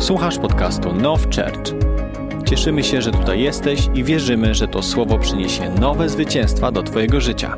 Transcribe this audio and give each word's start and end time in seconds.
Słuchasz 0.00 0.38
podcastu 0.38 0.92
Now 0.92 1.20
Church. 1.22 1.72
Cieszymy 2.48 2.84
się, 2.84 3.02
że 3.02 3.10
tutaj 3.10 3.40
jesteś 3.40 3.80
i 3.94 4.04
wierzymy, 4.04 4.54
że 4.54 4.68
to 4.68 4.82
słowo 4.82 5.18
przyniesie 5.18 5.70
nowe 5.70 6.08
zwycięstwa 6.08 6.72
do 6.72 6.82
Twojego 6.82 7.20
życia. 7.20 7.56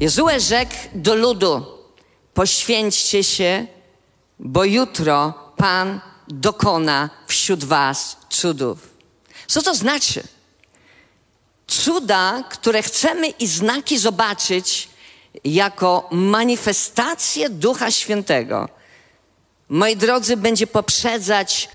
Jezue 0.00 0.40
rzekł 0.40 0.74
do 0.94 1.14
ludu: 1.14 1.66
Poświęćcie 2.34 3.24
się, 3.24 3.66
bo 4.38 4.64
jutro 4.64 5.34
Pan 5.56 6.00
dokona 6.28 7.10
wśród 7.26 7.64
Was 7.64 8.16
cudów. 8.28 8.78
Co 9.46 9.62
to 9.62 9.74
znaczy? 9.74 10.22
Cuda, 11.66 12.44
które 12.50 12.82
chcemy 12.82 13.28
i 13.28 13.46
znaki 13.46 13.98
zobaczyć 13.98 14.88
jako 15.44 16.08
manifestację 16.12 17.50
Ducha 17.50 17.90
Świętego 17.90 18.77
moi 19.68 19.96
drodzy, 19.96 20.36
będzie 20.36 20.66
poprzedzać 20.66 21.68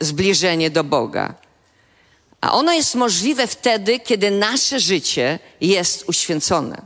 zbliżenie 0.00 0.70
do 0.70 0.84
Boga. 0.84 1.34
A 2.40 2.52
ono 2.52 2.72
jest 2.72 2.94
możliwe 2.94 3.46
wtedy, 3.46 4.00
kiedy 4.00 4.30
nasze 4.30 4.80
życie 4.80 5.38
jest 5.60 6.08
uświęcone. 6.08 6.82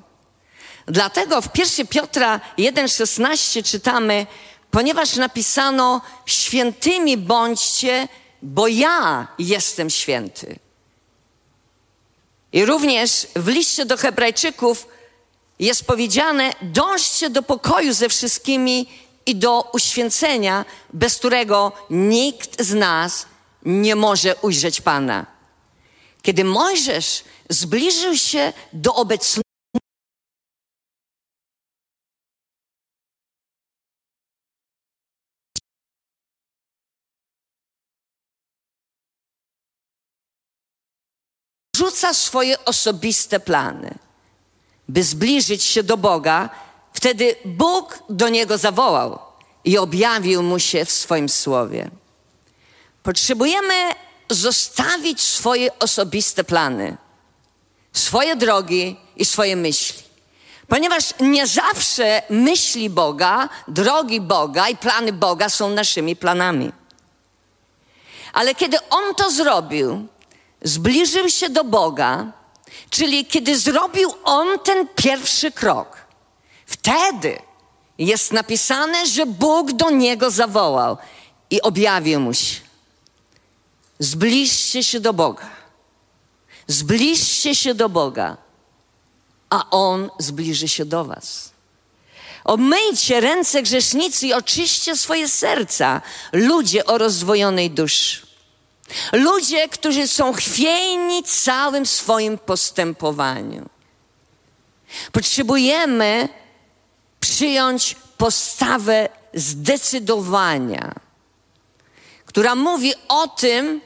Dlatego 0.86 1.42
w 1.42 1.58
1 1.58 1.86
Piotra 1.86 2.41
1,16 2.58 3.64
czytamy, 3.64 4.27
ponieważ 4.70 5.16
napisano 5.16 6.00
świętymi 6.27 7.16
bądźcie, 7.16 8.08
bo 8.42 8.69
ja 8.69 9.28
jestem 9.38 9.91
święty. 9.91 10.58
I 12.52 12.64
również 12.64 13.28
w 13.36 13.48
liście 13.48 13.86
do 13.86 13.96
Hebrajczyków 13.96 14.86
jest 15.59 15.84
powiedziane: 15.87 16.52
dążcie 16.62 17.30
do 17.30 17.42
pokoju 17.42 17.92
ze 17.92 18.09
wszystkimi 18.09 18.88
i 19.27 19.37
do 19.37 19.70
uświęcenia, 19.73 20.65
bez 20.92 21.16
którego 21.16 21.73
nikt 21.91 22.62
z 22.62 22.75
nas 22.75 23.27
nie 23.64 23.97
może 23.97 24.36
ujrzeć 24.36 24.81
Pana. 24.81 25.27
Kiedy 26.22 26.44
Mojżesz 26.44 27.25
zbliżył 27.48 28.17
się 28.17 28.53
do 28.72 28.94
obecności, 28.94 29.42
rzuca 41.77 42.14
swoje 42.14 42.64
osobiste 42.64 43.41
plany 43.41 43.98
by 44.92 45.02
zbliżyć 45.02 45.64
się 45.64 45.82
do 45.82 45.96
Boga, 45.96 46.50
wtedy 46.92 47.36
Bóg 47.44 47.98
do 48.08 48.28
niego 48.28 48.58
zawołał 48.58 49.18
i 49.64 49.78
objawił 49.78 50.42
mu 50.42 50.58
się 50.58 50.84
w 50.84 50.90
swoim 50.92 51.28
słowie. 51.28 51.90
Potrzebujemy 53.02 53.74
zostawić 54.30 55.20
swoje 55.20 55.78
osobiste 55.78 56.44
plany, 56.44 56.96
swoje 57.92 58.36
drogi 58.36 58.96
i 59.16 59.24
swoje 59.24 59.56
myśli. 59.56 60.02
Ponieważ 60.68 61.14
nie 61.20 61.46
zawsze 61.46 62.22
myśli 62.30 62.90
Boga, 62.90 63.48
drogi 63.68 64.20
Boga 64.20 64.68
i 64.68 64.76
plany 64.76 65.12
Boga 65.12 65.48
są 65.48 65.68
naszymi 65.68 66.16
planami. 66.16 66.72
Ale 68.32 68.54
kiedy 68.54 68.78
On 68.90 69.14
to 69.14 69.30
zrobił, 69.30 70.06
zbliżył 70.62 71.28
się 71.28 71.48
do 71.48 71.64
Boga, 71.64 72.32
Czyli 72.91 73.27
kiedy 73.27 73.59
zrobił 73.59 74.15
on 74.25 74.59
ten 74.59 74.89
pierwszy 74.97 75.53
krok, 75.53 75.97
wtedy 76.67 77.39
jest 77.98 78.33
napisane, 78.33 79.06
że 79.06 79.27
Bóg 79.27 79.73
do 79.73 79.91
niego 79.91 80.31
zawołał 80.31 80.97
i 81.50 81.62
objawił 81.62 82.20
mu 82.20 82.34
się. 82.34 82.61
Zbliżcie 83.98 84.84
się 84.84 85.00
do 85.00 85.12
Boga. 85.12 85.50
Zbliżcie 86.66 87.55
się 87.55 87.75
do 87.75 87.88
Boga, 87.88 88.37
a 89.50 89.71
On 89.71 90.11
zbliży 90.19 90.69
się 90.69 90.84
do 90.84 91.05
Was. 91.05 91.53
Omyjcie 92.44 93.21
ręce 93.21 93.62
grzesznicy 93.62 94.27
i 94.27 94.32
oczyście 94.32 94.97
swoje 94.97 95.28
serca, 95.28 96.00
ludzie 96.32 96.87
o 96.87 96.99
rozwojonej 96.99 97.71
duszy. 97.71 98.31
Ludzie, 99.12 99.69
którzy 99.69 100.09
są 100.09 100.32
chwiejni 100.32 101.22
całym 101.22 101.87
swoim 101.87 102.38
postępowaniu. 102.38 103.69
Potrzebujemy 105.12 106.28
przyjąć 107.20 107.97
postawę 108.19 109.09
zdecydowania, 109.34 110.94
która 112.26 112.54
mówi 112.54 112.93
o 113.09 113.28
tym, 113.28 113.81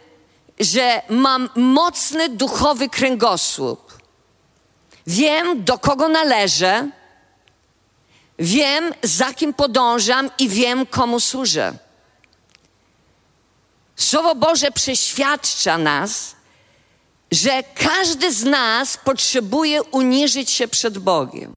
że 0.61 1.03
mam 1.09 1.49
mocny 1.55 2.29
duchowy 2.29 2.89
kręgosłup. 2.89 3.99
Wiem, 5.07 5.65
do 5.65 5.79
kogo 5.79 6.09
należę, 6.09 6.89
wiem, 8.39 8.93
za 9.03 9.35
kim 9.35 9.55
podążam 9.55 10.31
i 10.39 10.49
wiem, 10.49 10.87
komu 10.87 11.21
służę. 11.21 11.86
Słowo 13.97 14.35
Boże 14.35 14.71
przeświadcza 14.71 15.79
nas, 15.79 16.37
że 17.33 17.63
każdy 17.63 18.33
z 18.33 18.45
nas 18.45 18.97
potrzebuje 18.97 19.83
uniżyć 19.83 20.51
się 20.51 20.69
przed 20.69 20.99
Bogiem. 20.99 21.55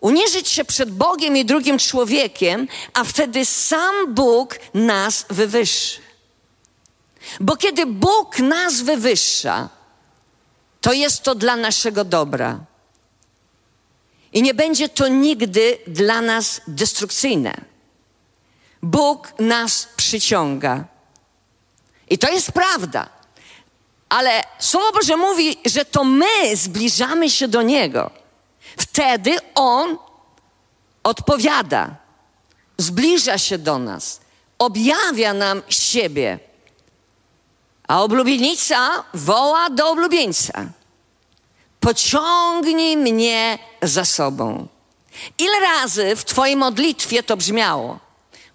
Uniżyć 0.00 0.48
się 0.48 0.64
przed 0.64 0.90
Bogiem 0.90 1.36
i 1.36 1.44
drugim 1.44 1.78
człowiekiem, 1.78 2.68
a 2.94 3.04
wtedy 3.04 3.44
sam 3.44 4.14
Bóg 4.14 4.58
nas 4.74 5.26
wywyższy. 5.30 6.00
Bo 7.40 7.56
kiedy 7.56 7.86
Bóg 7.86 8.38
nas 8.38 8.80
wywyższa, 8.80 9.68
to 10.80 10.92
jest 10.92 11.22
to 11.22 11.34
dla 11.34 11.56
naszego 11.56 12.04
dobra. 12.04 12.60
I 14.32 14.42
nie 14.42 14.54
będzie 14.54 14.88
to 14.88 15.08
nigdy 15.08 15.78
dla 15.86 16.20
nas 16.20 16.60
destrukcyjne. 16.68 17.69
Bóg 18.82 19.32
nas 19.38 19.88
przyciąga. 19.96 20.84
I 22.10 22.18
to 22.18 22.30
jest 22.30 22.52
prawda. 22.52 23.08
Ale 24.08 24.42
Słowo 24.58 24.92
Boże 24.92 25.16
mówi, 25.16 25.56
że 25.66 25.84
to 25.84 26.04
my 26.04 26.56
zbliżamy 26.56 27.30
się 27.30 27.48
do 27.48 27.62
Niego. 27.62 28.10
Wtedy 28.76 29.36
On 29.54 29.98
odpowiada, 31.02 31.96
zbliża 32.78 33.38
się 33.38 33.58
do 33.58 33.78
nas, 33.78 34.20
objawia 34.58 35.34
nam 35.34 35.62
siebie. 35.68 36.38
A 37.88 38.02
oblubienica 38.02 39.04
woła 39.14 39.70
do 39.70 39.90
oblubieńca. 39.90 40.66
Pociągnij 41.80 42.96
mnie 42.96 43.58
za 43.82 44.04
sobą. 44.04 44.66
Ile 45.38 45.60
razy 45.60 46.16
w 46.16 46.24
Twojej 46.24 46.56
modlitwie 46.56 47.22
to 47.22 47.36
brzmiało? 47.36 47.98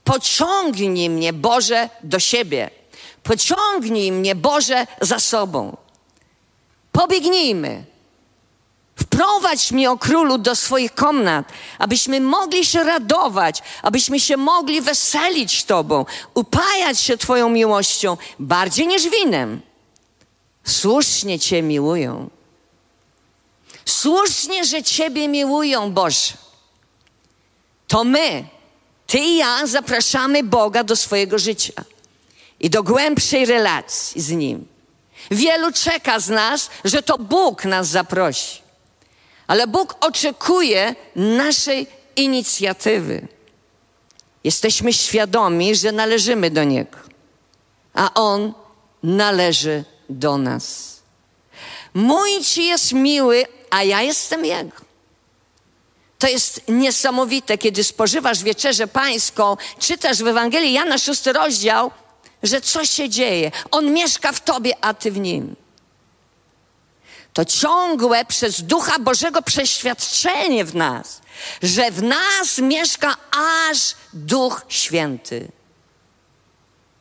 Pociągnij 0.06 1.10
mnie, 1.10 1.34
Boże, 1.34 1.90
do 2.04 2.20
siebie. 2.20 2.70
Pociągnij 3.24 4.12
mnie, 4.12 4.36
Boże, 4.36 4.88
za 5.02 5.20
sobą. 5.20 5.78
Pobiegnijmy. 6.92 7.86
Wprowadź 8.96 9.72
mnie, 9.72 9.92
o 9.92 9.98
królu, 9.98 10.38
do 10.38 10.56
swoich 10.56 10.94
komnat, 10.94 11.46
abyśmy 11.80 12.22
mogli 12.22 12.66
się 12.66 12.84
radować, 12.84 13.64
abyśmy 13.82 14.20
się 14.20 14.38
mogli 14.38 14.82
weselić 14.82 15.64
Tobą, 15.64 16.06
upajać 16.34 17.00
się 17.00 17.18
Twoją 17.18 17.50
miłością 17.50 18.18
bardziej 18.40 18.88
niż 18.88 19.10
winem. 19.10 19.62
Słusznie 20.64 21.40
Cię 21.40 21.62
miłują. 21.62 22.30
Słusznie, 23.86 24.66
że 24.66 24.84
Ciebie 24.84 25.28
miłują, 25.28 25.92
Boże. 25.92 26.34
To 27.88 28.04
my, 28.04 28.48
ty 29.07 29.19
i 29.19 29.37
ja 29.37 29.67
zapraszamy 29.67 30.43
Boga 30.43 30.84
do 30.84 30.96
swojego 30.96 31.40
życia 31.40 31.73
i 32.59 32.69
do 32.69 32.84
głębszej 32.84 33.46
relacji 33.46 34.22
z 34.22 34.31
Nim. 34.31 34.67
Wielu 35.31 35.72
czeka 35.72 36.19
z 36.19 36.29
nas, 36.29 36.69
że 36.84 37.02
to 37.02 37.17
Bóg 37.17 37.66
nas 37.66 37.87
zaprosi, 37.87 38.61
ale 39.47 39.67
Bóg 39.67 39.96
oczekuje 40.02 40.96
naszej 41.16 41.87
inicjatywy. 42.16 43.28
Jesteśmy 44.43 44.93
świadomi, 44.93 45.75
że 45.75 45.91
należymy 45.91 46.52
do 46.52 46.63
Niego, 46.63 46.97
a 47.93 48.13
On 48.13 48.53
należy 49.03 49.84
do 50.09 50.37
nas. 50.37 50.96
Mój 51.93 52.41
Ci 52.43 52.66
jest 52.66 52.93
miły, 52.93 53.46
a 53.69 53.84
ja 53.84 54.02
jestem 54.02 54.46
Jego. 54.46 54.84
To 56.26 56.30
jest 56.30 56.62
niesamowite, 56.68 57.58
kiedy 57.58 57.84
spożywasz 57.84 58.44
wieczerzę 58.44 58.88
pańską, 58.88 59.58
czytasz 59.80 60.18
w 60.18 60.28
Ewangelii 60.28 60.74
Jana 60.74 60.98
szósty 60.98 61.34
rozdział, 61.34 61.92
że 62.44 62.62
coś 62.62 62.90
się 62.90 63.10
dzieje. 63.10 63.52
On 63.72 63.94
mieszka 63.94 64.32
w 64.32 64.42
tobie, 64.44 64.74
a 64.82 64.94
ty 64.94 65.12
w 65.12 65.20
nim. 65.20 65.56
To 67.34 67.46
ciągłe 67.46 68.26
przez 68.26 68.62
Ducha 68.62 69.00
Bożego 69.00 69.42
przeświadczenie 69.42 70.66
w 70.66 70.76
nas, 70.76 71.22
że 71.62 71.92
w 71.92 72.04
nas 72.04 72.58
mieszka 72.58 73.18
aż 73.72 73.96
Duch 74.14 74.66
Święty, 74.70 75.52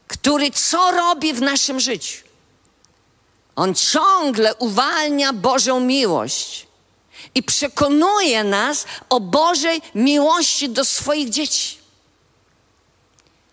który 0.08 0.50
co 0.50 0.90
robi 0.90 1.32
w 1.32 1.42
naszym 1.42 1.80
życiu? 1.80 2.24
On 3.56 3.74
ciągle 3.74 4.54
uwalnia 4.54 5.32
Bożą 5.32 5.80
miłość 5.80 6.63
i 7.34 7.42
przekonuje 7.42 8.44
nas 8.44 8.84
o 9.08 9.20
Bożej 9.20 9.82
miłości 9.94 10.68
do 10.68 10.84
swoich 10.84 11.30
dzieci. 11.30 11.78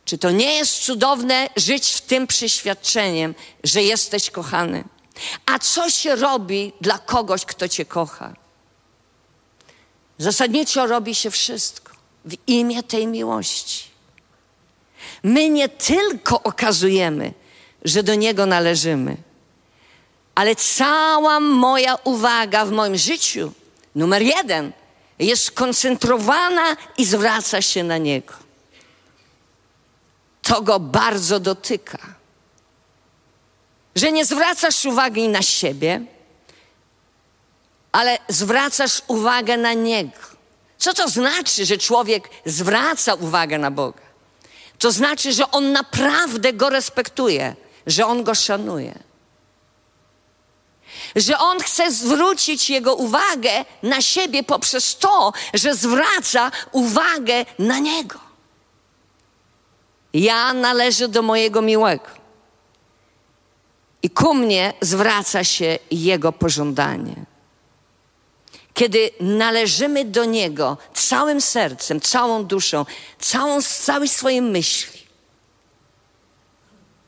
Czy 0.06 0.18
to 0.18 0.32
nie 0.32 0.56
jest 0.56 0.80
cudowne 0.80 1.50
żyć 1.58 1.92
w 1.92 2.02
tym 2.02 2.28
przeświadczeniem, 2.28 3.36
że 3.64 3.84
jesteś 3.84 4.30
kochany? 4.30 4.84
A 5.46 5.60
co 5.60 5.90
się 5.90 6.16
robi 6.16 6.74
dla 6.82 6.98
kogoś, 7.00 7.46
kto 7.46 7.68
cię 7.68 7.86
kocha? 7.86 8.34
Zasadniczo 10.18 10.88
robi 10.88 11.16
się 11.16 11.32
wszystko 11.32 11.92
w 12.26 12.36
imię 12.48 12.84
tej 12.84 13.08
miłości. 13.08 13.84
My 15.24 15.50
nie 15.50 15.70
tylko 15.70 16.44
okazujemy, 16.44 17.34
że 17.86 18.04
do 18.04 18.16
Niego 18.16 18.46
należymy, 18.46 19.18
ale 20.36 20.56
cała 20.56 21.40
moja 21.40 21.96
uwaga 22.04 22.66
w 22.66 22.72
moim 22.72 22.98
życiu, 22.98 23.52
numer 23.96 24.22
jeden, 24.22 24.72
jest 25.20 25.44
skoncentrowana 25.44 26.78
i 26.98 27.06
zwraca 27.06 27.62
się 27.62 27.84
na 27.84 27.98
Niego. 27.98 28.34
To 30.42 30.62
Go 30.62 30.80
bardzo 30.80 31.40
dotyka. 31.40 31.98
Że 33.96 34.12
nie 34.12 34.26
zwracasz 34.26 34.86
uwagi 34.86 35.28
na 35.28 35.42
siebie, 35.42 36.02
ale 37.92 38.18
zwracasz 38.28 39.02
uwagę 39.08 39.58
na 39.58 39.74
Niego. 39.74 40.20
Co 40.78 40.94
to 40.94 41.10
znaczy, 41.10 41.66
że 41.66 41.78
człowiek 41.78 42.30
zwraca 42.46 43.14
uwagę 43.14 43.58
na 43.58 43.72
Boga? 43.72 44.02
To 44.80 44.92
znaczy, 44.92 45.34
że 45.34 45.52
on 45.52 45.72
naprawdę 45.72 46.54
go 46.54 46.70
respektuje, 46.70 47.56
że 47.88 48.06
on 48.06 48.24
go 48.24 48.36
szanuje. 48.36 49.11
Że 51.16 51.38
on 51.38 51.60
chce 51.60 51.92
zwrócić 51.92 52.69
jego 52.69 52.96
uwagę 52.96 53.66
na 53.84 54.02
siebie 54.02 54.44
poprzez 54.44 54.98
to, 54.98 55.34
że 55.54 55.75
zwraca 55.75 56.52
uwagę 56.72 57.46
na 57.60 57.80
niego. 57.80 58.19
Ja 60.13 60.54
należę 60.54 61.08
do 61.08 61.22
mojego 61.22 61.62
miłego. 61.62 62.22
I 64.04 64.10
ku 64.10 64.34
mnie 64.34 64.74
zwraca 64.81 65.44
się 65.44 65.80
jego 65.92 66.31
pożądanie. 66.31 67.16
Kiedy 68.74 69.10
należymy 69.19 70.06
do 70.06 70.25
Niego 70.25 70.78
całym 70.94 71.42
sercem, 71.42 72.02
całą 72.02 72.46
duszą, 72.46 72.86
całą, 73.19 73.62
całej 73.62 74.10
swojej 74.10 74.42
myśli, 74.42 75.02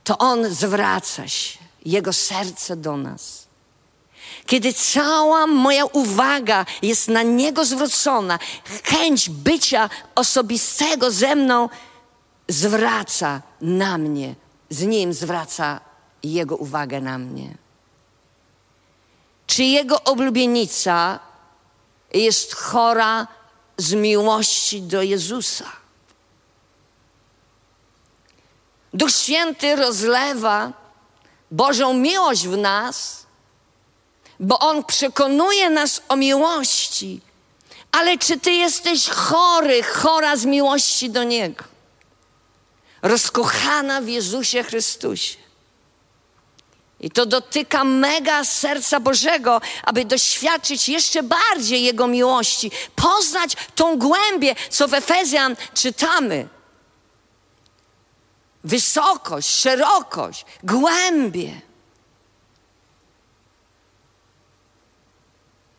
to 0.03 0.17
On 0.17 0.50
zwraca 0.50 1.27
się, 1.27 1.59
Jego 1.85 2.13
serce 2.13 2.75
do 2.75 2.97
nas. 2.97 3.42
Kiedy 4.45 4.73
cała 4.73 5.47
moja 5.47 5.85
uwaga 5.85 6.65
jest 6.81 7.07
na 7.07 7.23
Niego 7.23 7.65
zwrócona, 7.65 8.39
chęć 8.83 9.29
bycia 9.29 9.89
osobistego 10.15 11.11
ze 11.11 11.35
mną 11.35 11.69
zwraca 12.47 13.41
na 13.61 13.97
mnie, 13.97 14.35
z 14.69 14.81
Nim 14.81 15.13
zwraca 15.13 15.79
Jego 16.23 16.55
uwagę 16.57 17.01
na 17.01 17.17
mnie. 17.17 17.57
Czy 19.47 19.63
Jego 19.63 20.03
oblubienica 20.03 21.19
jest 22.13 22.53
chora 22.55 23.27
z 23.77 23.93
miłości 23.93 24.81
do 24.81 25.01
Jezusa. 25.01 25.65
Duch 28.93 29.11
Święty 29.11 29.75
rozlewa 29.75 30.73
Bożą 31.51 31.93
miłość 31.93 32.47
w 32.47 32.57
nas, 32.57 33.22
bo 34.39 34.59
On 34.59 34.83
przekonuje 34.83 35.69
nas 35.69 36.01
o 36.09 36.15
miłości. 36.15 37.21
Ale 37.91 38.18
czy 38.18 38.39
Ty 38.39 38.51
jesteś 38.51 39.09
chory, 39.09 39.83
chora 39.83 40.38
z 40.38 40.45
miłości 40.45 41.09
do 41.09 41.24
Niego? 41.24 41.63
Rozkochana 43.01 44.01
w 44.01 44.07
Jezusie 44.07 44.63
Chrystusie. 44.63 45.44
I 47.00 47.12
to 47.12 47.25
dotyka 47.25 47.83
mega 47.83 48.44
serca 48.44 49.00
Bożego, 49.00 49.62
aby 49.83 50.06
doświadczyć 50.06 50.89
jeszcze 50.89 51.24
bardziej 51.24 51.83
Jego 51.83 52.07
miłości, 52.07 52.71
poznać 52.95 53.56
tą 53.75 53.97
głębię, 53.97 54.56
co 54.69 54.88
w 54.88 54.94
Efezjan 54.94 55.56
czytamy. 55.74 56.47
Wysokość, 58.63 59.50
szerokość, 59.50 60.45
głębie. 60.63 61.62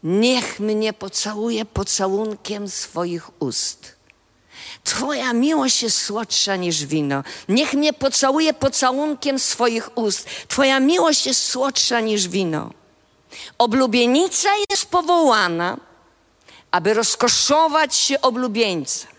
Niech 0.05 0.61
mnie 0.61 0.93
pocałuje 0.93 1.65
pocałunkiem 1.65 2.69
swoich 2.69 3.43
ust 3.43 3.95
Twoja 4.85 5.33
miłość 5.33 5.83
jest 5.83 6.03
słodsza 6.03 6.57
niż 6.57 6.87
wino. 6.87 7.23
Niech 7.49 7.75
mnie 7.75 7.93
pocałuje 7.93 8.55
pocałunkiem 8.55 9.39
swoich 9.39 9.99
ust. 9.99 10.29
Twoja 10.49 10.81
miłość 10.81 11.27
jest 11.27 11.47
słodsza 11.47 12.01
niż 12.01 12.29
wino. 12.29 12.71
Oblubienica 13.59 14.49
jest 14.71 14.87
powołana, 14.87 15.77
aby 16.71 16.95
rozkoszować 16.95 17.97
się 17.97 18.21
oblubieńcem 18.21 19.11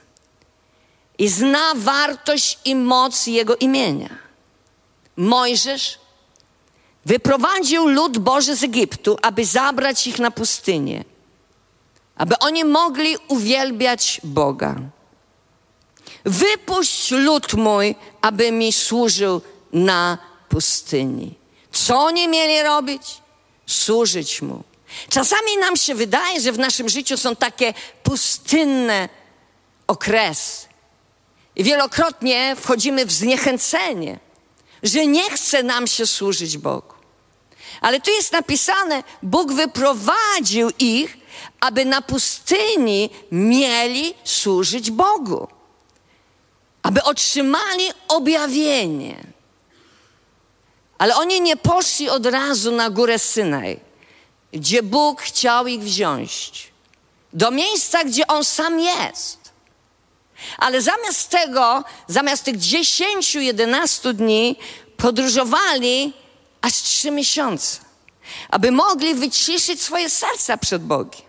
i 1.17 1.29
zna 1.29 1.73
wartość 1.75 2.59
i 2.65 2.75
moc 2.75 3.27
Jego 3.27 3.55
imienia. 3.55 4.09
Mojżesz 5.17 5.99
wyprowadził 7.05 7.87
lud 7.87 8.17
Boży 8.17 8.55
z 8.55 8.63
Egiptu, 8.63 9.17
aby 9.21 9.45
zabrać 9.45 10.07
ich 10.07 10.19
na 10.19 10.31
pustynię, 10.31 11.03
aby 12.15 12.39
oni 12.39 12.65
mogli 12.65 13.17
uwielbiać 13.27 14.21
Boga. 14.23 14.75
Wypuść 16.25 17.11
lud 17.11 17.53
mój, 17.53 17.95
aby 18.21 18.51
mi 18.51 18.73
służył 18.73 19.41
na 19.73 20.17
pustyni. 20.49 21.33
Co 21.71 21.99
oni 21.99 22.27
mieli 22.27 22.63
robić? 22.63 23.01
Służyć 23.67 24.41
mu. 24.41 24.63
Czasami 25.09 25.57
nam 25.57 25.77
się 25.77 25.95
wydaje, 25.95 26.41
że 26.41 26.51
w 26.51 26.59
naszym 26.59 26.89
życiu 26.89 27.17
są 27.17 27.35
takie 27.35 27.73
pustynne 28.03 29.09
okresy. 29.87 30.67
I 31.55 31.63
wielokrotnie 31.63 32.55
wchodzimy 32.55 33.05
w 33.05 33.11
zniechęcenie, 33.11 34.19
że 34.83 35.07
nie 35.07 35.29
chce 35.29 35.63
nam 35.63 35.87
się 35.87 36.07
służyć 36.07 36.57
Bogu. 36.57 36.94
Ale 37.81 37.99
tu 37.99 38.11
jest 38.11 38.31
napisane, 38.31 39.03
Bóg 39.23 39.53
wyprowadził 39.53 40.69
ich, 40.79 41.17
aby 41.59 41.85
na 41.85 42.01
pustyni 42.01 43.09
mieli 43.31 44.13
służyć 44.23 44.91
Bogu 44.91 45.47
aby 46.85 47.03
otrzymali 47.03 47.91
objawienie. 48.07 49.23
Ale 50.97 51.15
oni 51.15 51.41
nie 51.41 51.57
poszli 51.57 52.09
od 52.09 52.25
razu 52.25 52.71
na 52.71 52.89
górę 52.89 53.19
Synaj, 53.19 53.79
gdzie 54.53 54.83
Bóg 54.83 55.21
chciał 55.21 55.67
ich 55.67 55.81
wziąć, 55.81 56.67
do 57.33 57.51
miejsca, 57.51 58.03
gdzie 58.03 58.27
On 58.27 58.43
sam 58.43 58.79
jest. 58.79 59.39
Ale 60.57 60.81
zamiast 60.81 61.29
tego, 61.29 61.83
zamiast 62.07 62.43
tych 62.43 62.57
dziesięciu, 62.57 63.39
jedenastu 63.39 64.13
dni, 64.13 64.55
podróżowali 64.97 66.13
aż 66.65 66.73
trzy 66.73 67.11
miesiące, 67.11 67.79
aby 68.49 68.71
mogli 68.71 69.15
wyciszyć 69.15 69.81
swoje 69.81 70.09
serca 70.09 70.57
przed 70.57 70.83
Bogiem, 70.83 71.21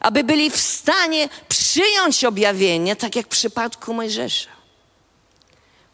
aby 0.00 0.24
byli 0.24 0.50
w 0.50 0.60
stanie 0.60 1.28
przyjąć 1.48 2.24
objawienie, 2.24 2.96
tak 2.96 3.16
jak 3.16 3.26
w 3.26 3.28
przypadku 3.28 3.94
Mojżesza 3.94 4.50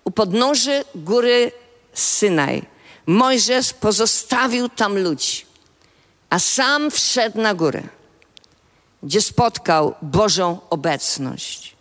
u 0.05 0.11
podnóży 0.11 0.85
góry 0.95 1.53
Synaj. 1.95 2.67
Mojżesz 3.07 3.73
pozostawił 3.73 4.69
tam 4.69 4.99
ludzi, 4.99 5.47
a 6.31 6.39
sam 6.39 6.91
wszedł 6.91 7.41
na 7.41 7.55
górę, 7.55 7.83
gdzie 9.03 9.23
spotkał 9.23 9.95
Bożą 10.03 10.59
obecność. 10.71 11.77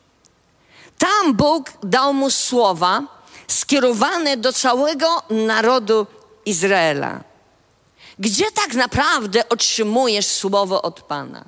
Tam 0.97 1.33
Bóg 1.33 1.71
dał 1.83 2.13
mu 2.13 2.29
słowa 2.29 3.03
skierowane 3.47 4.37
do 4.37 4.53
całego 4.53 5.23
narodu 5.29 6.07
Izraela. 6.45 7.23
Gdzie 8.19 8.51
tak 8.51 8.73
naprawdę 8.73 9.49
otrzymujesz 9.49 10.25
słowo 10.25 10.81
od 10.81 11.01
Pana? 11.01 11.45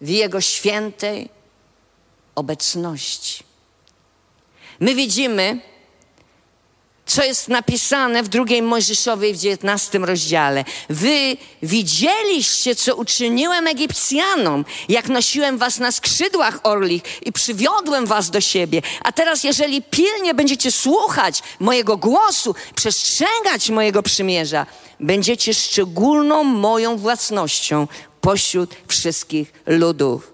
W 0.00 0.08
Jego 0.08 0.40
świętej 0.40 1.28
obecności. 2.34 3.44
My 4.80 4.94
widzimy 4.94 5.60
co 7.10 7.24
jest 7.24 7.48
napisane 7.48 8.22
w 8.22 8.28
drugiej 8.28 8.62
Mojżeszowej 8.62 9.34
w 9.34 9.36
dziewiętnastym 9.36 10.04
rozdziale. 10.04 10.64
Wy 10.90 11.36
widzieliście, 11.62 12.74
co 12.74 12.96
uczyniłem 12.96 13.66
Egipcjanom, 13.66 14.64
jak 14.88 15.08
nosiłem 15.08 15.58
was 15.58 15.78
na 15.78 15.92
skrzydłach 15.92 16.60
orlich 16.62 17.02
i 17.26 17.32
przywiodłem 17.32 18.06
was 18.06 18.30
do 18.30 18.40
siebie. 18.40 18.82
A 19.04 19.12
teraz, 19.12 19.44
jeżeli 19.44 19.82
pilnie 19.82 20.34
będziecie 20.34 20.72
słuchać 20.72 21.42
mojego 21.60 21.96
głosu, 21.96 22.54
przestrzegać 22.74 23.70
mojego 23.70 24.02
przymierza, 24.02 24.66
będziecie 25.00 25.54
szczególną 25.54 26.44
moją 26.44 26.96
własnością 26.96 27.88
pośród 28.20 28.76
wszystkich 28.88 29.52
ludów. 29.66 30.32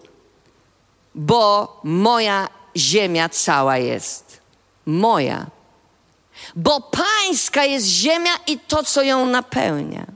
Bo 1.14 1.80
moja 1.84 2.48
ziemia 2.76 3.28
cała 3.28 3.78
jest. 3.78 4.40
Moja 4.86 5.55
bo 6.56 6.80
pańska 6.80 7.64
jest 7.64 7.86
ziemia 7.86 8.32
i 8.46 8.58
to, 8.58 8.84
co 8.84 9.02
ją 9.02 9.26
napełnia. 9.26 10.06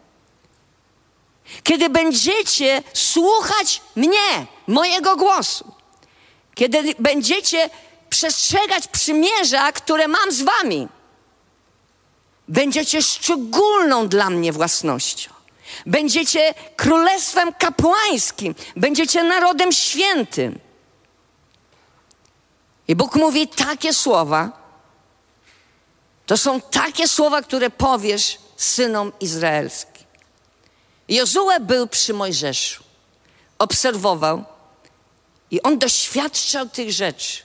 Kiedy 1.63 1.89
będziecie 1.89 2.83
słuchać 2.95 3.83
mnie, 3.97 4.47
mojego 4.67 5.17
głosu, 5.17 5.73
kiedy 6.55 6.95
będziecie 6.99 7.71
przestrzegać 8.11 8.89
przymierza, 8.89 9.73
które 9.73 10.09
mam 10.09 10.33
z 10.33 10.43
wami, 10.43 10.89
będziecie 12.49 13.03
szczególną 13.03 14.09
dla 14.09 14.31
mnie 14.31 14.53
własnością. 14.53 15.31
Będziecie 15.87 16.55
królestwem 16.77 17.53
kapłańskim, 17.55 18.55
będziecie 18.77 19.25
narodem 19.25 19.73
świętym. 19.73 20.59
I 22.89 22.97
Bóg 22.97 23.17
mówi 23.17 23.49
takie 23.49 23.95
słowa, 23.95 24.60
to 26.31 26.37
są 26.37 26.61
takie 26.61 27.09
słowa, 27.09 27.43
które 27.43 27.71
powiesz 27.71 28.39
synom 28.57 29.13
izraelskim. 29.21 30.07
Jozue 31.09 31.61
był 31.61 31.87
przy 31.87 32.15
Mojżeszu, 32.15 32.85
obserwował 33.59 34.45
i 35.51 35.63
on 35.63 35.79
doświadczał 35.79 36.69
tych 36.69 36.93
rzeczy. 36.93 37.43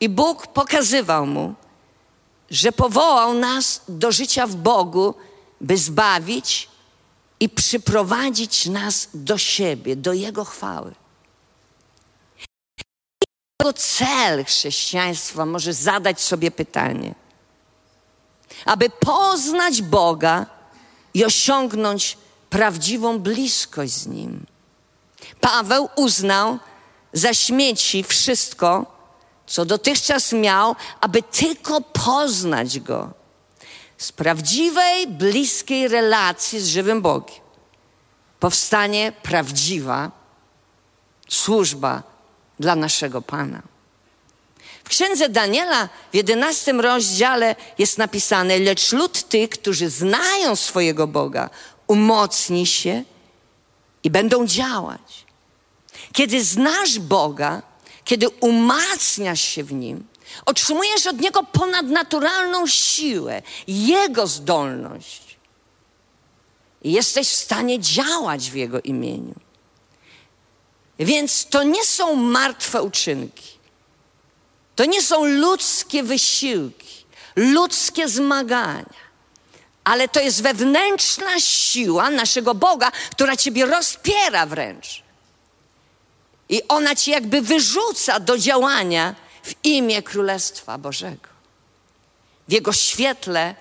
I 0.00 0.08
Bóg 0.08 0.46
pokazywał 0.46 1.26
mu, 1.26 1.54
że 2.50 2.72
powołał 2.72 3.34
nas 3.34 3.80
do 3.88 4.12
życia 4.12 4.46
w 4.46 4.56
Bogu, 4.56 5.14
by 5.60 5.76
zbawić 5.78 6.68
i 7.40 7.48
przyprowadzić 7.48 8.66
nas 8.66 9.08
do 9.14 9.38
siebie, 9.38 9.96
do 9.96 10.12
Jego 10.12 10.44
chwały. 10.44 10.94
Jego 13.60 13.72
cel 13.72 14.44
chrześcijaństwa 14.44 15.46
może 15.46 15.72
zadać 15.72 16.20
sobie 16.20 16.50
pytanie– 16.50 17.14
aby 18.68 18.90
poznać 18.90 19.82
Boga 19.82 20.46
i 21.14 21.24
osiągnąć 21.24 22.18
prawdziwą 22.50 23.18
bliskość 23.18 23.92
z 23.92 24.06
Nim. 24.06 24.46
Paweł 25.40 25.88
uznał 25.96 26.58
za 27.12 27.34
śmieci 27.34 28.04
wszystko, 28.04 28.86
co 29.46 29.64
dotychczas 29.64 30.32
miał, 30.32 30.76
aby 31.00 31.22
tylko 31.22 31.80
poznać 31.80 32.80
Go. 32.80 33.10
Z 33.98 34.12
prawdziwej, 34.12 35.06
bliskiej 35.06 35.88
relacji 35.88 36.60
z 36.60 36.66
żywym 36.66 37.02
Bogiem 37.02 37.48
powstanie 38.40 39.12
prawdziwa 39.22 40.10
służba 41.28 42.02
dla 42.60 42.76
naszego 42.76 43.22
Pana. 43.22 43.62
W 44.88 44.90
księdze 44.90 45.28
Daniela 45.28 45.88
w 46.12 46.16
jedenastym 46.16 46.80
rozdziale 46.80 47.56
jest 47.78 47.98
napisane: 47.98 48.58
Lecz 48.58 48.92
lud 48.92 49.28
tych, 49.28 49.50
którzy 49.50 49.90
znają 49.90 50.56
swojego 50.56 51.06
Boga, 51.06 51.50
umocni 51.86 52.66
się 52.66 53.02
i 54.04 54.10
będą 54.10 54.46
działać. 54.46 55.26
Kiedy 56.12 56.44
znasz 56.44 56.98
Boga, 56.98 57.62
kiedy 58.04 58.28
umacniasz 58.28 59.40
się 59.40 59.64
w 59.64 59.72
nim, 59.72 60.06
otrzymujesz 60.46 61.06
od 61.06 61.20
niego 61.20 61.42
ponadnaturalną 61.42 62.66
siłę, 62.66 63.42
jego 63.66 64.26
zdolność. 64.26 65.22
I 66.82 66.92
jesteś 66.92 67.28
w 67.28 67.34
stanie 67.34 67.80
działać 67.80 68.50
w 68.50 68.54
jego 68.54 68.80
imieniu. 68.80 69.34
Więc 70.98 71.46
to 71.46 71.62
nie 71.62 71.84
są 71.84 72.14
martwe 72.14 72.82
uczynki. 72.82 73.57
To 74.78 74.84
nie 74.84 75.02
są 75.02 75.24
ludzkie 75.24 76.02
wysiłki, 76.02 77.04
ludzkie 77.36 78.08
zmagania, 78.08 79.08
ale 79.84 80.08
to 80.08 80.20
jest 80.20 80.42
wewnętrzna 80.42 81.40
siła 81.40 82.10
naszego 82.10 82.54
Boga, 82.54 82.92
która 83.10 83.36
Ciebie 83.36 83.66
rozpiera 83.66 84.46
wręcz. 84.46 85.02
I 86.48 86.62
ona 86.68 86.94
Cię 86.94 87.12
jakby 87.12 87.42
wyrzuca 87.42 88.20
do 88.20 88.38
działania 88.38 89.14
w 89.42 89.54
imię 89.64 90.02
Królestwa 90.02 90.78
Bożego. 90.78 91.28
W 92.48 92.52
Jego 92.52 92.72
świetle 92.72 93.54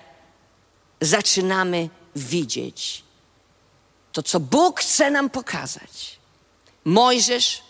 zaczynamy 1.02 1.90
widzieć 2.16 3.04
to, 4.12 4.24
co 4.24 4.40
Bóg 4.40 4.80
chce 4.80 5.12
nam 5.12 5.30
pokazać. 5.30 6.20
Mojżesz 6.86 7.67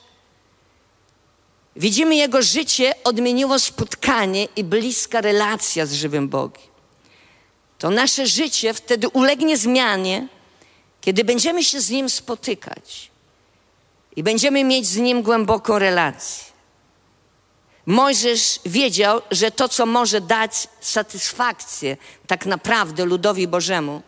Widzimy 1.77 2.15
jego 2.15 2.41
życie 2.41 2.93
odmieniło 3.03 3.59
spotkanie 3.59 4.47
i 4.55 4.63
bliska 4.63 5.21
relacja 5.21 5.85
z 5.85 5.93
żywym 5.93 6.29
Bogiem. 6.29 6.67
To 7.77 7.89
nasze 7.89 8.27
życie 8.27 8.73
wtedy 8.73 9.09
ulegnie 9.09 9.57
zmianie, 9.57 10.27
kiedy 11.01 11.23
będziemy 11.23 11.63
się 11.63 11.81
z 11.81 11.89
Nim 11.89 12.09
spotykać 12.09 13.11
i 14.15 14.23
będziemy 14.23 14.63
mieć 14.63 14.87
z 14.87 14.97
Nim 14.97 15.21
głęboką 15.21 15.79
relację. 15.79 16.43
Mojżesz 17.85 18.59
wiedział, 18.65 19.21
że 19.31 19.51
to, 19.51 19.69
co 19.69 19.85
może 19.85 20.21
dać 20.21 20.67
satysfakcję 20.81 21.97
tak 22.27 22.45
naprawdę 22.45 23.05
ludowi 23.05 23.47
Bożemu, 23.47 24.01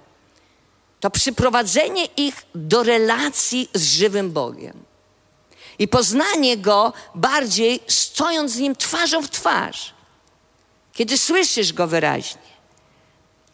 to 1.00 1.10
przyprowadzenie 1.10 2.06
ich 2.06 2.46
do 2.56 2.84
relacji 2.84 3.70
z 3.74 3.84
żywym 3.84 4.32
Bogiem 4.32 4.89
i 5.80 5.88
poznanie 5.88 6.58
Go 6.58 6.94
bardziej 7.16 7.80
stojąc 7.88 8.52
z 8.52 8.58
Nim 8.58 8.76
twarzą 8.76 9.22
w 9.22 9.30
twarz, 9.30 9.94
kiedy 10.94 11.18
słyszysz 11.18 11.74
Go 11.74 11.88
wyraźnie, 11.88 12.42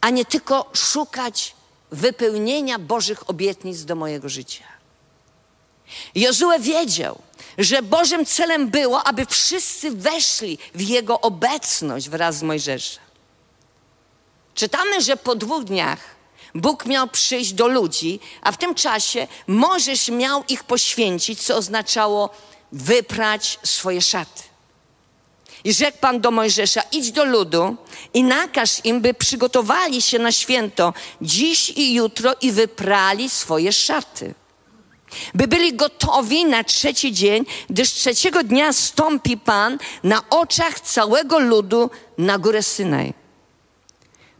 a 0.00 0.10
nie 0.10 0.24
tylko 0.24 0.70
szukać 0.72 1.54
wypełnienia 1.90 2.78
Bożych 2.78 3.30
obietnic 3.30 3.84
do 3.84 3.94
mojego 3.94 4.28
życia. 4.28 4.64
Jozue 6.14 6.58
wiedział, 6.60 7.18
że 7.58 7.82
Bożym 7.82 8.26
celem 8.26 8.70
było, 8.70 9.04
aby 9.04 9.26
wszyscy 9.26 9.90
weszli 9.90 10.58
w 10.74 10.80
Jego 10.80 11.20
obecność 11.20 12.08
wraz 12.08 12.36
z 12.36 12.42
Mojżeszem. 12.42 13.02
Czytamy, 14.54 15.00
że 15.00 15.16
po 15.16 15.34
dwóch 15.34 15.64
dniach 15.64 16.15
Bóg 16.56 16.86
miał 16.86 17.08
przyjść 17.08 17.52
do 17.52 17.68
ludzi, 17.68 18.20
a 18.42 18.52
w 18.52 18.56
tym 18.56 18.74
czasie 18.74 19.26
Możesz 19.46 20.08
miał 20.08 20.44
ich 20.48 20.64
poświęcić, 20.64 21.42
co 21.42 21.56
oznaczało 21.56 22.30
wyprać 22.72 23.58
swoje 23.62 24.02
szaty. 24.02 24.42
I 25.64 25.72
rzekł 25.72 25.98
Pan 25.98 26.20
do 26.20 26.30
Mojżesza: 26.30 26.82
idź 26.92 27.12
do 27.12 27.24
ludu 27.24 27.76
i 28.14 28.22
nakaż 28.22 28.84
im, 28.84 29.00
by 29.00 29.14
przygotowali 29.14 30.02
się 30.02 30.18
na 30.18 30.32
święto 30.32 30.94
dziś 31.22 31.70
i 31.70 31.94
jutro 31.94 32.34
i 32.40 32.52
wyprali 32.52 33.30
swoje 33.30 33.72
szaty. 33.72 34.34
By 35.34 35.48
byli 35.48 35.74
gotowi 35.74 36.44
na 36.44 36.64
trzeci 36.64 37.12
dzień, 37.12 37.44
gdyż 37.70 37.92
trzeciego 37.92 38.42
dnia 38.42 38.72
stąpi 38.72 39.36
Pan 39.36 39.78
na 40.02 40.28
oczach 40.30 40.80
całego 40.80 41.38
ludu 41.38 41.90
na 42.18 42.38
górę 42.38 42.62
Synaj. 42.62 43.14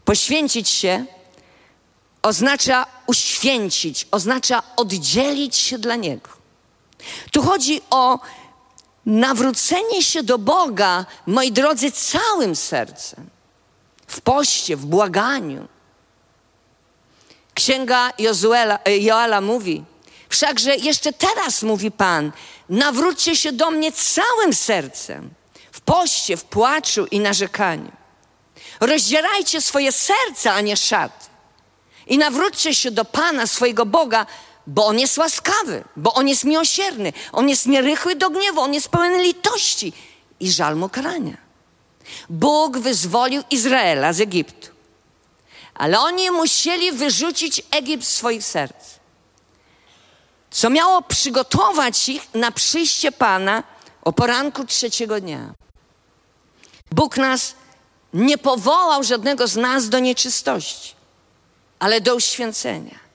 Poświęcić 0.05 0.69
się 0.69 1.05
oznacza 2.21 2.85
uświęcić, 3.07 4.07
oznacza 4.11 4.63
oddzielić 4.75 5.55
się 5.55 5.77
dla 5.77 5.95
Niego. 5.95 6.29
Tu 7.31 7.43
chodzi 7.43 7.81
o 7.89 8.19
nawrócenie 9.05 10.03
się 10.03 10.23
do 10.23 10.37
Boga, 10.37 11.05
moi 11.25 11.51
drodzy, 11.51 11.91
całym 11.91 12.55
sercem. 12.55 13.29
W 14.07 14.21
poście, 14.21 14.75
w 14.75 14.85
błaganiu. 14.85 15.67
Księga 17.53 18.11
Jozuela, 18.19 18.79
e, 18.85 18.97
Joala 18.97 19.41
mówi, 19.41 19.83
wszakże 20.29 20.75
jeszcze 20.75 21.13
teraz 21.13 21.63
mówi 21.63 21.91
Pan, 21.91 22.31
nawróćcie 22.69 23.35
się 23.35 23.51
do 23.51 23.71
mnie 23.71 23.91
całym 23.91 24.53
sercem, 24.53 25.29
w 25.71 25.81
poście, 25.81 26.37
w 26.37 26.43
płaczu 26.43 27.05
i 27.05 27.19
narzekaniu. 27.19 27.91
Rozdzierajcie 28.79 29.61
swoje 29.61 29.91
serca, 29.91 30.53
a 30.53 30.61
nie 30.61 30.77
szaty. 30.77 31.25
I 32.07 32.17
nawróćcie 32.17 32.75
się 32.75 32.91
do 32.91 33.05
Pana, 33.05 33.47
swojego 33.47 33.85
Boga, 33.85 34.25
bo 34.67 34.85
On 34.85 34.99
jest 34.99 35.17
łaskawy, 35.17 35.83
bo 35.95 36.13
On 36.13 36.27
jest 36.27 36.43
miłosierny, 36.43 37.13
On 37.31 37.49
jest 37.49 37.65
nierychły 37.65 38.15
do 38.15 38.29
gniewu, 38.29 38.61
On 38.61 38.73
jest 38.73 38.89
pełen 38.89 39.21
litości 39.21 39.93
i 40.39 40.51
żal 40.51 40.75
mu 40.75 40.89
karania. 40.89 41.37
Bóg 42.29 42.77
wyzwolił 42.77 43.43
Izraela 43.49 44.13
z 44.13 44.21
Egiptu. 44.21 44.67
Ale 45.73 45.99
oni 45.99 46.31
musieli 46.31 46.91
wyrzucić 46.91 47.61
Egipt 47.71 48.05
z 48.05 48.15
swoich 48.15 48.43
serc. 48.43 48.97
Co 50.51 50.69
miało 50.69 51.01
przygotować 51.01 52.09
ich 52.09 52.27
na 52.33 52.51
przyjście 52.51 53.11
Pana 53.11 53.63
o 54.03 54.13
poranku 54.13 54.65
trzeciego 54.65 55.21
dnia. 55.21 55.53
Bóg 56.91 57.17
nas 57.17 57.55
nie 58.13 58.37
powołał 58.37 59.03
żadnego 59.03 59.47
z 59.47 59.55
nas 59.55 59.89
do 59.89 59.99
nieczystości, 59.99 60.95
ale 61.79 62.01
do 62.01 62.15
uświęcenia. 62.15 63.07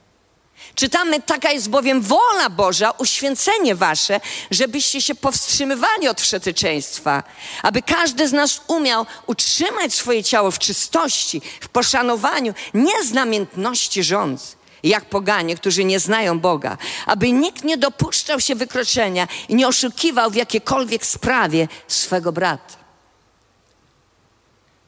Czytamy, 0.75 1.23
taka 1.23 1.53
jest 1.53 1.71
bowiem 1.71 2.03
wola 2.03 2.51
Boża, 2.51 2.91
uświęcenie 2.91 3.75
wasze, 3.75 4.21
żebyście 4.51 5.01
się 5.01 5.15
powstrzymywali 5.15 6.09
od 6.09 6.21
wszeteczeństwa, 6.21 7.23
aby 7.63 7.83
każdy 7.83 8.29
z 8.29 8.33
nas 8.33 8.61
umiał 8.67 9.07
utrzymać 9.27 9.95
swoje 9.95 10.25
ciało 10.25 10.51
w 10.51 10.59
czystości, 10.59 11.43
w 11.61 11.69
poszanowaniu, 11.69 12.55
nie 12.75 13.05
z 13.05 13.13
namiętności 13.13 14.03
rządz, 14.03 14.57
jak 14.83 15.05
poganie, 15.05 15.57
którzy 15.57 15.85
nie 15.85 16.01
znają 16.01 16.41
Boga, 16.41 16.77
aby 17.07 17.33
nikt 17.33 17.65
nie 17.65 17.77
dopuszczał 17.77 18.41
się 18.41 18.55
wykroczenia 18.55 19.29
i 19.49 19.55
nie 19.55 19.69
oszukiwał 19.69 20.31
w 20.31 20.35
jakiejkolwiek 20.37 21.07
sprawie 21.07 21.69
swego 21.89 22.33
brata. 22.33 22.75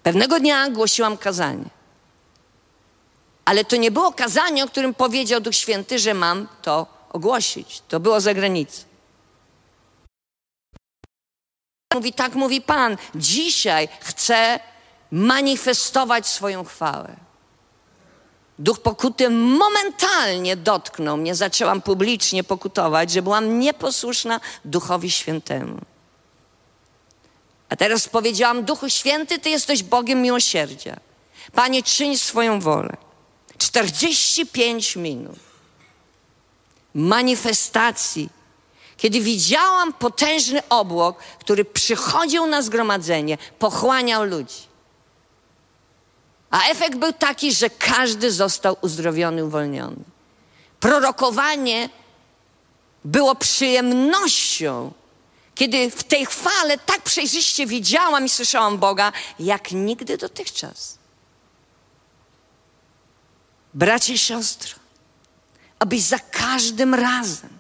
Pewnego 0.03 0.41
dnia 0.41 0.71
głosiłam 0.71 1.17
kazanie. 1.17 1.74
Ale 3.45 3.65
to 3.65 3.77
nie 3.77 3.91
było 3.91 4.13
kazanie, 4.13 4.65
o 4.65 4.69
którym 4.69 4.95
powiedział 4.95 5.41
Duch 5.41 5.55
Święty, 5.55 5.99
że 5.99 6.15
mam 6.15 6.49
to 6.63 6.87
ogłosić. 7.13 7.83
To 7.89 8.01
było 8.01 8.21
za 8.21 8.35
granicą. 8.35 8.83
Mówi, 11.95 12.13
tak 12.13 12.35
mówi 12.35 12.61
Pan, 12.61 12.97
dzisiaj 13.15 13.89
chcę 14.01 14.61
manifestować 15.11 16.27
swoją 16.27 16.65
chwałę. 16.65 17.17
Duch 18.59 18.81
pokuty 18.81 19.31
momentalnie 19.31 20.57
dotknął 20.57 21.17
mnie, 21.17 21.35
zaczęłam 21.35 21.83
publicznie 21.83 22.45
pokutować, 22.45 23.11
że 23.11 23.23
byłam 23.23 23.59
nieposłuszna 23.59 24.41
Duchowi 24.65 25.11
Świętemu. 25.11 25.79
A 27.69 27.77
teraz 27.77 28.09
powiedziałam, 28.09 28.65
Duchu 28.65 28.89
Święty, 28.89 29.39
Ty 29.39 29.51
jesteś 29.51 29.83
Bogiem 29.83 30.23
miłosierdzia. 30.23 30.97
Panie, 31.53 31.83
czyń 31.83 32.19
swoją 32.19 32.61
wolę. 32.61 32.97
45 33.59 34.97
minut 34.97 35.39
manifestacji, 36.95 38.29
kiedy 38.97 39.21
widziałam 39.21 39.93
potężny 39.93 40.69
obłok, 40.69 41.19
który 41.41 41.65
przychodził 41.65 42.47
na 42.47 42.63
zgromadzenie, 42.63 43.39
pochłaniał 43.59 44.25
ludzi. 44.25 44.75
A 46.51 46.69
efekt 46.69 46.99
był 46.99 47.13
taki, 47.13 47.55
że 47.55 47.71
każdy 47.71 48.33
został 48.33 48.77
uzdrowiony, 48.81 49.45
uwolniony. 49.45 49.97
Prorokowanie 50.81 51.89
było 53.05 53.35
przyjemnością, 53.35 54.93
kiedy 55.55 55.91
w 55.91 56.05
tej 56.05 56.27
chwale 56.27 56.79
tak 56.79 57.03
przejrzyście 57.03 57.67
widziałam 57.67 58.27
i 58.27 58.29
słyszałam 58.29 58.79
Boga, 58.79 59.13
jak 59.39 59.73
nigdy 59.73 60.17
dotychczas. 60.17 60.99
Bracie 63.75 64.13
i 64.13 64.19
siostry, 64.19 64.75
abyś 65.79 66.03
za 66.03 66.19
każdym 66.19 66.95
razem, 66.95 67.51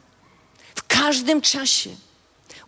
w 0.75 0.83
każdym 0.87 1.40
czasie 1.40 1.90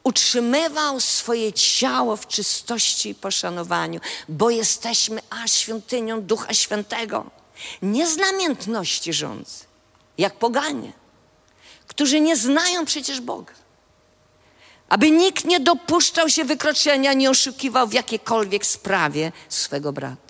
utrzymywał 0.04 1.00
swoje 1.00 1.52
ciało 1.52 2.16
w 2.16 2.26
czystości 2.26 3.08
i 3.08 3.14
poszanowaniu, 3.14 4.00
bo 4.28 4.50
jesteśmy 4.50 5.20
a 5.30 5.46
świątynią 5.48 6.22
Ducha 6.22 6.54
Świętego. 6.54 7.30
Nie 7.82 8.06
z 8.06 8.16
namiętności 8.16 9.12
rządzy, 9.12 9.64
jak 10.18 10.34
poganie, 10.34 10.92
którzy 11.86 12.20
nie 12.20 12.36
znają 12.36 12.84
przecież 12.84 13.20
Boga. 13.20 13.52
Aby 14.88 15.10
nikt 15.10 15.44
nie 15.44 15.60
dopuszczał 15.60 16.28
się 16.28 16.44
wykroczenia, 16.44 17.12
nie 17.12 17.30
oszukiwał 17.30 17.86
w 17.88 17.92
jakiejkolwiek 17.92 18.66
sprawie 18.66 19.32
swego 19.48 19.92
brata. 19.92 20.25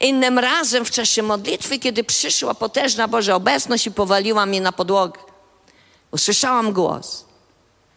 Innym 0.00 0.38
razem 0.38 0.84
w 0.84 0.90
czasie 0.90 1.22
modlitwy, 1.22 1.78
kiedy 1.78 2.04
przyszła 2.04 2.54
potężna 2.54 3.08
Boża 3.08 3.34
obecność 3.34 3.86
i 3.86 3.90
powaliła 3.90 4.46
mnie 4.46 4.60
na 4.60 4.72
podłogę, 4.72 5.20
usłyszałam 6.10 6.72
głos. 6.72 7.24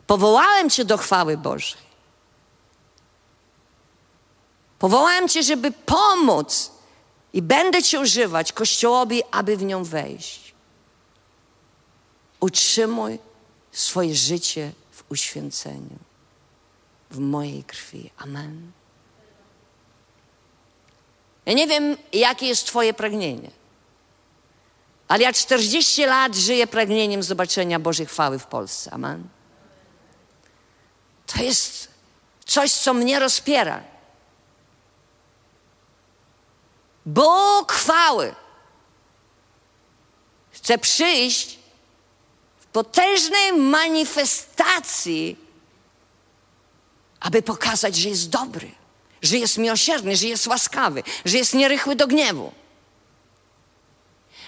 Powołałem 0.08 0.70
Cię 0.70 0.86
do 0.86 0.98
chwały 0.98 1.38
Bożej. 1.38 1.86
Powołałem 4.80 5.30
Cię, 5.30 5.44
żeby 5.44 5.72
pomóc 5.72 6.72
i 7.34 7.42
będę 7.42 7.84
Cię 7.84 8.00
używać 8.00 8.54
Kościołowi, 8.54 9.24
aby 9.32 9.58
w 9.58 9.64
nią 9.64 9.84
wejść. 9.84 10.54
Utrzymuj 12.40 13.20
swoje 13.72 14.16
życie 14.16 14.72
w 14.92 15.04
uświęceniu, 15.10 16.00
w 17.12 17.20
mojej 17.20 17.64
krwi. 17.64 18.12
Amen. 18.18 18.72
Ja 21.46 21.54
nie 21.54 21.68
wiem, 21.68 21.98
jakie 22.14 22.48
jest 22.48 22.68
Twoje 22.68 22.94
pragnienie, 22.94 23.52
ale 25.08 25.24
ja 25.24 25.34
40 25.34 26.06
lat 26.06 26.36
żyję 26.36 26.68
pragnieniem 26.68 27.24
zobaczenia 27.24 27.80
Bożej 27.80 28.06
chwały 28.06 28.40
w 28.40 28.46
Polsce. 28.46 28.94
Amen. 28.94 29.28
To 31.28 31.44
jest 31.44 31.88
coś, 32.46 32.72
co 32.72 32.94
mnie 32.94 33.20
rozpiera. 33.20 33.84
Bóg 37.06 37.72
chwały 37.72 38.36
chce 40.52 40.78
przyjść 40.78 41.60
w 42.60 42.66
potężnej 42.66 43.54
manifestacji, 43.54 45.38
aby 47.20 47.42
pokazać, 47.42 47.96
że 47.96 48.10
jest 48.10 48.30
dobry 48.30 48.72
że 49.26 49.38
jest 49.38 49.58
miłosierny, 49.58 50.16
że 50.16 50.28
jest 50.28 50.48
łaskawy, 50.48 51.04
że 51.26 51.38
jest 51.38 51.54
nierychły 51.54 51.96
do 51.96 52.08
gniewu. 52.08 52.52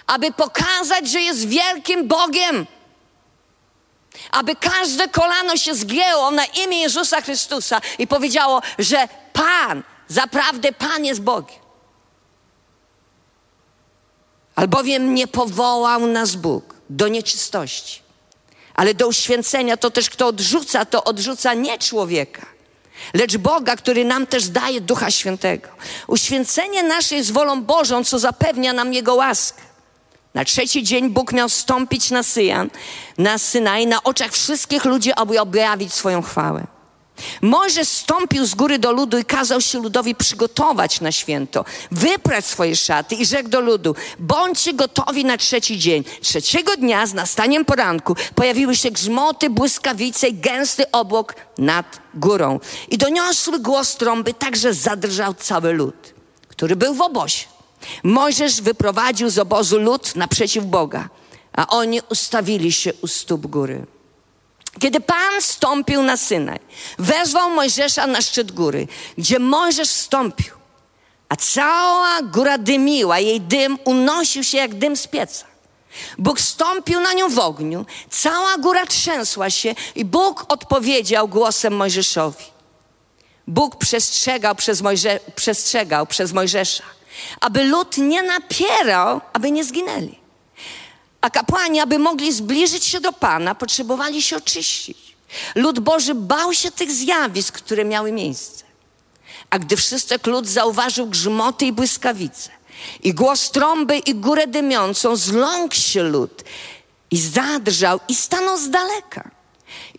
Aby 0.07 0.31
pokazać, 0.31 1.09
że 1.09 1.21
jest 1.21 1.47
wielkim 1.47 2.07
Bogiem. 2.07 2.65
Aby 4.31 4.55
każde 4.55 5.07
kolano 5.07 5.57
się 5.57 5.75
zgięło 5.75 6.31
na 6.31 6.45
imię 6.45 6.81
Jezusa 6.81 7.21
Chrystusa 7.21 7.81
i 7.99 8.07
powiedziało, 8.07 8.61
że 8.79 9.07
Pan, 9.33 9.83
zaprawdę 10.07 10.71
Pan 10.73 11.05
jest 11.05 11.21
Bogiem. 11.21 11.59
Albowiem 14.55 15.13
nie 15.13 15.27
powołał 15.27 16.07
nas 16.07 16.35
Bóg 16.35 16.75
do 16.89 17.07
nieczystości, 17.07 18.01
ale 18.73 18.93
do 18.93 19.07
uświęcenia. 19.07 19.77
To 19.77 19.91
też 19.91 20.09
kto 20.09 20.27
odrzuca, 20.27 20.85
to 20.85 21.03
odrzuca 21.03 21.53
nie 21.53 21.77
człowieka, 21.77 22.56
lecz 23.13 23.37
Boga, 23.37 23.75
który 23.75 24.05
nam 24.05 24.27
też 24.27 24.49
daje 24.49 24.81
Ducha 24.81 25.11
Świętego. 25.11 25.69
Uświęcenie 26.07 26.83
nasze 26.83 27.15
jest 27.15 27.31
wolą 27.31 27.63
Bożą, 27.63 28.03
co 28.03 28.19
zapewnia 28.19 28.73
nam 28.73 28.93
Jego 28.93 29.15
łaskę. 29.15 29.61
Na 30.33 30.45
trzeci 30.45 30.83
dzień 30.83 31.09
Bóg 31.09 31.33
miał 31.33 31.49
stąpić 31.49 32.11
na 32.11 32.23
Syjan, 32.23 32.69
na 33.17 33.37
Synaj, 33.37 33.87
na 33.87 34.03
oczach 34.03 34.31
wszystkich 34.31 34.85
ludzi, 34.85 35.11
aby 35.13 35.41
objawić 35.41 35.93
swoją 35.93 36.21
chwałę. 36.21 36.76
Mojżesz 37.41 37.87
stąpił 37.87 38.45
z 38.45 38.55
góry 38.55 38.79
do 38.79 38.91
ludu 38.91 39.17
i 39.17 39.25
kazał 39.25 39.61
się 39.61 39.79
ludowi 39.79 40.15
przygotować 40.15 41.01
na 41.01 41.11
święto, 41.11 41.65
wyprać 41.91 42.45
swoje 42.45 42.75
szaty 42.75 43.15
i 43.15 43.25
rzekł 43.25 43.49
do 43.49 43.61
ludu, 43.61 43.95
bądźcie 44.19 44.73
gotowi 44.73 45.25
na 45.25 45.37
trzeci 45.37 45.79
dzień. 45.79 46.03
Trzeciego 46.21 46.75
dnia 46.77 47.07
z 47.07 47.13
nastaniem 47.13 47.65
poranku 47.65 48.15
pojawiły 48.35 48.75
się 48.75 48.91
grzmoty, 48.91 49.49
błyskawice 49.49 50.27
i 50.27 50.33
gęsty 50.33 50.91
obłok 50.91 51.35
nad 51.57 51.99
górą. 52.13 52.59
I 52.89 52.97
doniosły 52.97 53.59
głos 53.59 53.95
trąby, 53.95 54.33
tak 54.33 54.55
że 54.55 54.73
zadrżał 54.73 55.33
cały 55.33 55.73
lud, 55.73 56.13
który 56.47 56.75
był 56.75 56.93
w 56.93 57.01
obozie. 57.01 57.45
Mojżesz 58.03 58.61
wyprowadził 58.61 59.29
z 59.29 59.39
obozu 59.39 59.79
lud 59.79 60.15
naprzeciw 60.15 60.65
Boga, 60.65 61.09
a 61.53 61.67
oni 61.67 62.01
ustawili 62.09 62.71
się 62.71 62.93
u 63.01 63.07
stóp 63.07 63.47
góry. 63.47 63.85
Kiedy 64.79 64.99
Pan 64.99 65.41
stąpił 65.41 66.03
na 66.03 66.17
Synaj, 66.17 66.59
wezwał 66.99 67.49
Mojżesza 67.49 68.07
na 68.07 68.21
szczyt 68.21 68.51
góry, 68.51 68.87
gdzie 69.17 69.39
Mojżesz 69.39 69.89
wstąpił, 69.89 70.53
a 71.29 71.35
cała 71.35 72.21
góra 72.21 72.57
dymiła, 72.57 73.19
jej 73.19 73.41
dym 73.41 73.77
unosił 73.83 74.43
się 74.43 74.57
jak 74.57 74.75
dym 74.75 74.97
z 74.97 75.07
pieca. 75.07 75.45
Bóg 76.17 76.39
stąpił 76.39 76.99
na 76.99 77.13
nią 77.13 77.29
w 77.29 77.39
ogniu, 77.39 77.85
cała 78.09 78.57
góra 78.57 78.85
trzęsła 78.85 79.49
się 79.49 79.75
i 79.95 80.05
Bóg 80.05 80.45
odpowiedział 80.47 81.27
głosem 81.27 81.75
Mojżeszowi. 81.75 82.45
Bóg 83.47 83.75
przestrzegał 83.75 84.55
przez, 84.55 84.81
Mojże, 84.81 85.19
przestrzegał 85.35 86.07
przez 86.07 86.33
Mojżesza, 86.33 86.83
aby 87.41 87.63
lud 87.63 87.97
nie 87.97 88.23
napierał, 88.23 89.21
aby 89.33 89.51
nie 89.51 89.63
zginęli. 89.63 90.26
A 91.21 91.29
kapłani, 91.29 91.79
aby 91.79 91.99
mogli 91.99 92.33
zbliżyć 92.33 92.85
się 92.85 92.99
do 92.99 93.13
Pana, 93.13 93.55
potrzebowali 93.55 94.21
się 94.21 94.37
oczyścić. 94.37 94.97
Lud 95.55 95.79
Boży 95.79 96.15
bał 96.15 96.53
się 96.53 96.71
tych 96.71 96.91
zjawisk, 96.91 97.57
które 97.57 97.85
miały 97.85 98.11
miejsce. 98.11 98.63
A 99.49 99.59
gdy 99.59 99.77
wszystek 99.77 100.27
lud 100.27 100.47
zauważył 100.47 101.07
grzmoty 101.07 101.65
i 101.65 101.71
błyskawice, 101.71 102.49
i 103.03 103.13
głos 103.13 103.51
trąby 103.51 103.97
i 103.97 104.15
górę 104.15 104.47
dymiącą, 104.47 105.15
zląkł 105.15 105.75
się 105.75 106.03
lud 106.03 106.43
i 107.11 107.19
zadrżał 107.19 107.99
i 108.07 108.15
stanął 108.15 108.57
z 108.57 108.69
daleka. 108.69 109.31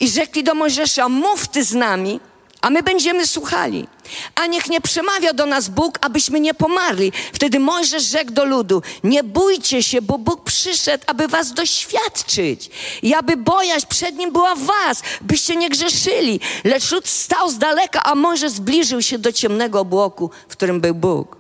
I 0.01 0.09
rzekli 0.09 0.45
do 0.45 0.55
Mojżesza, 0.55 1.09
mów 1.09 1.49
ty 1.49 1.65
z 1.65 1.75
nami, 1.75 2.21
a 2.61 2.71
my 2.71 2.83
będziemy 2.83 3.27
słuchali. 3.27 3.87
A 4.35 4.47
niech 4.47 4.69
nie 4.69 4.81
przemawia 4.81 5.33
do 5.33 5.47
nas 5.47 5.69
Bóg, 5.69 5.99
abyśmy 6.01 6.41
nie 6.41 6.55
pomarli. 6.55 7.13
Wtedy 7.33 7.59
Mojżesz 7.59 8.03
rzekł 8.03 8.33
do 8.33 8.45
ludu, 8.45 8.83
nie 9.05 9.23
bójcie 9.25 9.83
się, 9.83 10.03
bo 10.03 10.19
Bóg 10.19 10.45
przyszedł, 10.45 11.05
aby 11.07 11.29
was 11.29 11.53
doświadczyć 11.53 12.71
i 13.03 13.15
aby 13.15 13.37
bojaźń 13.37 13.87
przed 13.87 14.17
Nim 14.17 14.33
była 14.33 14.55
w 14.55 14.63
was, 14.63 15.03
byście 15.21 15.57
nie 15.57 15.71
grzeszyli. 15.71 16.41
Lecz 16.65 16.93
lud 16.93 17.09
stał 17.09 17.51
z 17.51 17.59
daleka, 17.59 18.03
a 18.03 18.15
Mojżesz 18.15 18.53
zbliżył 18.53 19.03
się 19.03 19.19
do 19.19 19.33
ciemnego 19.33 19.81
obłoku, 19.81 20.31
w 20.49 20.53
którym 20.53 20.81
był 20.81 20.95
Bóg. 20.95 21.37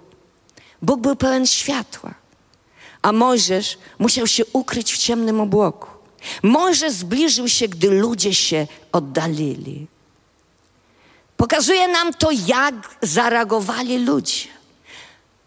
Bóg 0.83 1.00
był 1.00 1.16
pełen 1.16 1.46
światła, 1.46 2.14
a 3.02 3.12
Mojżesz 3.12 3.78
musiał 3.98 4.26
się 4.26 4.44
ukryć 4.52 4.92
w 4.92 4.98
ciemnym 4.98 5.40
obłoku. 5.40 5.88
Mojżesz 6.42 6.92
zbliżył 6.92 7.48
się, 7.48 7.68
gdy 7.68 7.90
ludzie 7.90 8.35
się 8.35 8.66
oddalili. 8.92 9.87
Pokazuje 11.38 11.88
nam 11.88 12.14
to, 12.14 12.29
jak 12.46 12.74
zareagowali 13.03 13.98
ludzie. 13.98 14.48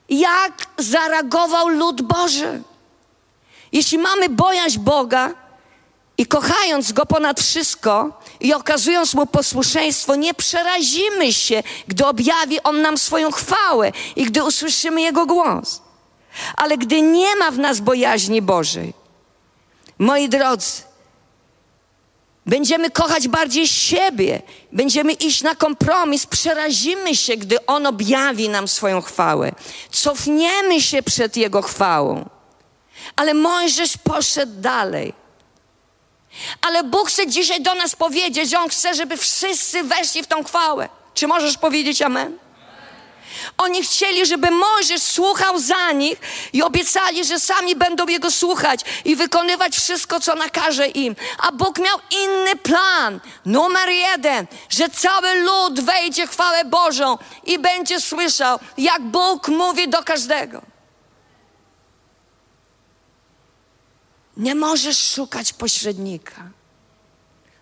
Jak 0.10 0.68
zareagował 0.78 1.68
lud 1.68 2.02
Boży. 2.02 2.62
Jeśli 3.72 3.98
mamy 3.98 4.30
bojaźń 4.30 4.80
Boga 4.80 5.34
i 6.18 6.26
kochając 6.26 6.92
Go 6.92 7.06
ponad 7.06 7.40
wszystko 7.40 8.20
i 8.40 8.54
okazując 8.54 9.14
Mu 9.14 9.26
posłuszeństwo, 9.26 10.16
nie 10.16 10.34
przerazimy 10.34 11.34
się, 11.34 11.64
gdy 11.88 12.06
objawi 12.06 12.64
On 12.64 12.82
nam 12.82 12.98
swoją 12.98 13.32
chwałę 13.32 13.92
i 14.16 14.26
gdy 14.26 14.44
usłyszymy 14.44 15.02
Jego 15.02 15.26
głos. 15.26 15.82
Ale 16.58 16.78
gdy 16.78 17.02
nie 17.02 17.36
ma 17.36 17.52
w 17.52 17.58
nas 17.58 17.80
bojaźni 17.80 18.42
Bożej, 18.42 18.94
moi 20.00 20.30
drodzy, 20.30 20.91
Będziemy 22.46 22.92
kochać 22.92 23.28
bardziej 23.28 23.68
siebie, 23.68 24.42
będziemy 24.72 25.14
iść 25.14 25.42
na 25.42 25.56
kompromis, 25.56 26.26
przerazimy 26.26 27.16
się, 27.16 27.38
gdy 27.38 27.66
On 27.66 27.86
objawi 27.86 28.50
nam 28.50 28.68
swoją 28.68 29.02
chwałę. 29.02 29.52
Cofniemy 29.92 30.82
się 30.82 31.04
przed 31.04 31.38
Jego 31.38 31.62
chwałą. 31.62 32.30
Ale 33.16 33.34
Mojżesz 33.34 33.98
poszedł 33.98 34.62
dalej. 34.62 35.14
Ale 36.62 36.84
Bóg 36.84 37.10
chce 37.10 37.28
dzisiaj 37.28 37.62
do 37.62 37.76
nas 37.76 37.96
powiedzieć, 37.96 38.54
On 38.54 38.70
chce, 38.70 38.94
żeby 38.96 39.18
wszyscy 39.18 39.84
weszli 39.84 40.24
w 40.24 40.28
tą 40.28 40.44
chwałę. 40.44 40.90
Czy 41.14 41.28
możesz 41.28 41.58
powiedzieć 41.58 42.02
amen? 42.02 42.38
Oni 43.58 43.84
chcieli, 43.84 44.26
żeby 44.26 44.52
Mojżesz 44.52 45.02
słuchał 45.02 45.60
za 45.60 45.92
nich 45.92 46.20
i 46.54 46.64
obiecali, 46.64 47.26
że 47.26 47.40
sami 47.40 47.76
będą 47.76 48.08
Jego 48.08 48.32
słuchać 48.32 48.82
i 49.06 49.16
wykonywać 49.16 49.76
wszystko, 49.76 50.20
co 50.20 50.36
nakaże 50.36 50.88
im. 50.88 51.16
A 51.38 51.52
Bóg 51.52 51.80
miał 51.80 51.98
inny 52.12 52.56
plan. 52.56 53.20
Numer 53.46 53.90
jeden, 53.90 54.48
że 54.70 54.90
cały 54.90 55.36
lud 55.36 55.80
wejdzie 55.80 56.28
chwałę 56.28 56.66
Bożą 56.66 57.18
i 57.44 57.60
będzie 57.60 58.02
słyszał, 58.02 58.60
jak 58.78 59.02
Bóg 59.02 59.48
mówi 59.48 59.90
do 59.90 60.04
każdego. 60.04 60.62
Nie 64.38 64.56
możesz 64.56 65.12
szukać 65.14 65.54
pośrednika, 65.54 66.50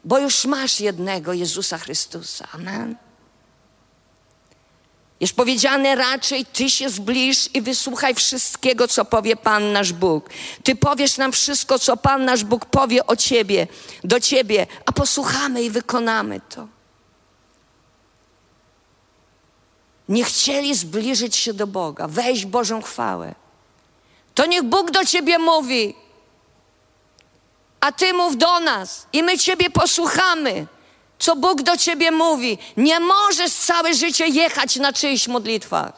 bo 0.03 0.19
już 0.19 0.45
masz 0.45 0.79
jednego 0.79 1.33
Jezusa 1.33 1.77
Chrystusa. 1.77 2.47
Amen. 2.53 3.08
Jest 5.19 5.33
powiedziane 5.33 5.95
raczej, 5.95 6.45
Ty 6.45 6.69
się 6.69 6.89
zbliż 6.89 7.55
i 7.55 7.61
wysłuchaj 7.61 8.15
wszystkiego, 8.15 8.87
co 8.87 9.05
powie 9.05 9.35
Pan 9.35 9.71
nasz 9.71 9.93
Bóg. 9.93 10.29
Ty 10.63 10.75
powiesz 10.75 11.17
nam 11.17 11.31
wszystko, 11.31 11.79
co 11.79 11.97
Pan 11.97 12.25
nasz 12.25 12.43
Bóg 12.43 12.65
powie 12.65 13.07
o 13.07 13.15
Ciebie, 13.15 13.67
do 14.03 14.19
Ciebie, 14.19 14.67
a 14.85 14.91
posłuchamy 14.91 15.63
i 15.63 15.69
wykonamy 15.69 16.41
to. 16.49 16.67
Nie 20.09 20.23
chcieli 20.23 20.75
zbliżyć 20.75 21.35
się 21.35 21.53
do 21.53 21.67
Boga, 21.67 22.07
wejść 22.07 22.45
Bożą 22.45 22.81
chwałę. 22.81 23.35
To 24.35 24.45
niech 24.45 24.63
Bóg 24.63 24.91
do 24.91 25.05
Ciebie 25.05 25.39
mówi, 25.39 25.95
a 27.79 27.91
Ty 27.91 28.13
mów 28.13 28.37
do 28.37 28.59
nas 28.59 29.07
i 29.13 29.23
my 29.23 29.37
Ciebie 29.37 29.69
posłuchamy 29.69 30.67
co 31.19 31.35
Bóg 31.35 31.61
do 31.61 31.77
ciebie 31.77 32.11
mówi. 32.11 32.57
Nie 32.77 32.99
możesz 32.99 33.53
całe 33.53 33.93
życie 33.93 34.27
jechać 34.27 34.75
na 34.75 34.93
czyichś 34.93 35.27
modlitwach. 35.27 35.91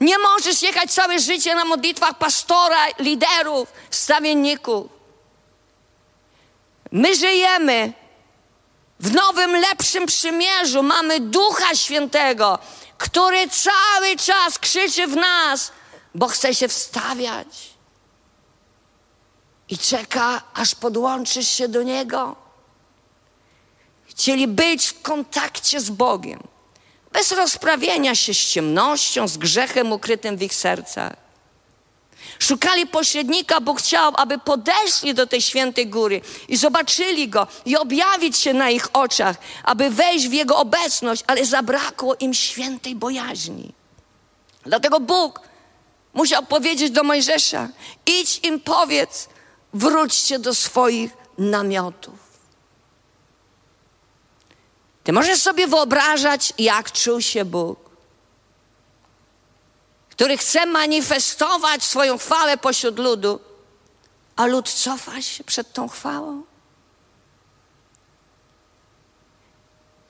Nie 0.00 0.18
możesz 0.18 0.62
jechać 0.62 0.92
całe 0.92 1.18
życie 1.18 1.54
na 1.54 1.64
modlitwach 1.64 2.18
pastora, 2.18 2.86
liderów, 2.98 3.72
stawienników. 3.90 4.86
My 6.92 7.16
żyjemy 7.16 7.92
w 9.00 9.14
nowym, 9.14 9.56
lepszym 9.56 10.06
przymierzu. 10.06 10.82
Mamy 10.82 11.20
Ducha 11.20 11.74
Świętego, 11.74 12.58
który 12.98 13.48
cały 13.48 14.16
czas 14.16 14.58
krzyczy 14.58 15.06
w 15.06 15.16
nas, 15.16 15.72
bo 16.14 16.28
chce 16.28 16.54
się 16.54 16.68
wstawiać. 16.68 17.48
I 19.68 19.78
czeka, 19.78 20.42
aż 20.54 20.74
podłączysz 20.74 21.48
się 21.48 21.68
do 21.68 21.82
Niego. 21.82 22.47
Chcieli 24.18 24.48
być 24.48 24.86
w 24.86 25.02
kontakcie 25.02 25.80
z 25.80 25.90
Bogiem, 25.90 26.42
bez 27.12 27.32
rozprawienia 27.32 28.14
się 28.14 28.34
z 28.34 28.46
ciemnością, 28.46 29.28
z 29.28 29.36
grzechem 29.36 29.92
ukrytym 29.92 30.36
w 30.36 30.42
ich 30.42 30.54
sercach. 30.54 31.16
Szukali 32.38 32.86
pośrednika, 32.86 33.60
bo 33.60 33.74
chciał, 33.74 34.12
aby 34.16 34.38
podeszli 34.38 35.14
do 35.14 35.26
tej 35.26 35.42
świętej 35.42 35.86
góry 35.86 36.20
i 36.48 36.56
zobaczyli 36.56 37.28
go 37.28 37.46
i 37.66 37.76
objawić 37.76 38.36
się 38.36 38.54
na 38.54 38.70
ich 38.70 38.88
oczach, 38.92 39.36
aby 39.64 39.90
wejść 39.90 40.28
w 40.28 40.32
jego 40.32 40.56
obecność, 40.56 41.24
ale 41.26 41.44
zabrakło 41.44 42.16
im 42.20 42.34
świętej 42.34 42.94
bojaźni. 42.94 43.72
Dlatego 44.66 45.00
Bóg 45.00 45.40
musiał 46.14 46.46
powiedzieć 46.46 46.90
do 46.90 47.02
Mojżesza: 47.02 47.68
idź 48.06 48.40
im 48.42 48.60
powiedz, 48.60 49.28
wróćcie 49.74 50.38
do 50.38 50.54
swoich 50.54 51.10
namiotów. 51.38 52.27
Ty 55.08 55.12
możesz 55.12 55.42
sobie 55.42 55.66
wyobrażać, 55.66 56.52
jak 56.58 56.92
czuł 56.92 57.20
się 57.20 57.44
Bóg, 57.44 57.78
który 60.10 60.38
chce 60.38 60.66
manifestować 60.66 61.82
swoją 61.82 62.18
chwałę 62.18 62.58
pośród 62.58 62.98
ludu, 62.98 63.40
a 64.36 64.46
lud 64.46 64.68
cofa 64.68 65.22
się 65.22 65.44
przed 65.44 65.72
tą 65.72 65.88
chwałą? 65.88 66.42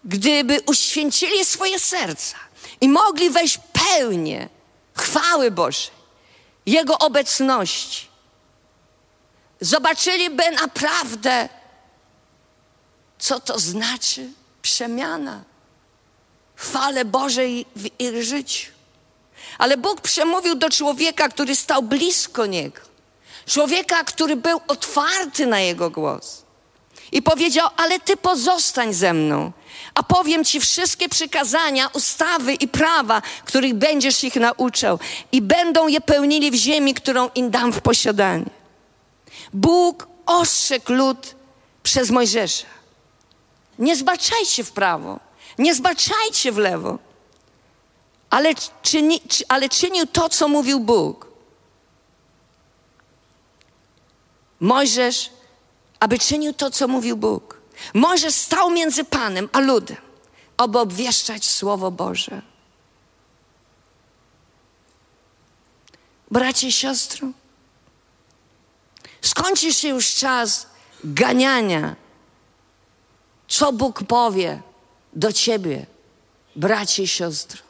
Gdyby 0.04 0.60
uświęcili 0.66 1.44
swoje 1.44 1.78
serca 1.80 2.36
i 2.80 2.88
mogli 2.88 3.30
wejść 3.30 3.58
pełnie 3.72 4.48
chwały 4.96 5.50
Bożej, 5.50 5.90
Jego 6.66 6.98
obecności, 6.98 8.08
zobaczyliby 9.60 10.50
naprawdę, 10.50 11.48
co 13.18 13.40
to 13.40 13.58
znaczy 13.58 14.30
przemiana, 14.62 15.44
fale 16.56 17.04
Bożej 17.04 17.66
w 17.76 18.00
ich 18.00 18.22
życiu. 18.22 18.72
Ale 19.58 19.76
Bóg 19.76 20.00
przemówił 20.00 20.54
do 20.54 20.70
człowieka, 20.70 21.28
który 21.28 21.56
stał 21.56 21.82
blisko 21.82 22.46
Niego. 22.46 22.80
Człowieka, 23.46 24.04
który 24.04 24.36
był 24.36 24.60
otwarty 24.68 25.46
na 25.46 25.60
Jego 25.60 25.90
głos. 25.90 26.42
I 27.12 27.22
powiedział, 27.22 27.68
ale 27.76 28.00
Ty 28.00 28.16
pozostań 28.16 28.94
ze 28.94 29.12
mną, 29.12 29.52
a 29.94 30.02
powiem 30.02 30.44
Ci 30.44 30.60
wszystkie 30.60 31.08
przykazania, 31.08 31.88
ustawy 31.88 32.54
i 32.54 32.68
prawa, 32.68 33.22
których 33.44 33.74
będziesz 33.74 34.24
ich 34.24 34.36
nauczał 34.36 34.98
i 35.32 35.42
będą 35.42 35.88
je 35.88 36.00
pełnili 36.00 36.50
w 36.50 36.54
ziemi, 36.54 36.94
którą 36.94 37.30
im 37.34 37.50
dam 37.50 37.72
w 37.72 37.80
posiadanie. 37.80 38.50
Bóg 39.52 40.08
ostrzegł 40.26 40.92
lud 40.92 41.34
przez 41.82 42.10
Mojżesza. 42.10 42.77
Nie 43.78 43.96
zbaczajcie 43.96 44.64
w 44.64 44.72
prawo, 44.72 45.20
nie 45.58 45.74
zbaczajcie 45.74 46.52
w 46.52 46.58
lewo. 46.58 46.98
Ale, 48.30 48.54
czyni, 48.82 49.20
ale 49.48 49.68
czynił 49.68 50.06
to, 50.06 50.28
co 50.28 50.48
mówił 50.48 50.80
Bóg. 50.80 51.26
Mojżesz, 54.60 55.30
aby 56.00 56.18
czynił 56.18 56.52
to, 56.52 56.70
co 56.70 56.88
mówił 56.88 57.16
Bóg. 57.16 57.60
Mojżesz 57.94 58.34
stał 58.34 58.70
między 58.70 59.04
Panem 59.04 59.48
a 59.52 59.60
ludem, 59.60 59.96
aby 60.56 60.78
obwieszczać 60.78 61.44
Słowo 61.50 61.90
Boże. 61.90 62.42
Bracie 66.30 66.68
i 66.68 66.72
siostro, 66.72 67.28
skończy 69.22 69.72
się 69.72 69.88
już 69.88 70.14
czas 70.14 70.66
ganiania 71.04 71.96
co 73.48 73.72
Bóg 73.72 74.02
powie 74.04 74.62
do 75.12 75.32
ciebie, 75.32 75.86
Bracie 76.56 77.02
i 77.02 77.08
siostro, 77.08 77.62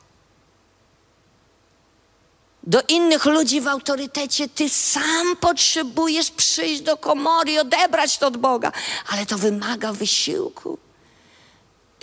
do 2.62 2.82
innych 2.88 3.24
ludzi 3.24 3.60
w 3.60 3.68
autorytecie 3.68 4.48
ty 4.48 4.68
sam 4.68 5.36
potrzebujesz 5.36 6.30
przyjść 6.30 6.80
do 6.80 6.96
komory 6.96 7.52
i 7.52 7.58
odebrać 7.58 8.18
to 8.18 8.26
od 8.26 8.36
Boga, 8.36 8.72
ale 9.08 9.26
to 9.26 9.38
wymaga 9.38 9.92
wysiłku, 9.92 10.78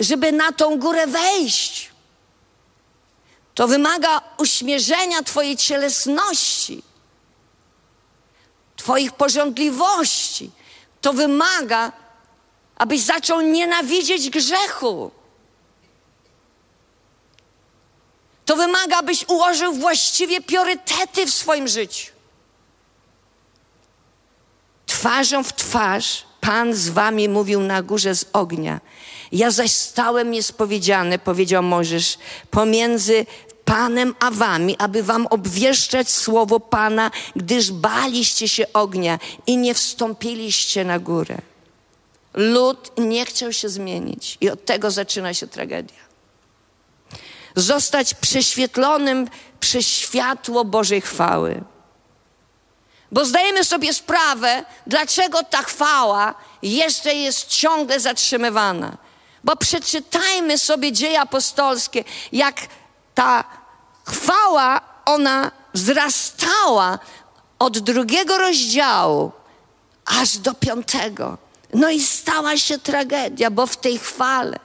żeby 0.00 0.32
na 0.32 0.52
tą 0.52 0.78
górę 0.78 1.06
wejść. 1.06 1.90
To 3.54 3.68
wymaga 3.68 4.20
uśmierzenia 4.38 5.22
Twojej 5.22 5.56
cielesności, 5.56 6.82
Twoich 8.76 9.12
porządliwości. 9.12 10.50
To 11.00 11.12
wymaga, 11.12 11.92
abyś 12.76 13.00
zaczął 13.00 13.40
nienawidzieć 13.40 14.30
grzechu. 14.30 15.10
To 18.44 18.56
wymaga, 18.56 18.96
abyś 18.96 19.28
ułożył 19.28 19.72
właściwie 19.72 20.40
priorytety 20.40 21.26
w 21.26 21.34
swoim 21.34 21.68
życiu. 21.68 22.12
Twarzą 24.86 25.44
w 25.44 25.52
twarz 25.52 26.26
Pan 26.40 26.74
z 26.74 26.88
wami 26.88 27.28
mówił 27.28 27.60
na 27.60 27.82
górze 27.82 28.14
z 28.14 28.24
ognia. 28.32 28.80
Ja 29.32 29.50
zaś 29.50 29.72
stałem 29.72 30.30
niespowiedziany, 30.30 31.18
powiedział 31.18 31.62
Mojżesz, 31.62 32.18
pomiędzy 32.50 33.26
Panem 33.64 34.14
a 34.20 34.30
wami, 34.30 34.76
aby 34.78 35.02
wam 35.02 35.26
obwieszczać 35.26 36.10
słowo 36.10 36.60
Pana, 36.60 37.10
gdyż 37.36 37.72
baliście 37.72 38.48
się 38.48 38.72
ognia 38.72 39.18
i 39.46 39.56
nie 39.56 39.74
wstąpiliście 39.74 40.84
na 40.84 40.98
górę. 40.98 41.38
Lud 42.36 42.90
nie 42.98 43.26
chciał 43.26 43.52
się 43.52 43.68
zmienić 43.68 44.38
i 44.40 44.50
od 44.50 44.64
tego 44.64 44.90
zaczyna 44.90 45.34
się 45.34 45.46
tragedia. 45.46 46.06
Zostać 47.56 48.14
prześwietlonym 48.14 49.28
przez 49.60 49.86
światło 49.86 50.64
Bożej 50.64 51.00
chwały. 51.00 51.64
Bo 53.12 53.24
zdajemy 53.24 53.64
sobie 53.64 53.94
sprawę, 53.94 54.64
dlaczego 54.86 55.42
ta 55.42 55.62
chwała 55.62 56.34
jeszcze 56.62 57.14
jest 57.14 57.46
ciągle 57.46 58.00
zatrzymywana. 58.00 58.96
Bo 59.44 59.56
przeczytajmy 59.56 60.58
sobie 60.58 60.92
dzieje 60.92 61.20
apostolskie, 61.20 62.04
jak 62.32 62.56
ta 63.14 63.44
chwała, 64.06 64.80
ona 65.04 65.50
wzrastała 65.74 66.98
od 67.58 67.78
drugiego 67.78 68.38
rozdziału 68.38 69.32
aż 70.04 70.38
do 70.38 70.54
piątego. 70.54 71.45
No 71.76 71.90
i 71.90 72.00
stała 72.00 72.56
się 72.56 72.78
tragedia, 72.78 73.50
bo 73.50 73.66
w 73.66 73.76
tej 73.76 73.98
chwale 73.98 74.58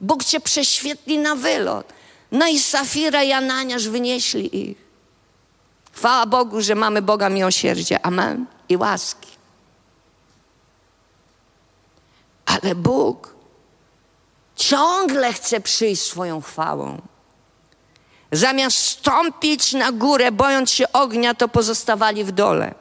Bóg 0.00 0.24
cię 0.24 0.40
prześwietli 0.40 1.18
na 1.18 1.36
wylot. 1.36 1.92
No 2.32 2.48
i 2.48 2.58
Safira 2.58 3.22
i 3.22 3.32
Ananiasz 3.32 3.88
wynieśli 3.88 4.70
ich. 4.70 4.76
Chwała 5.92 6.26
Bogu, 6.26 6.60
że 6.60 6.74
mamy 6.74 7.02
Boga 7.02 7.28
miłosierdzia. 7.28 7.98
Amen. 8.02 8.46
I 8.68 8.76
łaski. 8.76 9.28
Ale 12.46 12.74
Bóg 12.74 13.34
ciągle 14.56 15.32
chce 15.32 15.60
przyjść 15.60 16.02
swoją 16.02 16.40
chwałą. 16.40 17.02
Zamiast 18.32 18.76
stąpić 18.78 19.72
na 19.72 19.92
górę, 19.92 20.32
bojąc 20.32 20.70
się 20.70 20.92
ognia, 20.92 21.34
to 21.34 21.48
pozostawali 21.48 22.24
w 22.24 22.32
dole, 22.32 22.74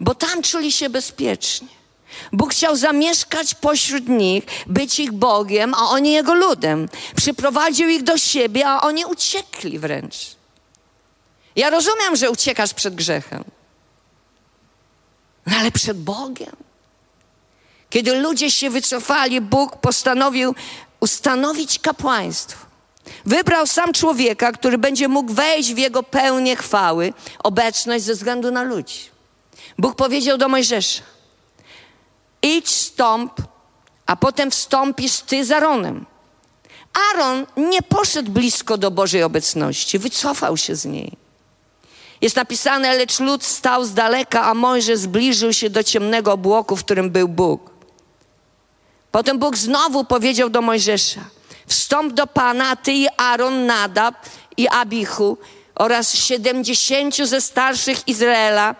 bo 0.00 0.14
tam 0.14 0.42
czuli 0.42 0.72
się 0.72 0.90
bezpiecznie. 0.90 1.83
Bóg 2.32 2.52
chciał 2.52 2.76
zamieszkać 2.76 3.54
pośród 3.54 4.08
nich, 4.08 4.44
być 4.66 5.00
ich 5.00 5.12
Bogiem, 5.12 5.74
a 5.74 5.88
oni 5.88 6.12
Jego 6.12 6.34
ludem. 6.34 6.88
Przyprowadził 7.16 7.88
ich 7.88 8.02
do 8.02 8.18
siebie, 8.18 8.68
a 8.68 8.80
oni 8.80 9.04
uciekli 9.04 9.78
wręcz. 9.78 10.16
Ja 11.56 11.70
rozumiem, 11.70 12.16
że 12.16 12.30
uciekasz 12.30 12.74
przed 12.74 12.94
grzechem, 12.94 13.44
no 15.46 15.56
ale 15.56 15.70
przed 15.70 16.02
Bogiem. 16.02 16.56
Kiedy 17.90 18.14
ludzie 18.14 18.50
się 18.50 18.70
wycofali, 18.70 19.40
Bóg 19.40 19.76
postanowił 19.76 20.54
ustanowić 21.00 21.78
kapłaństwo. 21.78 22.66
Wybrał 23.24 23.66
sam 23.66 23.92
człowieka, 23.92 24.52
który 24.52 24.78
będzie 24.78 25.08
mógł 25.08 25.32
wejść 25.32 25.74
w 25.74 25.78
jego 25.78 26.02
pełnię 26.02 26.56
chwały, 26.56 27.12
obecność 27.38 28.04
ze 28.04 28.14
względu 28.14 28.50
na 28.50 28.62
ludzi. 28.62 29.00
Bóg 29.78 29.96
powiedział 29.96 30.38
do 30.38 30.48
Mojżesza: 30.48 31.02
idź, 32.44 32.70
stąp, 32.70 33.32
a 34.06 34.16
potem 34.16 34.50
wstąpisz 34.50 35.18
ty 35.20 35.44
z 35.44 35.50
Aaronem. 35.50 36.06
Aaron 37.10 37.46
nie 37.56 37.82
poszedł 37.82 38.30
blisko 38.30 38.78
do 38.78 38.90
Bożej 38.90 39.22
obecności, 39.22 39.98
wycofał 39.98 40.56
się 40.56 40.76
z 40.76 40.84
niej. 40.84 41.16
Jest 42.20 42.36
napisane, 42.36 42.96
lecz 42.96 43.20
lud 43.20 43.44
stał 43.44 43.84
z 43.84 43.94
daleka, 43.94 44.44
a 44.44 44.54
Mojżesz 44.54 44.98
zbliżył 44.98 45.52
się 45.52 45.70
do 45.70 45.84
ciemnego 45.84 46.32
obłoku, 46.32 46.76
w 46.76 46.84
którym 46.84 47.10
był 47.10 47.28
Bóg. 47.28 47.70
Potem 49.12 49.38
Bóg 49.38 49.56
znowu 49.56 50.04
powiedział 50.04 50.50
do 50.50 50.62
Mojżesza, 50.62 51.20
wstąp 51.66 52.12
do 52.12 52.26
Pana, 52.26 52.68
a 52.68 52.76
ty 52.76 52.92
i 52.92 53.08
Aaron, 53.16 53.66
Nadab 53.66 54.14
i 54.56 54.68
Abichu 54.68 55.38
oraz 55.74 56.14
siedemdziesięciu 56.14 57.26
ze 57.26 57.40
starszych 57.40 58.08
Izraela, 58.08 58.74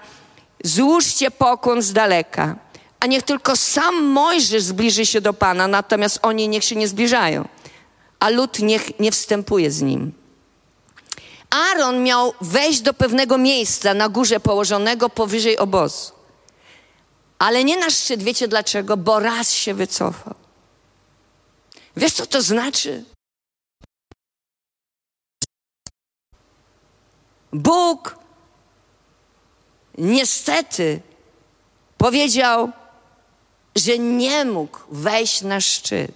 złóżcie 0.64 1.30
pokłon 1.30 1.82
z 1.82 1.92
daleka 1.92 2.63
a 3.04 3.06
niech 3.06 3.22
tylko 3.22 3.56
sam 3.56 4.04
Mojżesz 4.04 4.62
zbliży 4.62 5.06
się 5.06 5.20
do 5.20 5.32
Pana, 5.32 5.68
natomiast 5.68 6.18
oni 6.22 6.48
niech 6.48 6.64
się 6.64 6.76
nie 6.76 6.88
zbliżają, 6.88 7.48
a 8.20 8.28
lud 8.28 8.58
niech 8.58 9.00
nie 9.00 9.12
wstępuje 9.12 9.70
z 9.70 9.82
nim. 9.82 10.12
Aaron 11.50 12.02
miał 12.02 12.34
wejść 12.40 12.80
do 12.80 12.94
pewnego 12.94 13.38
miejsca 13.38 13.94
na 13.94 14.08
górze 14.08 14.40
położonego 14.40 15.10
powyżej 15.10 15.58
obozu. 15.58 16.12
Ale 17.38 17.64
nie 17.64 17.76
na 17.76 17.90
szczyt. 17.90 18.22
Wiecie 18.22 18.48
dlaczego? 18.48 18.96
Bo 18.96 19.20
raz 19.20 19.52
się 19.52 19.74
wycofał. 19.74 20.34
Wiesz, 21.96 22.12
co 22.12 22.26
to 22.26 22.42
znaczy? 22.42 23.04
Bóg 27.52 28.18
niestety 29.98 31.00
powiedział, 31.98 32.72
że 33.76 33.98
nie 33.98 34.44
mógł 34.44 34.78
wejść 34.90 35.42
na 35.42 35.60
szczyt. 35.60 36.12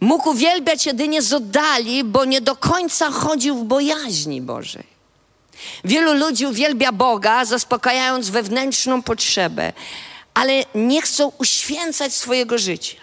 Mógł 0.00 0.30
uwielbiać 0.30 0.86
jedynie 0.86 1.22
z 1.22 1.32
oddali, 1.32 2.04
bo 2.04 2.24
nie 2.24 2.40
do 2.40 2.56
końca 2.56 3.10
chodził 3.10 3.56
w 3.56 3.64
bojaźni 3.64 4.42
Bożej. 4.42 4.96
Wielu 5.84 6.14
ludzi 6.14 6.46
uwielbia 6.46 6.92
Boga, 6.92 7.44
zaspokajając 7.44 8.30
wewnętrzną 8.30 9.02
potrzebę, 9.02 9.72
ale 10.34 10.64
nie 10.74 11.02
chcą 11.02 11.32
uświęcać 11.38 12.14
swojego 12.14 12.58
życia. 12.58 12.96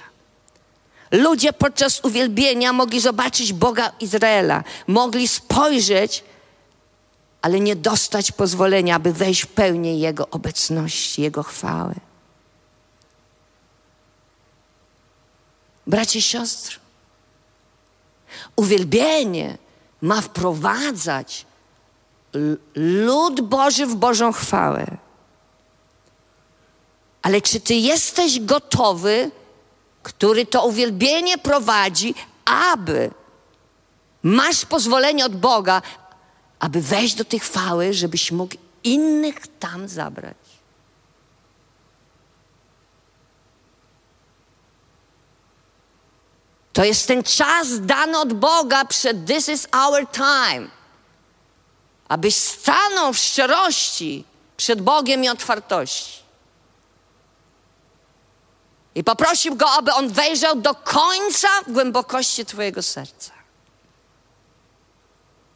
Ludzie 1.12 1.54
podczas 1.54 2.06
uwielbienia 2.06 2.74
mogli 2.74 3.00
zobaczyć 3.00 3.54
Boga 3.54 3.92
Izraela, 4.00 4.64
mogli 4.88 5.28
spojrzeć, 5.28 6.24
ale 7.42 7.60
nie 7.60 7.76
dostać 7.76 8.32
pozwolenia, 8.32 8.96
aby 8.96 9.14
wejść 9.14 9.42
w 9.42 9.48
pełnię 9.48 9.98
Jego 9.98 10.30
obecności, 10.30 11.22
Jego 11.22 11.44
chwały. 11.44 11.96
Bracie 15.88 16.20
i 16.20 16.22
siostry, 16.22 16.76
uwielbienie 18.56 19.58
ma 20.02 20.22
wprowadzać 20.22 21.46
lud 22.76 23.42
Boży 23.42 23.86
w 23.86 23.96
Bożą 23.96 24.32
chwałę. 24.32 24.98
Ale 27.22 27.42
czy 27.42 27.60
ty 27.60 27.74
jesteś 27.74 28.40
gotowy, 28.40 29.32
który 30.04 30.46
to 30.46 30.66
uwielbienie 30.66 31.38
prowadzi, 31.38 32.16
aby 32.46 33.12
masz 34.24 34.66
pozwolenie 34.66 35.26
od 35.26 35.36
Boga, 35.36 35.82
aby 36.60 36.82
wejść 36.82 37.16
do 37.16 37.26
tej 37.26 37.40
chwały, 37.40 37.94
żebyś 37.94 38.32
mógł 38.32 38.56
innych 38.84 39.36
tam 39.60 39.88
zabrać? 39.88 40.43
To 46.74 46.84
jest 46.84 47.08
ten 47.08 47.24
czas 47.24 47.68
dany 47.80 48.20
od 48.20 48.34
Boga 48.34 48.86
przed 48.86 49.28
This 49.28 49.50
is 49.50 49.68
our 49.72 50.08
time. 50.12 50.68
Abyś 52.08 52.36
stanął 52.36 53.14
w 53.14 53.18
szczerości 53.18 54.26
przed 54.58 54.82
Bogiem 54.82 55.24
i 55.24 55.30
otwartości. 55.30 56.24
I 58.96 59.04
poprosił 59.04 59.56
Go, 59.56 59.72
aby 59.72 59.94
On 59.94 60.10
wejrzał 60.10 60.56
do 60.56 60.76
końca 60.76 61.48
w 61.68 61.72
głębokości 61.72 62.46
Twojego 62.46 62.84
serca. 62.84 63.32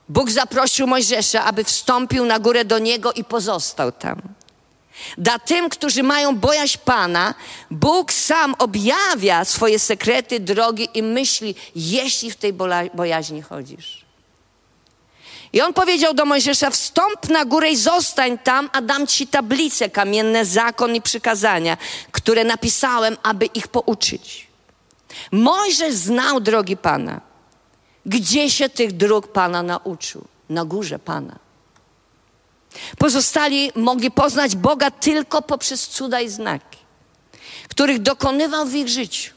Bóg 0.09 0.31
zaprosił 0.31 0.87
Mojżesza, 0.87 1.43
aby 1.43 1.63
wstąpił 1.63 2.25
na 2.25 2.39
górę 2.39 2.65
do 2.65 2.79
Niego 2.79 3.13
i 3.13 3.23
pozostał 3.23 3.91
tam. 3.91 4.21
Dla 5.17 5.39
tym, 5.39 5.69
którzy 5.69 6.03
mają 6.03 6.37
bojaźń 6.37 6.77
Pana, 6.85 7.33
Bóg 7.71 8.13
sam 8.13 8.55
objawia 8.59 9.45
swoje 9.45 9.79
sekrety, 9.79 10.39
drogi 10.39 10.89
i 10.93 11.03
myśli, 11.03 11.55
jeśli 11.75 12.31
w 12.31 12.35
tej 12.35 12.53
bojaźni 12.93 13.41
chodzisz. 13.41 14.07
I 15.53 15.61
on 15.61 15.73
powiedział 15.73 16.13
do 16.13 16.25
Mojżesza: 16.25 16.69
Wstąp 16.69 17.29
na 17.29 17.45
górę 17.45 17.69
i 17.71 17.75
zostań 17.75 18.37
tam, 18.37 18.69
a 18.73 18.81
dam 18.81 19.07
ci 19.07 19.27
tablice 19.27 19.89
kamienne, 19.89 20.45
zakon 20.45 20.95
i 20.95 21.01
przykazania, 21.01 21.77
które 22.11 22.43
napisałem, 22.43 23.17
aby 23.23 23.45
ich 23.45 23.67
pouczyć. 23.67 24.47
Mojżesz 25.31 25.93
znał 25.93 26.39
drogi 26.39 26.77
Pana. 26.77 27.21
Gdzie 28.05 28.49
się 28.49 28.69
tych 28.69 28.91
dróg 28.91 29.27
Pana 29.27 29.63
nauczył? 29.63 30.25
Na 30.49 30.65
górze 30.65 30.99
Pana. 30.99 31.46
Pozostali 32.97 33.71
mogli 33.75 34.11
poznać 34.11 34.55
Boga 34.55 34.91
tylko 34.91 35.41
poprzez 35.41 35.87
cuda 35.87 36.21
i 36.21 36.29
znaki, 36.29 36.77
których 37.69 38.01
dokonywał 38.01 38.65
w 38.65 38.75
ich 38.75 38.87
życiu. 38.87 39.33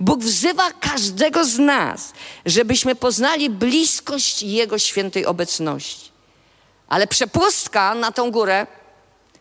Bóg 0.00 0.20
wzywa 0.20 0.72
każdego 0.72 1.44
z 1.44 1.58
nas, 1.58 2.12
żebyśmy 2.46 2.94
poznali 2.94 3.50
bliskość 3.50 4.42
Jego 4.42 4.78
świętej 4.78 5.26
obecności. 5.26 6.10
Ale 6.88 7.06
przepustka 7.06 7.94
na 7.94 8.12
tą 8.12 8.30
górę 8.30 8.66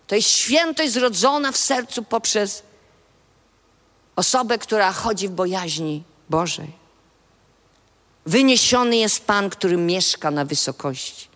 to 0.08 0.16
jest 0.16 0.30
świętość 0.30 0.92
zrodzona 0.92 1.52
w 1.52 1.58
sercu 1.58 2.04
poprzez 2.04 2.64
osobę, 4.16 4.58
która 4.58 4.92
chodzi 4.92 5.28
w 5.28 5.32
bojaźni 5.32 6.04
Bożej. 6.30 6.72
Wyniesiony 8.26 8.98
jest 8.98 9.26
Pan, 9.26 9.50
który 9.50 9.78
mieszka 9.78 10.32
na 10.32 10.46
wysokości. 10.46 11.27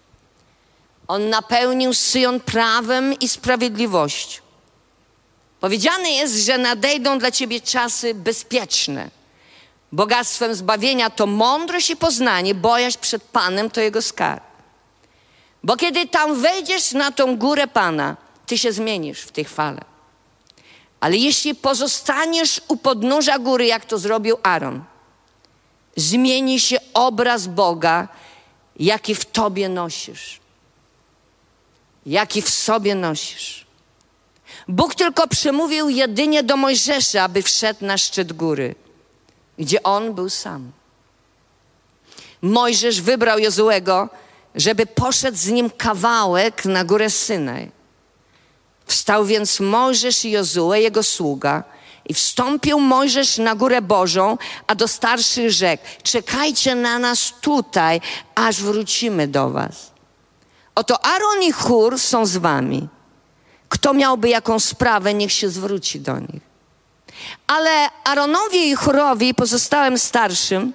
On 1.12 1.30
napełnił 1.30 1.94
Syjon 1.94 2.40
prawem 2.40 3.20
i 3.20 3.28
sprawiedliwością. 3.28 4.42
Powiedziane 5.60 6.12
jest, 6.12 6.36
że 6.36 6.58
nadejdą 6.58 7.20
dla 7.20 7.32
ciebie 7.32 7.62
czasy 7.62 8.14
bezpieczne. 8.14 9.10
Bogactwem 9.92 10.56
zbawienia 10.56 11.10
to 11.10 11.28
mądrość 11.28 11.90
i 11.90 11.96
poznanie, 11.96 12.56
bojaźń 12.56 12.98
przed 13.02 13.24
Panem 13.24 13.70
to 13.70 13.82
jego 13.82 14.02
skarb. 14.02 14.44
Bo 15.64 15.78
kiedy 15.78 16.08
tam 16.08 16.42
wejdziesz 16.42 16.92
na 16.92 17.12
tą 17.12 17.38
górę 17.38 17.68
Pana, 17.68 18.18
ty 18.46 18.58
się 18.58 18.72
zmienisz 18.72 19.22
w 19.22 19.32
tej 19.32 19.46
chwale. 19.46 19.82
Ale 21.00 21.18
jeśli 21.18 21.56
pozostaniesz 21.56 22.62
u 22.68 22.78
podnóża 22.78 23.40
góry, 23.40 23.66
jak 23.66 23.86
to 23.86 23.98
zrobił 23.98 24.38
Aaron, 24.44 24.84
zmieni 25.96 26.60
się 26.60 26.78
obraz 26.94 27.48
Boga, 27.48 28.08
jaki 28.80 29.16
w 29.16 29.26
tobie 29.26 29.70
nosisz, 29.70 30.41
jaki 32.06 32.42
w 32.42 32.50
sobie 32.50 32.96
nosisz. 32.96 33.66
Bóg 34.68 34.96
tylko 34.96 35.28
przemówił 35.28 35.90
jedynie 35.90 36.44
do 36.44 36.58
Mojżesza, 36.58 37.24
aby 37.24 37.42
wszedł 37.42 37.86
na 37.86 37.98
szczyt 37.98 38.34
góry, 38.34 38.76
gdzie 39.58 39.84
on 39.84 40.14
był 40.14 40.30
sam. 40.30 40.72
Mojżesz 42.42 43.02
wybrał 43.02 43.40
Jozuego, 43.40 44.10
żeby 44.56 44.86
poszedł 44.86 45.38
z 45.38 45.48
nim 45.48 45.70
kawałek 45.70 46.66
na 46.66 46.84
górę 46.84 47.10
Synaj. 47.10 47.72
Wstał 48.86 49.26
więc 49.26 49.60
Mojżesz 49.60 50.26
i 50.26 50.32
Jozue, 50.32 50.74
jego 50.74 51.04
sługa, 51.04 51.64
i 52.06 52.14
wstąpił 52.14 52.80
Mojżesz 52.80 53.38
na 53.38 53.56
górę 53.56 53.82
Bożą, 53.82 54.38
a 54.68 54.76
do 54.76 54.88
starszych 54.88 55.52
rzekł: 55.52 55.84
Czekajcie 56.04 56.76
na 56.76 57.00
nas 57.00 57.34
tutaj, 57.42 58.02
aż 58.36 58.62
wrócimy 58.62 59.28
do 59.28 59.50
was. 59.50 59.91
Oto 60.76 61.06
Aaron 61.06 61.44
i 61.44 61.52
Chór 61.52 62.00
są 62.00 62.26
z 62.26 62.38
wami. 62.38 62.88
Kto 63.70 63.94
miałby 63.94 64.30
jaką 64.30 64.60
sprawę, 64.60 65.14
niech 65.14 65.32
się 65.32 65.50
zwróci 65.50 66.00
do 66.00 66.20
nich. 66.20 66.42
Ale 67.48 67.90
Aaronowi 68.04 68.70
i 68.70 68.76
Chorowi 68.76 69.30
i 69.30 69.34
pozostałym 69.34 69.98
starszym 69.98 70.74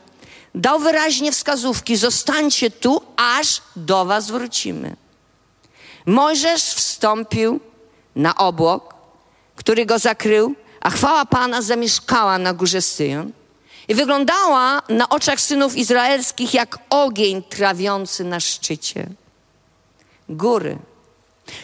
dał 0.54 0.78
wyraźnie 0.78 1.32
wskazówki: 1.32 1.96
zostańcie 1.96 2.70
tu, 2.70 3.02
aż 3.16 3.62
do 3.76 4.04
was 4.04 4.30
wrócimy. 4.30 4.96
Mojżesz 6.06 6.62
wstąpił 6.62 7.61
na 8.16 8.35
obłok, 8.37 8.94
który 9.56 9.87
go 9.87 9.98
zakrył, 9.98 10.54
a 10.80 10.90
chwała 10.90 11.24
Pana 11.24 11.62
zamieszkała 11.62 12.38
na 12.38 12.54
górze 12.54 12.82
Syjon 12.82 13.32
i 13.88 13.94
wyglądała 13.94 14.82
na 14.88 15.09
oczach 15.09 15.40
synów 15.40 15.76
izraelskich 15.76 16.54
jak 16.54 16.78
ogień 16.90 17.42
trawiący 17.42 18.24
na 18.24 18.40
szczycie 18.40 19.06
góry. 20.29 20.79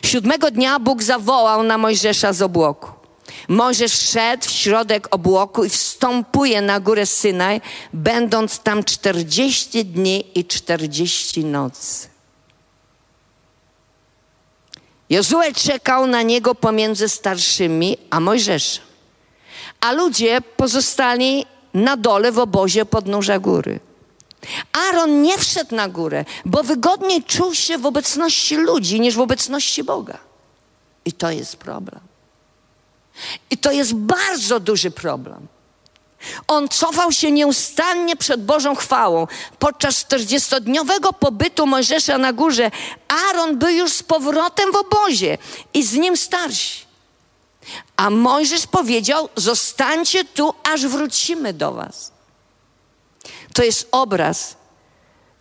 Siódmego 0.03 0.51
dnia 0.51 0.79
Bóg 0.79 1.03
zawołał 1.03 1.63
na 1.63 1.79
Mojżesza 1.79 2.33
z 2.33 2.43
obłoku. 2.43 3.03
Mojżesz 3.49 3.93
szedł 3.93 4.47
w 4.47 4.51
środek 4.51 5.09
obłoku 5.11 5.65
i 5.65 5.69
wstępuje 5.69 6.63
na 6.63 6.81
górę 6.81 7.07
Synaj, 7.07 7.61
będąc 7.93 8.59
tam 8.59 8.85
czterdzieści 8.85 9.85
dni 9.85 10.25
i 10.39 10.45
czterdzieści 10.45 11.45
nocy. 11.45 12.09
Jozue 15.11 15.53
czekał 15.55 16.07
na 16.07 16.23
niego 16.23 16.55
pomiędzy 16.55 17.09
starszymi 17.09 17.97
a 18.11 18.21
Mojżeszem, 18.21 18.85
a 19.81 19.93
ludzie 19.93 20.41
pozostali 20.57 21.47
na 21.75 21.97
dole 21.97 22.33
w 22.33 22.39
obozie 22.39 22.85
podnóża 22.85 23.39
góry. 23.39 23.81
Aaron 24.73 25.23
nie 25.23 25.39
wszedł 25.39 25.75
na 25.75 25.89
górę, 25.89 26.25
bo 26.45 26.63
wygodniej 26.63 27.25
czuł 27.25 27.55
się 27.55 27.79
w 27.79 27.87
obecności 27.87 28.57
ludzi 28.57 29.01
niż 29.01 29.15
w 29.15 29.21
obecności 29.21 29.85
Boga. 29.85 30.19
I 31.05 31.13
to 31.13 31.31
jest 31.31 31.57
problem. 31.57 32.01
I 33.51 33.59
to 33.59 33.73
jest 33.73 33.95
bardzo 33.95 34.61
duży 34.61 34.91
problem. 34.91 35.47
On 36.49 36.69
cofał 36.69 37.13
się 37.13 37.31
nieustannie 37.33 38.17
przed 38.17 38.45
Bożą 38.45 38.75
chwałą. 38.75 39.27
Podczas 39.59 40.05
40-dniowego 40.05 41.13
pobytu 41.13 41.67
Mojżesza 41.67 42.19
na 42.19 42.33
górze, 42.33 42.71
Aaron 43.09 43.59
był 43.59 43.69
już 43.69 43.93
z 43.93 44.03
powrotem 44.03 44.73
w 44.73 44.77
obozie 44.77 45.39
i 45.75 45.83
z 45.83 45.93
nim 45.93 46.17
starsi. 46.17 46.85
A 47.97 48.11
Mojżesz 48.11 48.67
powiedział: 48.67 49.29
Zostańcie 49.37 50.25
tu, 50.25 50.55
aż 50.73 50.87
wrócimy 50.87 51.53
do 51.53 51.73
Was. 51.73 52.12
To 53.53 53.65
jest 53.65 53.89
obraz 53.93 54.57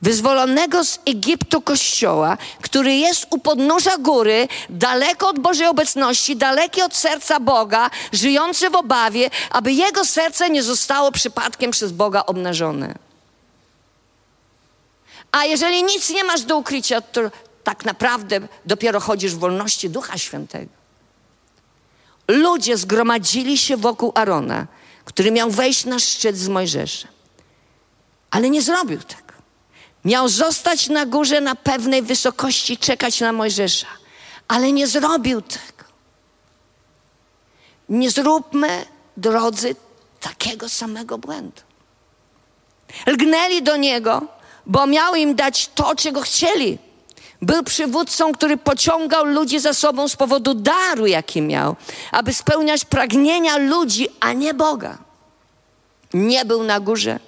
wyzwolonego 0.02 0.84
z 0.84 1.00
Egiptu 1.06 1.62
kościoła, 1.62 2.38
który 2.62 2.96
jest 2.96 3.28
u 3.30 3.38
podnóża 3.38 3.98
góry, 3.98 4.48
daleko 4.70 5.30
od 5.30 5.40
Bożej 5.40 5.68
obecności, 5.68 6.36
daleki 6.36 6.82
od 6.82 6.96
serca 6.96 7.40
Boga, 7.40 7.90
żyjący 8.12 8.70
w 8.70 8.76
obawie, 8.76 9.30
aby 9.50 9.74
jego 9.74 10.06
serce 10.06 10.50
nie 10.50 10.64
zostało 10.64 11.12
przypadkiem 11.12 11.72
przez 11.72 11.92
Boga 11.92 12.26
obnażone. 12.26 12.96
A 15.32 15.46
jeżeli 15.46 15.84
nic 15.84 16.10
nie 16.10 16.24
masz 16.24 16.42
do 16.42 16.58
ukrycia, 16.58 17.02
to 17.02 17.22
tak 17.64 17.86
naprawdę 17.86 18.40
dopiero 18.66 19.00
chodzisz 19.00 19.36
w 19.36 19.40
wolności 19.40 19.90
Ducha 19.90 20.18
Świętego. 20.18 20.72
Ludzie 22.28 22.78
zgromadzili 22.78 23.58
się 23.58 23.78
wokół 23.78 24.12
Arona, 24.16 24.68
który 25.06 25.32
miał 25.32 25.52
wejść 25.52 25.86
na 25.86 26.00
szczyt 26.00 26.38
z 26.38 26.48
Mojżeszem. 26.48 27.11
Ale 28.32 28.50
nie 28.50 28.62
zrobił 28.62 29.00
tego. 29.00 29.32
Miał 30.06 30.30
zostać 30.30 30.90
na 30.90 31.06
górze 31.06 31.42
na 31.42 31.56
pewnej 31.56 32.02
wysokości, 32.02 32.78
czekać 32.78 33.20
na 33.20 33.34
Mojżesza, 33.34 33.88
ale 34.48 34.72
nie 34.72 34.88
zrobił 34.88 35.42
tego. 35.42 35.84
Nie 37.90 38.12
zróbmy, 38.12 38.86
drodzy, 39.18 39.76
takiego 40.20 40.70
samego 40.70 41.18
błędu. 41.18 41.62
Lgnęli 43.08 43.62
do 43.62 43.78
niego, 43.78 44.22
bo 44.66 44.88
miał 44.88 45.16
im 45.16 45.36
dać 45.36 45.68
to, 45.76 45.96
czego 45.96 46.22
chcieli. 46.22 46.78
Był 47.42 47.64
przywódcą, 47.64 48.32
który 48.32 48.58
pociągał 48.58 49.26
ludzi 49.26 49.60
za 49.60 49.74
sobą 49.74 50.08
z 50.08 50.16
powodu 50.16 50.54
daru, 50.54 51.08
jaki 51.08 51.42
miał, 51.42 51.76
aby 52.12 52.34
spełniać 52.34 52.86
pragnienia 52.86 53.58
ludzi, 53.58 54.08
a 54.20 54.34
nie 54.34 54.54
Boga. 54.54 54.98
Nie 56.14 56.46
był 56.46 56.64
na 56.64 56.80
górze 56.80 57.20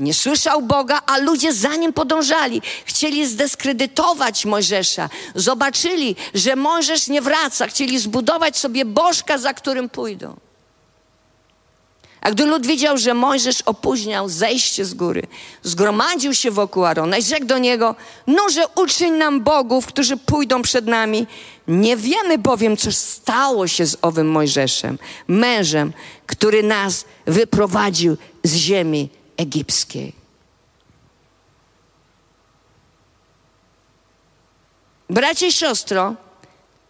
nie 0.00 0.14
słyszał 0.14 0.62
Boga, 0.62 1.02
a 1.06 1.18
ludzie 1.18 1.52
za 1.52 1.76
nim 1.76 1.92
podążali. 1.92 2.62
Chcieli 2.84 3.26
zdyskredytować 3.26 4.44
Mojżesza. 4.44 5.08
Zobaczyli, 5.34 6.16
że 6.34 6.56
Mojżesz 6.56 7.08
nie 7.08 7.22
wraca. 7.22 7.66
Chcieli 7.66 7.98
zbudować 7.98 8.56
sobie 8.56 8.84
bożka, 8.84 9.38
za 9.38 9.54
którym 9.54 9.88
pójdą. 9.88 10.36
A 12.20 12.30
gdy 12.30 12.46
lud 12.46 12.66
widział, 12.66 12.98
że 12.98 13.14
Mojżesz 13.14 13.62
opóźniał 13.62 14.28
zejście 14.28 14.84
z 14.84 14.94
góry, 14.94 15.22
zgromadził 15.62 16.34
się 16.34 16.50
wokół 16.50 16.84
Arona 16.84 17.18
i 17.18 17.22
rzekł 17.22 17.46
do 17.46 17.58
niego, 17.58 17.94
no, 18.26 18.48
że 18.48 18.64
uczyń 18.74 19.12
nam 19.12 19.40
bogów, 19.40 19.86
którzy 19.86 20.16
pójdą 20.16 20.62
przed 20.62 20.86
nami. 20.86 21.26
Nie 21.68 21.96
wiemy 21.96 22.38
bowiem, 22.38 22.76
co 22.76 22.92
stało 22.92 23.66
się 23.68 23.86
z 23.86 23.96
owym 24.02 24.30
Mojżeszem, 24.30 24.98
mężem, 25.28 25.92
który 26.26 26.62
nas 26.62 27.04
wyprowadził 27.26 28.16
z 28.44 28.54
ziemi 28.54 29.08
egipskiej. 29.36 30.12
Bracie 35.10 35.46
i 35.46 35.52
siostro, 35.52 36.14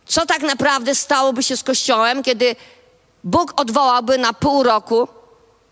Co 0.06 0.26
tak 0.26 0.42
naprawdę 0.42 0.94
stałoby 0.94 1.42
się 1.42 1.56
z 1.56 1.62
Kościołem, 1.62 2.22
kiedy 2.22 2.56
Bóg 3.24 3.60
odwołałby 3.60 4.18
na 4.18 4.32
pół 4.32 4.62
roku 4.62 5.08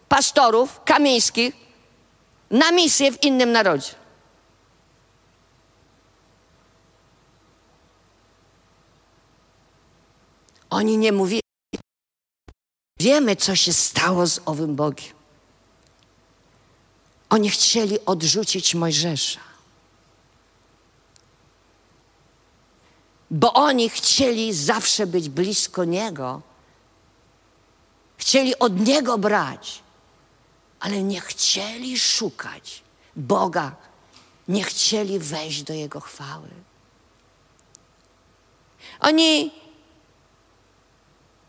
pastorów 0.09 0.81
kamieńskich 0.85 1.55
na 2.51 2.73
misję 2.73 3.13
w 3.13 3.23
innym 3.23 3.53
narodzie? 3.53 3.95
Oni 10.71 10.99
nie 10.99 11.13
mówili. 11.13 11.43
Wiemy, 13.01 13.37
co 13.37 13.57
się 13.57 13.73
stało 13.73 14.27
z 14.27 14.41
owym 14.47 14.77
Bogiem. 14.77 15.20
Oni 17.31 17.51
chcieli 17.51 18.05
odrzucić 18.07 18.75
Mojżesza. 18.75 19.41
Bo 23.31 23.55
oni 23.55 23.91
chcieli 23.91 24.55
zawsze 24.55 25.07
być 25.07 25.29
blisko 25.29 25.85
Niego. 25.85 26.43
Chcieli 28.17 28.59
od 28.59 28.81
Niego 28.87 29.19
brać, 29.19 29.83
ale 30.81 31.03
nie 31.03 31.21
chcieli 31.21 31.99
szukać 31.99 32.83
Boga. 33.17 33.77
Nie 34.49 34.65
chcieli 34.65 35.19
wejść 35.19 35.63
do 35.63 35.75
Jego 35.75 36.01
chwały. 36.01 36.49
Oni 39.01 39.53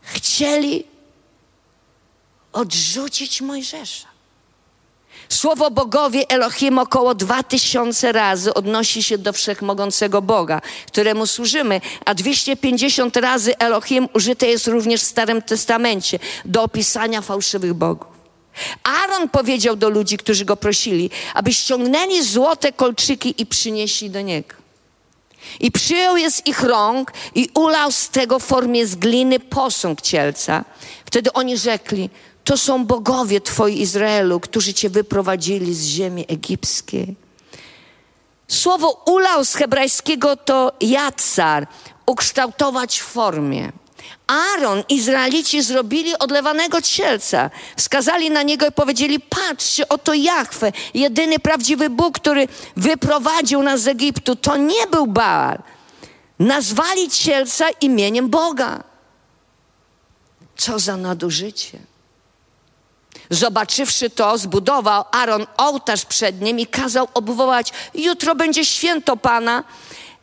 chcieli 0.02 0.84
odrzucić 2.52 3.40
Mojżesza. 3.40 4.11
Słowo 5.28 5.70
bogowie 5.70 6.28
Elohim 6.28 6.78
około 6.78 7.14
dwa 7.14 7.42
tysiące 7.42 8.12
razy 8.12 8.54
odnosi 8.54 9.02
się 9.02 9.18
do 9.18 9.32
wszechmogącego 9.32 10.22
Boga, 10.22 10.60
któremu 10.86 11.26
służymy, 11.26 11.80
a 12.04 12.14
250 12.14 13.16
razy 13.16 13.58
Elohim 13.58 14.08
użyte 14.14 14.46
jest 14.46 14.66
również 14.66 15.00
w 15.00 15.04
Starym 15.04 15.42
Testamencie 15.42 16.18
do 16.44 16.62
opisania 16.62 17.20
fałszywych 17.20 17.74
bogów. 17.74 18.12
Aaron 18.84 19.28
powiedział 19.28 19.76
do 19.76 19.90
ludzi, 19.90 20.16
którzy 20.16 20.44
go 20.44 20.56
prosili, 20.56 21.10
aby 21.34 21.52
ściągnęli 21.52 22.22
złote 22.22 22.72
kolczyki 22.72 23.34
i 23.38 23.46
przynieśli 23.46 24.10
do 24.10 24.20
niego. 24.20 24.54
I 25.60 25.72
przyjął 25.72 26.16
je 26.16 26.30
z 26.30 26.46
ich 26.46 26.62
rąk 26.62 27.12
i 27.34 27.48
ulał 27.54 27.92
z 27.92 28.08
tego 28.08 28.38
w 28.38 28.44
formie 28.44 28.86
z 28.86 28.94
gliny 28.94 29.40
posąg 29.40 30.00
cielca. 30.00 30.64
Wtedy 31.04 31.32
oni 31.32 31.58
rzekli, 31.58 32.10
to 32.44 32.56
są 32.56 32.86
bogowie 32.86 33.40
Twoi 33.40 33.80
Izraelu, 33.80 34.40
którzy 34.40 34.74
Cię 34.74 34.90
wyprowadzili 34.90 35.74
z 35.74 35.84
ziemi 35.84 36.24
egipskiej. 36.28 37.16
Słowo 38.48 39.02
ulał 39.06 39.44
z 39.44 39.54
hebrajskiego 39.54 40.36
to 40.36 40.72
jacar, 40.80 41.66
ukształtować 42.06 43.00
w 43.00 43.04
formie. 43.04 43.72
Aaron, 44.26 44.82
Izraelici 44.88 45.62
zrobili 45.62 46.18
odlewanego 46.18 46.82
cielca. 46.82 47.50
Wskazali 47.76 48.30
na 48.30 48.42
niego 48.42 48.66
i 48.66 48.72
powiedzieli, 48.72 49.20
patrzcie, 49.20 49.88
oto 49.88 50.14
Jahwe, 50.14 50.72
jedyny 50.94 51.38
prawdziwy 51.38 51.90
Bóg, 51.90 52.18
który 52.18 52.48
wyprowadził 52.76 53.62
nas 53.62 53.80
z 53.80 53.88
Egiptu. 53.88 54.36
To 54.36 54.56
nie 54.56 54.86
był 54.86 55.06
Baal. 55.06 55.58
Nazwali 56.38 57.10
cielca 57.10 57.70
imieniem 57.70 58.28
Boga. 58.28 58.84
Co 60.56 60.78
za 60.78 60.96
nadużycie. 60.96 61.91
Zobaczywszy 63.32 64.10
to, 64.10 64.38
zbudował 64.38 65.04
Aaron 65.12 65.46
ołtarz 65.56 66.04
przed 66.04 66.40
nim 66.40 66.58
i 66.58 66.66
kazał 66.66 67.08
obwołać: 67.14 67.72
Jutro 67.94 68.34
będzie 68.34 68.64
święto 68.64 69.16
Pana. 69.16 69.64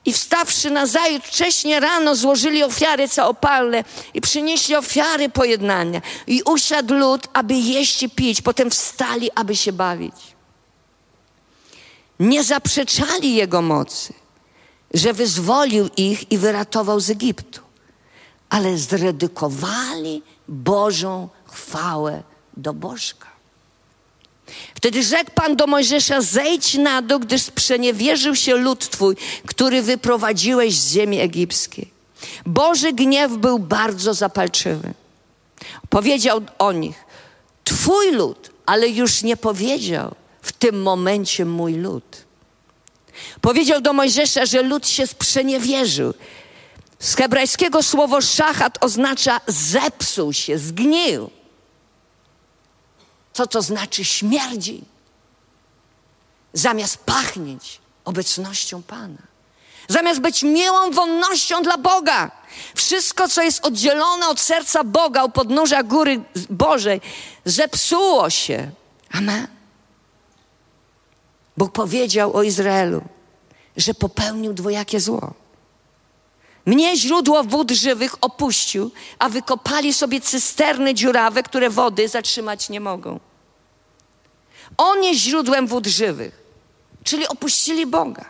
I 0.05 0.13
wstawszy 0.13 0.71
na 0.71 0.85
zajutrz 0.85 1.27
wcześnie 1.27 1.79
rano 1.79 2.15
złożyli 2.15 2.63
ofiary 2.63 3.09
całopalne 3.09 3.83
i 4.13 4.21
przynieśli 4.21 4.75
ofiary 4.75 5.29
pojednania. 5.29 6.01
I 6.27 6.41
usiadł 6.43 6.93
lud, 6.93 7.27
aby 7.33 7.53
jeść 7.53 8.03
i 8.03 8.09
pić. 8.09 8.41
Potem 8.41 8.71
wstali, 8.71 9.29
aby 9.35 9.55
się 9.55 9.71
bawić. 9.71 10.15
Nie 12.19 12.43
zaprzeczali 12.43 13.35
Jego 13.35 13.61
mocy, 13.61 14.13
że 14.93 15.13
wyzwolił 15.13 15.89
ich 15.97 16.31
i 16.31 16.37
wyratował 16.37 16.99
z 16.99 17.09
Egiptu, 17.09 17.61
ale 18.49 18.77
zredykowali 18.77 20.23
Bożą 20.47 21.29
chwałę 21.45 22.23
do 22.59 22.73
bożka. 22.73 23.27
Wtedy 24.75 25.03
rzekł 25.03 25.31
Pan 25.35 25.55
do 25.55 25.67
Mojżesza: 25.67 26.21
Zejdź 26.21 26.73
na 26.73 27.01
dół, 27.01 27.19
gdyż 27.19 27.41
sprzeniewierzył 27.41 28.35
się 28.35 28.55
lud 28.55 28.89
Twój, 28.89 29.15
który 29.45 29.81
wyprowadziłeś 29.81 30.75
z 30.75 30.93
ziemi 30.93 31.19
egipskiej. 31.19 31.91
Boży 32.45 32.93
gniew 32.93 33.37
był 33.37 33.59
bardzo 33.59 34.13
zapalczywy. 34.13 34.93
Powiedział 35.89 36.41
o 36.59 36.71
nich: 36.71 36.95
Twój 37.63 38.11
lud, 38.11 38.51
ale 38.65 38.89
już 38.89 39.23
nie 39.23 39.37
powiedział 39.37 40.15
w 40.41 40.51
tym 40.51 40.81
momencie 40.81 41.45
mój 41.45 41.73
lud. 41.73 42.25
Powiedział 43.41 43.81
do 43.81 43.93
Mojżesza, 43.93 44.45
że 44.45 44.61
lud 44.61 44.87
się 44.87 45.07
sprzeniewierzył. 45.07 46.13
Z 46.99 47.15
hebrajskiego 47.15 47.83
słowo 47.83 48.21
szachat 48.21 48.83
oznacza 48.83 49.41
zepsuł 49.47 50.33
się, 50.33 50.57
zgnił. 50.57 51.29
Co 53.39 53.47
to 53.47 53.61
znaczy 53.61 54.05
śmierdzi? 54.05 54.83
Zamiast 56.53 56.97
pachnieć 56.97 57.81
obecnością 58.05 58.83
Pana. 58.83 59.21
Zamiast 59.87 60.19
być 60.19 60.43
miłą 60.43 60.91
wonnością 60.91 61.61
dla 61.61 61.77
Boga. 61.77 62.31
Wszystko, 62.75 63.27
co 63.27 63.41
jest 63.41 63.65
oddzielone 63.65 64.27
od 64.27 64.39
serca 64.39 64.83
Boga 64.83 65.23
u 65.23 65.29
podnóża 65.29 65.83
góry 65.83 66.21
Bożej, 66.49 67.01
zepsuło 67.45 68.29
się. 68.29 68.71
Amen. 69.11 69.47
Bóg 71.57 71.71
powiedział 71.71 72.35
o 72.35 72.43
Izraelu, 72.43 73.01
że 73.77 73.93
popełnił 73.93 74.53
dwojakie 74.53 74.99
zło. 74.99 75.33
Mnie 76.65 76.97
źródło 76.97 77.43
wód 77.43 77.71
żywych 77.71 78.15
opuścił, 78.21 78.91
a 79.19 79.29
wykopali 79.29 79.93
sobie 79.93 80.21
cysterny 80.21 80.93
dziurawe, 80.93 81.43
które 81.43 81.69
wody 81.69 82.07
zatrzymać 82.07 82.69
nie 82.69 82.79
mogą. 82.79 83.28
On 84.77 85.03
jest 85.03 85.19
źródłem 85.19 85.67
wód 85.67 85.87
żywych, 85.87 86.43
czyli 87.03 87.27
opuścili 87.27 87.85
Boga. 87.85 88.25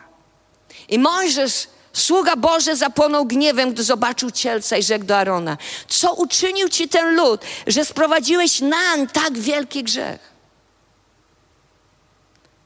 I 0.90 1.00
Mojżesz, 1.00 1.68
sługa 1.94 2.36
Boże, 2.36 2.76
zapłonął 2.76 3.26
gniewem, 3.26 3.74
gdy 3.74 3.84
zobaczył 3.84 4.32
cielca 4.32 4.78
i 4.78 4.84
rzekł 4.84 5.06
do 5.06 5.18
Arona: 5.18 5.58
Co 5.88 6.14
uczynił 6.14 6.70
ci 6.70 6.90
ten 6.90 7.16
lud, 7.16 7.42
że 7.68 7.86
sprowadziłeś 7.86 8.62
nań 8.62 9.08
tak 9.08 9.38
wielki 9.38 9.84
grzech? 9.84 10.30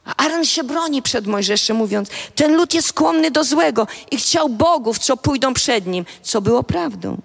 A 0.04 0.16
Aaron 0.16 0.44
się 0.44 0.64
broni 0.64 1.02
przed 1.02 1.26
Mojżeszem, 1.26 1.76
mówiąc: 1.76 2.08
Ten 2.34 2.56
lud 2.56 2.74
jest 2.74 2.88
skłonny 2.88 3.30
do 3.30 3.44
złego 3.44 3.86
i 4.10 4.16
chciał 4.16 4.48
bogów, 4.48 4.98
co 4.98 5.16
pójdą 5.16 5.54
przed 5.54 5.86
nim, 5.86 6.04
co 6.22 6.40
było 6.40 6.62
prawdą. 6.62 7.20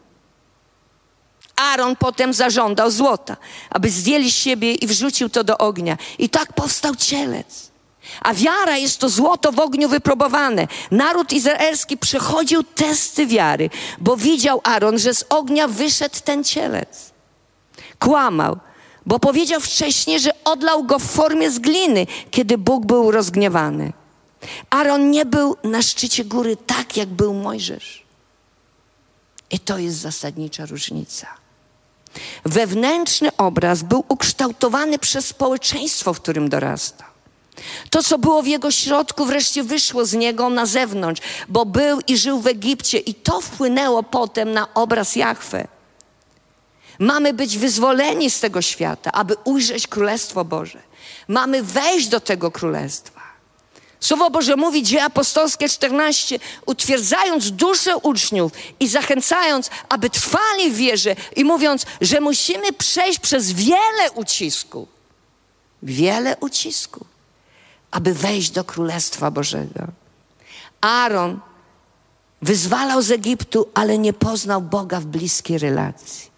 Aaron 1.59 1.95
potem 1.95 2.33
zażądał 2.33 2.91
złota, 2.91 3.37
aby 3.69 3.89
zdjęli 3.89 4.31
z 4.31 4.35
siebie 4.35 4.73
i 4.73 4.87
wrzucił 4.87 5.29
to 5.29 5.43
do 5.43 5.57
ognia. 5.57 5.97
I 6.17 6.29
tak 6.29 6.53
powstał 6.53 6.95
cielec. 6.95 7.69
A 8.21 8.33
wiara 8.33 8.77
jest 8.77 8.99
to 8.99 9.09
złoto 9.09 9.51
w 9.51 9.59
ogniu 9.59 9.89
wypróbowane. 9.89 10.67
Naród 10.91 11.33
izraelski 11.33 11.97
przechodził 11.97 12.63
testy 12.63 13.27
wiary, 13.27 13.69
bo 13.99 14.17
widział 14.17 14.61
Aaron, 14.63 14.99
że 14.99 15.13
z 15.13 15.25
ognia 15.29 15.67
wyszedł 15.67 16.15
ten 16.23 16.43
cielec. 16.43 17.11
Kłamał, 17.99 18.57
bo 19.05 19.19
powiedział 19.19 19.61
wcześniej, 19.61 20.19
że 20.19 20.31
odlał 20.43 20.83
go 20.83 20.99
w 20.99 21.03
formie 21.03 21.51
z 21.51 21.59
gliny, 21.59 22.07
kiedy 22.31 22.57
Bóg 22.57 22.85
był 22.85 23.11
rozgniewany. 23.11 23.93
Aaron 24.69 25.11
nie 25.11 25.25
był 25.25 25.57
na 25.63 25.81
szczycie 25.81 26.25
góry 26.25 26.57
tak, 26.57 26.97
jak 26.97 27.09
był 27.09 27.33
Mojżesz. 27.33 28.03
I 29.51 29.59
to 29.59 29.77
jest 29.77 29.97
zasadnicza 29.97 30.65
różnica. 30.65 31.27
Wewnętrzny 32.45 33.29
obraz 33.37 33.83
był 33.83 34.03
ukształtowany 34.07 34.99
przez 34.99 35.27
społeczeństwo, 35.27 36.13
w 36.13 36.21
którym 36.21 36.49
dorasta. 36.49 37.05
To, 37.89 38.03
co 38.03 38.17
było 38.17 38.41
w 38.41 38.47
jego 38.47 38.71
środku, 38.71 39.25
wreszcie 39.25 39.63
wyszło 39.63 40.05
z 40.05 40.13
niego 40.13 40.49
na 40.49 40.65
zewnątrz, 40.65 41.21
bo 41.49 41.65
był 41.65 41.99
i 42.07 42.17
żył 42.17 42.39
w 42.39 42.47
Egipcie, 42.47 42.97
i 42.97 43.13
to 43.13 43.41
wpłynęło 43.41 44.03
potem 44.03 44.51
na 44.51 44.73
obraz 44.73 45.15
Jahwe. 45.15 45.67
Mamy 46.99 47.33
być 47.33 47.57
wyzwoleni 47.57 48.29
z 48.29 48.39
tego 48.39 48.61
świata, 48.61 49.11
aby 49.11 49.35
ujrzeć 49.43 49.87
Królestwo 49.87 50.45
Boże. 50.45 50.81
Mamy 51.27 51.63
wejść 51.63 52.07
do 52.07 52.19
tego 52.19 52.51
Królestwa. 52.51 53.18
Słowo 53.99 54.29
Boże 54.29 54.55
mówi, 54.55 54.83
dzieje 54.83 55.03
apostolskie 55.03 55.69
14, 55.69 56.39
utwierdzając 56.65 57.51
duszę 57.51 57.97
uczniów 57.97 58.51
i 58.79 58.87
zachęcając, 58.87 59.69
aby 59.89 60.09
trwali 60.09 60.71
w 60.71 60.75
wierze 60.75 61.15
i 61.35 61.43
mówiąc, 61.43 61.85
że 62.01 62.21
musimy 62.21 62.73
przejść 62.73 63.19
przez 63.19 63.51
wiele 63.51 64.11
ucisków. 64.15 64.89
Wiele 65.83 66.37
ucisków, 66.39 67.07
aby 67.91 68.13
wejść 68.13 68.49
do 68.49 68.63
Królestwa 68.63 69.31
Bożego. 69.31 69.87
Aaron 70.81 71.39
Wyzwalał 72.41 73.01
z 73.01 73.11
Egiptu, 73.11 73.67
ale 73.73 73.97
nie 73.97 74.13
poznał 74.13 74.61
Boga 74.61 74.99
w 74.99 75.05
bliskiej 75.05 75.57
relacji. 75.57 76.28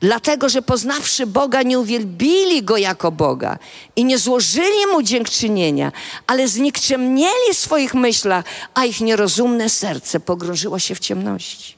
Dlatego, 0.00 0.48
że 0.48 0.62
poznawszy 0.62 1.26
Boga, 1.26 1.62
nie 1.62 1.78
uwielbili 1.78 2.62
Go 2.62 2.76
jako 2.76 3.12
Boga 3.12 3.58
i 3.96 4.04
nie 4.04 4.18
złożyli 4.18 4.86
Mu 4.92 5.02
dziękczynienia, 5.02 5.92
ale 6.26 6.48
znikczemnieli 6.48 7.54
swoich 7.54 7.94
myślach, 7.94 8.44
a 8.74 8.84
ich 8.84 9.00
nierozumne 9.00 9.68
serce 9.68 10.20
pogrążyło 10.20 10.78
się 10.78 10.94
w 10.94 10.98
ciemności. 10.98 11.74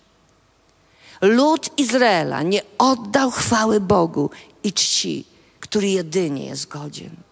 Lud 1.21 1.79
Izraela 1.79 2.43
nie 2.43 2.63
oddał 2.79 3.31
chwały 3.31 3.81
Bogu 3.81 4.31
i 4.65 4.73
czci, 4.73 5.25
który 5.61 5.89
jedynie 5.89 6.47
jest 6.47 6.69
godzien. 6.69 7.30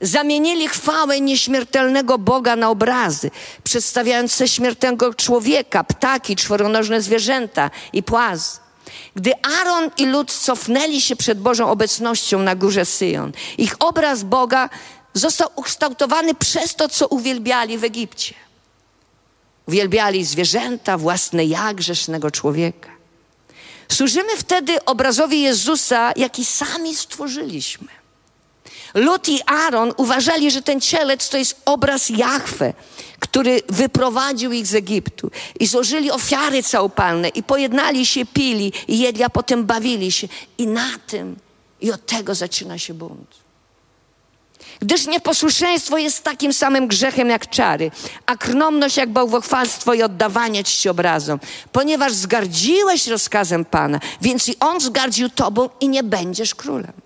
Zamienili 0.00 0.68
chwałę 0.68 1.20
nieśmiertelnego 1.20 2.18
Boga 2.18 2.56
na 2.56 2.70
obrazy, 2.70 3.30
przedstawiające 3.64 4.48
śmiertelnego 4.48 5.14
człowieka, 5.14 5.84
ptaki, 5.84 6.36
czworonożne 6.36 7.02
zwierzęta 7.02 7.70
i 7.92 8.02
płaz. 8.02 8.60
Gdy 9.14 9.32
Aaron 9.42 9.90
i 9.98 10.06
lud 10.06 10.32
cofnęli 10.32 11.00
się 11.00 11.16
przed 11.16 11.40
Bożą 11.40 11.70
obecnością 11.70 12.38
na 12.38 12.54
górze 12.54 12.84
Syjon, 12.84 13.32
ich 13.58 13.74
obraz 13.78 14.22
Boga 14.22 14.70
został 15.14 15.48
ukształtowany 15.56 16.34
przez 16.34 16.74
to, 16.74 16.88
co 16.88 17.08
uwielbiali 17.08 17.78
w 17.78 17.84
Egipcie. 17.84 18.34
Uwielbiali 19.66 20.24
zwierzęta, 20.24 20.98
własne 20.98 21.44
ja, 21.44 21.74
grzesznego 21.74 22.30
człowieka. 22.30 22.90
Służymy 23.92 24.36
wtedy 24.36 24.84
obrazowi 24.84 25.42
Jezusa, 25.42 26.12
jaki 26.16 26.44
sami 26.44 26.94
stworzyliśmy. 26.94 27.88
Lut 28.96 29.28
i 29.28 29.40
Aaron 29.46 29.92
uważali, 29.96 30.50
że 30.50 30.62
ten 30.62 30.80
cielec 30.80 31.28
to 31.28 31.38
jest 31.38 31.60
obraz 31.64 32.10
Jahwe, 32.10 32.72
który 33.18 33.60
wyprowadził 33.68 34.52
ich 34.52 34.66
z 34.66 34.74
Egiptu. 34.74 35.30
I 35.60 35.66
złożyli 35.66 36.10
ofiary 36.10 36.62
całopalne 36.62 37.28
i 37.28 37.42
pojednali 37.42 38.06
się, 38.06 38.26
pili 38.26 38.72
i 38.88 38.98
jedli, 38.98 39.22
a 39.22 39.30
potem 39.30 39.64
bawili 39.64 40.12
się. 40.12 40.28
I 40.58 40.66
na 40.66 40.88
tym, 41.06 41.36
i 41.80 41.92
od 41.92 42.06
tego 42.06 42.34
zaczyna 42.34 42.78
się 42.78 42.94
bunt. 42.94 43.36
Gdyż 44.80 45.06
nieposłuszeństwo 45.06 45.98
jest 45.98 46.24
takim 46.24 46.52
samym 46.52 46.88
grzechem 46.88 47.28
jak 47.28 47.50
czary, 47.50 47.90
a 48.26 48.36
krnomność 48.36 48.96
jak 48.96 49.10
bałwochwalstwo 49.10 49.94
i 49.94 50.02
oddawanie 50.02 50.64
czci 50.64 50.88
obrazom. 50.88 51.40
Ponieważ 51.72 52.12
zgardziłeś 52.12 53.06
rozkazem 53.06 53.64
Pana, 53.64 54.00
więc 54.20 54.48
i 54.48 54.56
On 54.60 54.80
zgardził 54.80 55.28
Tobą 55.28 55.68
i 55.80 55.88
nie 55.88 56.02
będziesz 56.02 56.54
królem. 56.54 57.05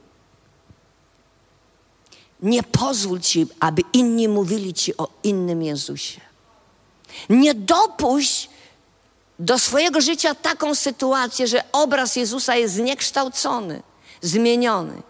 Nie 2.42 2.62
pozwól 2.62 3.20
Ci, 3.20 3.46
aby 3.60 3.82
inni 3.92 4.28
mówili 4.28 4.74
Ci 4.74 4.96
o 4.96 5.08
innym 5.22 5.62
Jezusie. 5.62 6.20
Nie 7.28 7.54
dopuść 7.54 8.50
do 9.38 9.58
swojego 9.58 10.00
życia 10.00 10.34
taką 10.34 10.74
sytuację, 10.74 11.46
że 11.46 11.64
obraz 11.72 12.16
Jezusa 12.16 12.56
jest 12.56 12.74
zniekształcony, 12.74 13.82
zmieniony. 14.20 15.02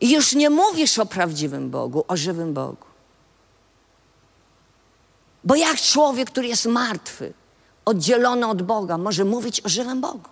I 0.00 0.12
już 0.12 0.34
nie 0.34 0.50
mówisz 0.50 0.98
o 0.98 1.06
prawdziwym 1.06 1.70
Bogu, 1.70 2.04
o 2.08 2.16
żywym 2.16 2.54
Bogu. 2.54 2.86
Bo 5.44 5.54
jak 5.54 5.80
człowiek, 5.80 6.30
który 6.30 6.48
jest 6.48 6.66
martwy, 6.66 7.32
oddzielony 7.84 8.46
od 8.46 8.62
Boga, 8.62 8.98
może 8.98 9.24
mówić 9.24 9.60
o 9.60 9.68
żywym 9.68 10.00
Bogu? 10.00 10.28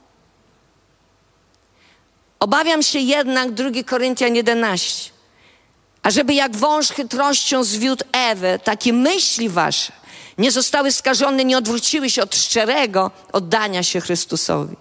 Obawiam 2.40 2.82
się 2.82 2.98
jednak, 2.98 3.52
2 3.52 3.70
Koryntian 3.86 4.34
11, 4.34 5.10
ażeby 6.06 6.34
jak 6.34 6.56
wąż 6.56 6.88
chytrością 6.88 7.64
zwiódł 7.64 8.04
Ewę, 8.12 8.58
takie 8.58 8.92
myśli 8.92 9.48
wasze 9.48 9.92
nie 10.38 10.50
zostały 10.50 10.92
skażone, 10.92 11.44
nie 11.44 11.58
odwróciły 11.58 12.10
się 12.10 12.22
od 12.22 12.36
szczerego 12.36 13.10
oddania 13.32 13.82
się 13.82 14.00
Chrystusowi. 14.00 14.76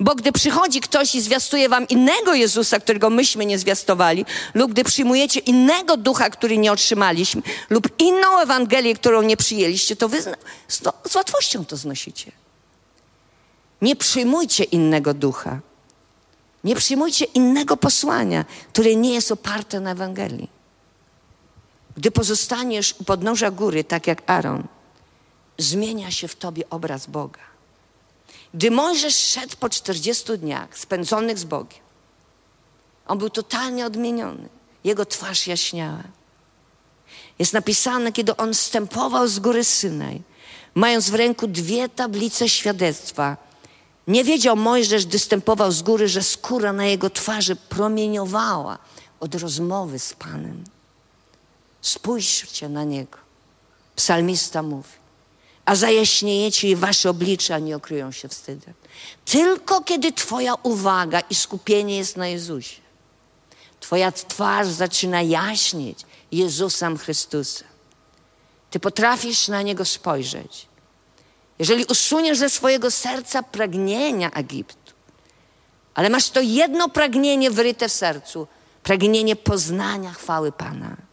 Bo 0.00 0.14
gdy 0.14 0.32
przychodzi 0.32 0.80
ktoś 0.80 1.14
i 1.14 1.20
zwiastuje 1.20 1.68
wam 1.68 1.88
innego 1.88 2.34
Jezusa, 2.34 2.80
którego 2.80 3.10
myśmy 3.10 3.46
nie 3.46 3.58
zwiastowali, 3.58 4.24
lub 4.54 4.72
gdy 4.72 4.84
przyjmujecie 4.84 5.40
innego 5.40 5.96
ducha, 5.96 6.30
który 6.30 6.58
nie 6.58 6.72
otrzymaliśmy, 6.72 7.42
lub 7.70 7.88
inną 7.98 8.38
Ewangelię, 8.38 8.94
którą 8.94 9.22
nie 9.22 9.36
przyjęliście, 9.36 9.96
to 9.96 10.08
wy 10.08 10.22
z, 10.68 10.82
z 11.08 11.14
łatwością 11.14 11.64
to 11.64 11.76
znosicie. 11.76 12.32
Nie 13.82 13.96
przyjmujcie 13.96 14.64
innego 14.64 15.14
ducha. 15.14 15.60
Nie 16.64 16.76
przyjmujcie 16.76 17.24
innego 17.24 17.76
posłania, 17.76 18.44
które 18.72 18.96
nie 18.96 19.14
jest 19.14 19.32
oparte 19.32 19.80
na 19.80 19.90
Ewangelii. 19.90 20.50
Gdy 21.96 22.10
pozostaniesz 22.10 22.94
u 22.98 23.04
podnóża 23.04 23.50
góry, 23.50 23.84
tak 23.84 24.06
jak 24.06 24.30
Aaron, 24.30 24.66
zmienia 25.58 26.10
się 26.10 26.28
w 26.28 26.36
tobie 26.36 26.70
obraz 26.70 27.06
Boga. 27.06 27.40
Gdy 28.54 28.70
Mojżesz 28.70 29.16
szedł 29.16 29.56
po 29.60 29.68
40 29.68 30.38
dniach 30.38 30.78
spędzonych 30.78 31.38
z 31.38 31.44
Bogiem, 31.44 31.80
on 33.08 33.18
był 33.18 33.30
totalnie 33.30 33.86
odmieniony. 33.86 34.48
Jego 34.84 35.06
twarz 35.06 35.46
jaśniała. 35.46 36.02
Jest 37.38 37.52
napisane, 37.52 38.12
kiedy 38.12 38.36
on 38.36 38.54
stępował 38.54 39.28
z 39.28 39.38
góry 39.38 39.64
Synaj, 39.64 40.22
mając 40.74 41.10
w 41.10 41.14
ręku 41.14 41.46
dwie 41.46 41.88
tablice 41.88 42.48
świadectwa. 42.48 43.36
Nie 44.08 44.24
wiedział 44.24 44.56
Mojżesz, 44.56 45.06
gdy 45.06 45.18
stępował 45.18 45.72
z 45.72 45.82
góry, 45.82 46.08
że 46.08 46.22
skóra 46.22 46.72
na 46.72 46.86
jego 46.86 47.10
twarzy 47.10 47.56
promieniowała 47.56 48.78
od 49.20 49.34
rozmowy 49.34 49.98
z 49.98 50.14
Panem. 50.14 50.64
Spójrzcie 51.82 52.68
na 52.68 52.84
niego. 52.84 53.18
Psalmista 53.96 54.62
mówi 54.62 54.98
a 55.68 55.74
zajaśniejecie 55.74 56.68
i 56.68 56.76
wasze 56.76 57.10
oblicza 57.10 57.58
nie 57.58 57.76
okryją 57.76 58.12
się 58.12 58.28
wstydem. 58.28 58.74
Tylko 59.24 59.80
kiedy 59.80 60.12
Twoja 60.12 60.54
uwaga 60.54 61.20
i 61.20 61.34
skupienie 61.34 61.96
jest 61.96 62.16
na 62.16 62.28
Jezusie, 62.28 62.80
Twoja 63.80 64.12
twarz 64.12 64.68
zaczyna 64.68 65.22
jaśnieć 65.22 65.98
Jezusem 66.32 66.98
Chrystusem. 66.98 67.68
Ty 68.70 68.80
potrafisz 68.80 69.48
na 69.48 69.62
Niego 69.62 69.84
spojrzeć. 69.84 70.67
Jeżeli 71.58 71.84
usuniesz 71.84 72.38
ze 72.38 72.50
swojego 72.50 72.90
serca 72.90 73.42
pragnienia 73.42 74.30
Egiptu, 74.30 74.92
ale 75.94 76.10
masz 76.10 76.30
to 76.30 76.40
jedno 76.40 76.88
pragnienie 76.88 77.50
wyryte 77.50 77.88
w 77.88 77.92
sercu, 77.92 78.46
pragnienie 78.82 79.36
poznania 79.36 80.12
chwały 80.12 80.52
Pana 80.52 81.08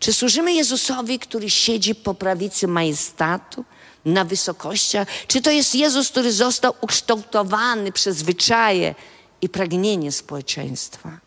czy 0.00 0.12
służymy 0.12 0.52
Jezusowi, 0.52 1.18
który 1.18 1.50
siedzi 1.50 1.94
po 1.94 2.14
prawicy 2.14 2.68
majestatu, 2.68 3.64
na 4.04 4.24
wysokościach? 4.24 5.08
Czy 5.26 5.42
to 5.42 5.50
jest 5.50 5.74
Jezus, 5.74 6.08
który 6.08 6.32
został 6.32 6.74
ukształtowany 6.80 7.92
przez 7.92 8.16
zwyczaje 8.16 8.94
i 9.42 9.48
pragnienie 9.48 10.12
społeczeństwa? 10.12 11.18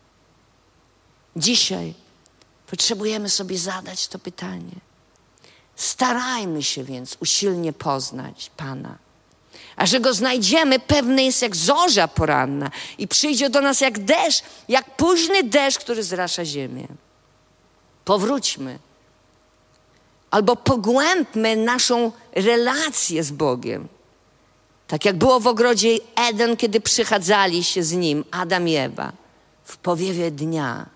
Dzisiaj 1.36 1.94
potrzebujemy 2.66 3.30
sobie 3.30 3.58
zadać 3.58 4.08
to 4.08 4.18
pytanie. 4.18 4.74
Starajmy 5.76 6.62
się 6.62 6.84
więc 6.84 7.16
usilnie 7.20 7.72
poznać 7.72 8.50
Pana. 8.56 8.98
A 9.76 9.86
że 9.86 10.00
Go 10.00 10.14
znajdziemy, 10.14 10.78
pewne 10.78 11.24
jest 11.24 11.42
jak 11.42 11.56
zorza 11.56 12.08
poranna 12.08 12.70
i 12.98 13.08
przyjdzie 13.08 13.50
do 13.50 13.60
nas 13.60 13.80
jak 13.80 13.98
deszcz, 13.98 14.42
jak 14.68 14.96
późny 14.96 15.42
deszcz, 15.42 15.78
który 15.78 16.02
zrasza 16.02 16.44
ziemię. 16.44 16.86
Powróćmy. 18.04 18.78
Albo 20.30 20.56
pogłębmy 20.56 21.56
naszą 21.56 22.12
relację 22.32 23.24
z 23.24 23.30
Bogiem. 23.30 23.88
Tak 24.88 25.04
jak 25.04 25.16
było 25.16 25.40
w 25.40 25.46
ogrodzie 25.46 25.88
Eden, 26.16 26.56
kiedy 26.56 26.80
przychadzali 26.80 27.64
się 27.64 27.82
z 27.82 27.92
nim 27.92 28.24
Adam 28.30 28.68
i 28.68 28.74
Ewa 28.74 29.12
w 29.64 29.76
powiewie 29.76 30.30
dnia. 30.30 30.86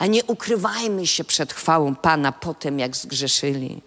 A 0.00 0.06
nie 0.06 0.24
ukrywajmy 0.24 1.06
się 1.06 1.24
przed 1.24 1.52
chwałą 1.52 1.94
Pana 1.94 2.32
potem, 2.32 2.78
jak 2.78 2.96
zgrzeszyli. 2.96 3.82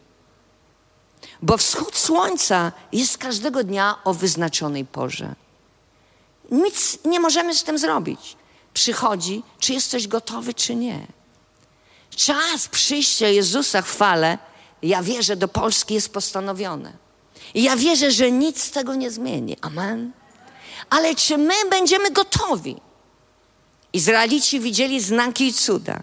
Bo 1.41 1.57
wschód 1.57 1.95
słońca 1.97 2.71
jest 2.91 3.17
każdego 3.17 3.63
dnia 3.63 3.95
o 4.03 4.13
wyznaczonej 4.13 4.85
porze. 4.85 5.35
Nic 6.51 6.97
nie 7.05 7.19
możemy 7.19 7.55
z 7.55 7.63
tym 7.63 7.77
zrobić. 7.77 8.37
Przychodzi, 8.73 9.43
czy 9.59 9.73
jesteś 9.73 10.07
gotowy, 10.07 10.53
czy 10.53 10.75
nie. 10.75 11.07
Czas 12.09 12.67
przyjścia 12.67 13.27
Jezusa 13.27 13.81
chwale, 13.81 14.37
ja 14.81 15.03
wierzę, 15.03 15.35
do 15.35 15.47
Polski 15.47 15.93
jest 15.93 16.13
postanowione. 16.13 16.93
I 17.53 17.63
ja 17.63 17.75
wierzę, 17.75 18.11
że 18.11 18.31
nic 18.31 18.63
z 18.63 18.71
tego 18.71 18.95
nie 18.95 19.11
zmieni. 19.11 19.57
Amen. 19.61 20.11
Ale 20.89 21.15
czy 21.15 21.37
my 21.37 21.53
będziemy 21.69 22.11
gotowi? 22.11 22.81
Izraelici 23.93 24.59
widzieli 24.59 25.01
znaki 25.01 25.47
i 25.47 25.53
cuda, 25.53 26.01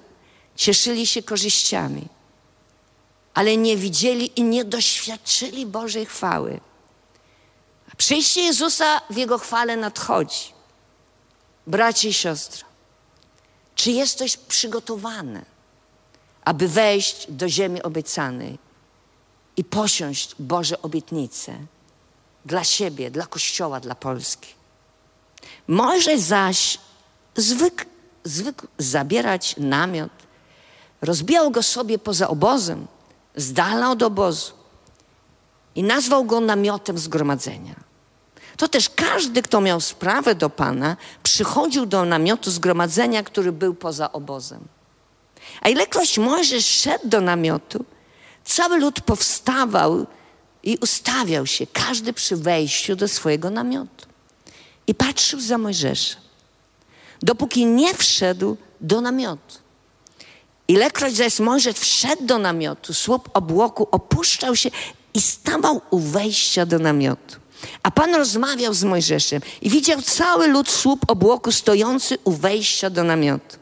cieszyli 0.56 1.06
się 1.06 1.22
korzyściami, 1.22 2.08
ale 3.34 3.56
nie 3.56 3.76
widzieli 3.76 4.40
i 4.40 4.42
nie 4.42 4.64
doświadczyli 4.64 5.66
Bożej 5.66 6.06
chwały. 6.06 6.60
A 7.92 7.96
przyjście 7.96 8.40
Jezusa 8.40 9.00
w 9.10 9.16
Jego 9.16 9.38
chwale 9.38 9.76
nadchodzi. 9.76 10.52
Bracie 11.66 12.08
i 12.08 12.12
siostro, 12.12 12.66
czy 13.74 13.90
jesteś 13.90 14.36
przygotowany? 14.36 15.44
aby 16.44 16.68
wejść 16.68 17.26
do 17.28 17.48
ziemi 17.48 17.82
obiecanej 17.82 18.58
i 19.56 19.64
posiąść 19.64 20.34
Boże 20.38 20.82
obietnice 20.82 21.58
dla 22.44 22.64
siebie, 22.64 23.10
dla 23.10 23.26
Kościoła, 23.26 23.80
dla 23.80 23.94
Polski. 23.94 24.54
Mojżesz 25.68 26.20
zaś 26.20 26.78
zwykł, 27.40 27.84
zwykł 28.24 28.66
zabierać 28.78 29.54
namiot, 29.58 30.12
rozbijał 31.02 31.50
go 31.50 31.62
sobie 31.62 31.98
poza 31.98 32.28
obozem, 32.28 32.86
z 33.36 33.52
dala 33.52 33.90
od 33.90 34.02
obozu 34.02 34.52
i 35.74 35.82
nazwał 35.82 36.24
go 36.24 36.40
namiotem 36.40 36.98
zgromadzenia. 36.98 37.74
To 38.56 38.68
też 38.68 38.88
każdy, 38.88 39.42
kto 39.42 39.60
miał 39.60 39.80
sprawę 39.80 40.34
do 40.34 40.50
Pana, 40.50 40.96
przychodził 41.22 41.86
do 41.86 42.04
namiotu 42.04 42.50
zgromadzenia, 42.50 43.22
który 43.22 43.52
był 43.52 43.74
poza 43.74 44.12
obozem. 44.12 44.60
A 45.60 45.68
ilekroć 45.68 46.18
Mojżesz 46.18 46.66
szedł 46.66 47.08
do 47.08 47.20
namiotu, 47.20 47.84
cały 48.44 48.78
lud 48.78 49.00
powstawał 49.00 50.06
i 50.62 50.78
ustawiał 50.80 51.46
się, 51.46 51.66
każdy 51.66 52.12
przy 52.12 52.36
wejściu 52.36 52.96
do 52.96 53.08
swojego 53.08 53.50
namiotu. 53.50 54.06
I 54.86 54.94
patrzył 54.94 55.40
za 55.40 55.58
Mojżeszem, 55.58 56.20
dopóki 57.22 57.66
nie 57.66 57.94
wszedł 57.94 58.56
do 58.80 59.00
namiotu. 59.00 59.58
Ilekroć 60.68 61.16
zaś 61.16 61.38
Mojżesz 61.38 61.76
wszedł 61.76 62.26
do 62.26 62.38
namiotu, 62.38 62.94
słup 62.94 63.30
obłoku 63.34 63.88
opuszczał 63.90 64.56
się 64.56 64.70
i 65.14 65.20
stawał 65.20 65.80
u 65.90 65.98
wejścia 65.98 66.66
do 66.66 66.78
namiotu. 66.78 67.36
A 67.82 67.90
Pan 67.90 68.14
rozmawiał 68.14 68.74
z 68.74 68.84
Mojżeszem 68.84 69.42
i 69.62 69.70
widział 69.70 70.02
cały 70.02 70.48
lud 70.48 70.68
słup 70.70 71.10
obłoku 71.10 71.52
stojący 71.52 72.18
u 72.24 72.32
wejścia 72.32 72.90
do 72.90 73.04
namiotu. 73.04 73.56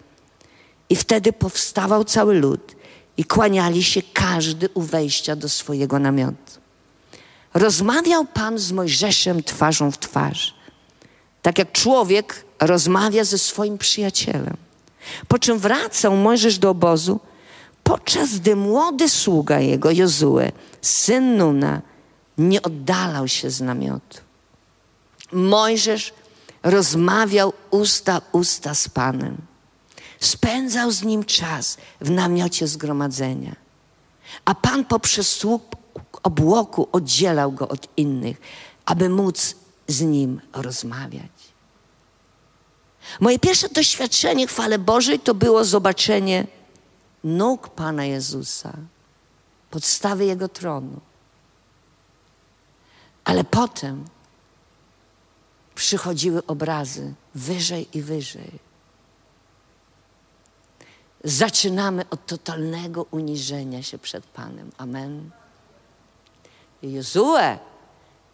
I 0.91 0.97
wtedy 0.97 1.33
powstawał 1.33 2.05
cały 2.05 2.35
lud 2.35 2.77
i 3.17 3.25
kłaniali 3.25 3.85
się 3.85 4.03
każdy 4.13 4.69
u 4.75 4.83
wejścia 4.83 5.37
do 5.37 5.49
swojego 5.49 5.99
namiotu. 5.99 6.53
Rozmawiał 7.55 8.25
Pan 8.25 8.59
z 8.59 8.73
Mojżeszem 8.73 9.43
twarzą 9.43 9.91
w 9.91 9.99
twarz, 9.99 10.55
tak 11.43 11.59
jak 11.59 11.73
człowiek 11.73 12.45
rozmawia 12.61 13.25
ze 13.25 13.39
swoim 13.39 13.79
przyjacielem. 13.79 14.57
Po 15.29 15.39
czym 15.39 15.59
wracał 15.59 16.17
Mojżesz 16.17 16.59
do 16.59 16.71
obozu, 16.71 17.21
podczas 17.85 18.39
gdy 18.39 18.57
młody 18.57 19.09
sługa 19.09 19.61
jego, 19.61 19.91
Jozue, 19.91 20.53
syn 20.83 21.37
Nuna, 21.37 21.83
nie 22.39 22.63
oddalał 22.63 23.29
się 23.29 23.51
z 23.51 23.61
namiotu. 23.61 24.19
Mojżesz 25.33 26.15
rozmawiał 26.63 27.53
usta 27.71 28.21
usta 28.33 28.75
z 28.75 28.89
Panem. 28.89 29.37
Spędzał 30.21 30.91
z 30.91 31.03
nim 31.03 31.25
czas 31.25 31.77
w 32.01 32.11
namiocie 32.11 32.67
zgromadzenia. 32.67 33.57
A 34.45 34.55
Pan 34.55 34.85
poprzez 34.85 35.31
słup 35.31 35.77
obłoku 36.23 36.89
oddzielał 36.93 37.53
go 37.53 37.69
od 37.69 37.89
innych, 37.97 38.41
aby 38.85 39.09
móc 39.09 39.55
z 39.89 40.01
nim 40.01 40.41
rozmawiać. 40.53 41.38
Moje 43.21 43.39
pierwsze 43.39 43.69
doświadczenie 43.69 44.47
chwale 44.47 44.79
Bożej 44.79 45.21
to 45.21 45.35
było 45.35 45.65
zobaczenie 45.65 46.47
nóg 47.25 47.69
Pana 47.69 48.05
Jezusa, 48.05 48.73
podstawy 49.71 50.25
Jego 50.25 50.49
tronu. 50.49 51.01
Ale 53.25 53.45
potem 53.45 54.05
przychodziły 55.75 56.47
obrazy 56.47 57.15
wyżej 57.35 57.89
i 57.99 58.03
wyżej. 58.03 58.51
Zaczynamy 61.25 62.05
od 62.11 62.27
totalnego 62.27 63.07
uniżenia 63.11 63.83
się 63.83 63.99
przed 63.99 64.27
Panem. 64.27 64.71
Amen. 64.79 65.31
Jozue, 66.83 67.59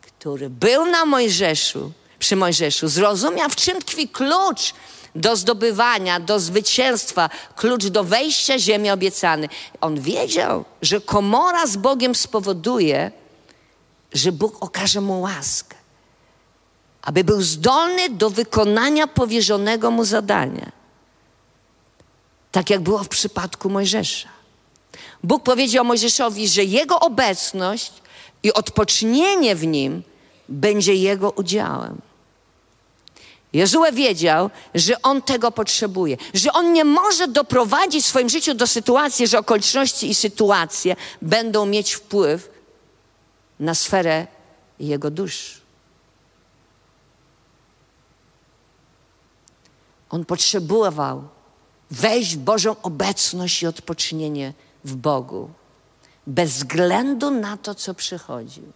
który 0.03 0.51
był 0.51 0.87
na 0.87 1.05
Mojżeszu, 1.05 1.93
przy 2.25 2.37
Mojżeszu, 2.37 2.89
zrozumiał, 2.89 3.49
w 3.51 3.57
czym 3.57 3.83
tkwi 3.83 4.09
klucz 4.09 4.75
do 5.15 5.37
zdobywania, 5.37 6.21
do 6.21 6.41
zwycięstwa, 6.41 7.31
klucz 7.57 7.87
do 7.87 8.05
wejścia 8.05 8.59
ziemi 8.59 8.91
obiecanej. 8.91 9.49
On 9.81 10.01
wiedział, 10.01 10.65
że 10.83 11.01
komora 11.01 11.67
z 11.67 11.77
Bogiem 11.77 12.15
spowoduje, 12.15 13.11
że 14.13 14.33
Bóg 14.33 14.57
okaże 14.61 15.01
mu 15.01 15.21
łaskę, 15.21 15.77
aby 17.03 17.25
był 17.25 17.43
zdolny 17.43 18.11
do 18.11 18.31
wykonania 18.31 19.07
powierzonego 19.07 19.91
mu 19.91 20.05
zadania. 20.05 20.73
Tak 22.53 22.71
jak 22.71 22.81
było 22.81 23.05
w 23.05 23.09
przypadku 23.09 23.71
Mojżesza. 23.71 24.29
Bóg 25.23 25.43
powiedział 25.43 25.85
Mojżeszowi, 25.85 26.49
że 26.49 26.65
jego 26.65 27.01
obecność 27.01 27.93
i 28.43 28.53
odpocznienie 28.53 29.57
w 29.57 29.67
nim 29.67 30.03
będzie 30.49 30.95
jego 30.95 31.31
udziałem. 31.31 32.14
Jezue 33.55 33.93
wiedział, 33.93 34.51
że 34.75 35.03
on 35.03 35.23
tego 35.23 35.53
potrzebuje, 35.53 36.17
że 36.35 36.53
on 36.53 36.73
nie 36.73 36.85
może 36.85 37.29
doprowadzić 37.29 38.05
w 38.05 38.09
swoim 38.09 38.29
życiu 38.29 38.55
do 38.55 38.67
sytuacji, 38.67 39.27
że 39.27 39.39
okoliczności 39.39 40.11
i 40.11 40.15
sytuacje 40.15 40.97
będą 41.23 41.67
mieć 41.67 41.93
wpływ 41.93 42.51
na 43.61 43.75
sferę 43.75 44.27
jego 44.81 45.11
duszy. 45.11 45.61
On 50.11 50.25
potrzebował 50.25 51.29
wejść 51.91 52.37
w 52.37 52.39
Bożą 52.39 52.77
obecność 52.83 53.63
i 53.63 53.67
odpocznienie 53.67 54.53
w 54.85 54.97
Bogu, 54.97 55.51
bez 56.27 56.51
względu 56.51 57.31
na 57.31 57.57
to, 57.57 57.75
co 57.75 57.95
przychodził. 57.95 58.73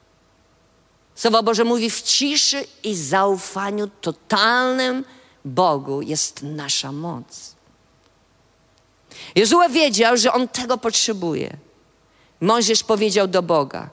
Słowo 1.18 1.42
Boże 1.42 1.64
mówi 1.64 1.90
w 1.90 2.02
ciszy 2.02 2.64
i 2.82 2.94
zaufaniu 2.94 3.88
totalnym 4.00 5.04
Bogu 5.44 6.02
jest 6.02 6.42
nasza 6.42 6.92
moc. 6.92 7.54
Jezue 9.34 9.68
wiedział, 9.70 10.16
że 10.16 10.32
on 10.32 10.48
tego 10.48 10.78
potrzebuje. 10.78 11.56
Mojżesz 12.40 12.84
powiedział 12.84 13.28
do 13.28 13.42
Boga. 13.42 13.90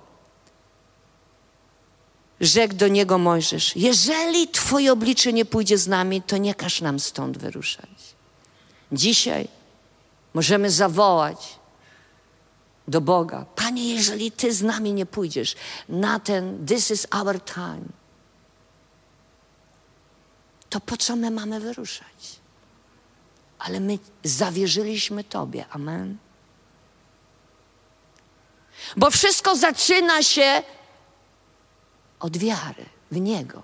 Rzekł 2.42 2.74
do 2.74 2.88
niego 2.88 3.18
Mojżesz: 3.18 3.76
Jeżeli 3.76 4.48
Twoje 4.48 4.94
oblicze 4.94 5.34
nie 5.34 5.46
pójdzie 5.46 5.78
z 5.78 5.88
nami, 5.88 6.22
to 6.22 6.38
nie 6.38 6.56
każ 6.56 6.82
nam 6.82 7.00
stąd 7.00 7.38
wyruszać. 7.38 8.16
Dzisiaj 8.92 9.48
możemy 10.34 10.72
zawołać 10.72 11.60
do 12.88 13.02
Boga: 13.02 13.46
Panie, 13.56 13.94
jeżeli 13.94 14.32
Ty 14.32 14.54
z 14.54 14.62
nami 14.62 14.94
nie 14.94 15.06
pójdziesz 15.06 15.56
na 15.90 16.20
ten 16.20 16.66
This 16.66 16.92
is 16.92 17.08
our 17.12 17.44
time, 17.44 17.86
to 20.70 20.80
po 20.80 20.98
co 20.98 21.16
my 21.16 21.32
mamy 21.32 21.60
wyruszać? 21.60 22.40
Ale 23.60 23.80
my 23.80 24.00
zawierzyliśmy 24.24 25.24
Tobie. 25.24 25.66
Amen. 25.70 26.18
Bo 28.98 29.12
wszystko 29.12 29.56
zaczyna 29.56 30.24
się 30.24 30.64
od 32.20 32.38
wiary 32.38 32.86
w 33.12 33.20
Niego. 33.20 33.62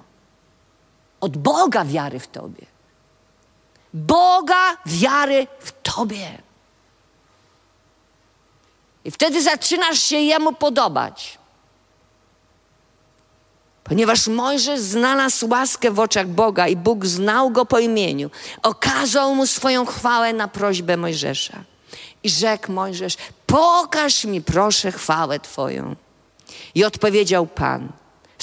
Od 1.19 1.37
Boga 1.37 1.85
wiary 1.85 2.19
w 2.19 2.27
Tobie. 2.27 2.65
Boga 3.93 4.77
wiary 4.85 5.47
w 5.59 5.71
Tobie. 5.81 6.41
I 9.05 9.11
wtedy 9.11 9.41
zaczynasz 9.41 9.99
się 9.99 10.17
Jemu 10.17 10.53
podobać. 10.53 11.37
Ponieważ 13.83 14.27
Mojżesz 14.27 14.79
znalazł 14.79 15.49
łaskę 15.49 15.91
w 15.91 15.99
oczach 15.99 16.27
Boga 16.27 16.67
i 16.67 16.75
Bóg 16.75 17.05
znał 17.05 17.49
go 17.49 17.65
po 17.65 17.79
imieniu, 17.79 18.29
okazał 18.63 19.35
mu 19.35 19.47
swoją 19.47 19.85
chwałę 19.85 20.33
na 20.33 20.47
prośbę 20.47 20.97
Mojżesza. 20.97 21.63
I 22.23 22.29
rzekł 22.29 22.71
Mojżesz: 22.71 23.17
Pokaż 23.47 24.25
mi, 24.25 24.41
proszę, 24.41 24.91
chwałę 24.91 25.39
Twoją. 25.39 25.95
I 26.75 26.83
odpowiedział 26.83 27.47
Pan: 27.47 27.89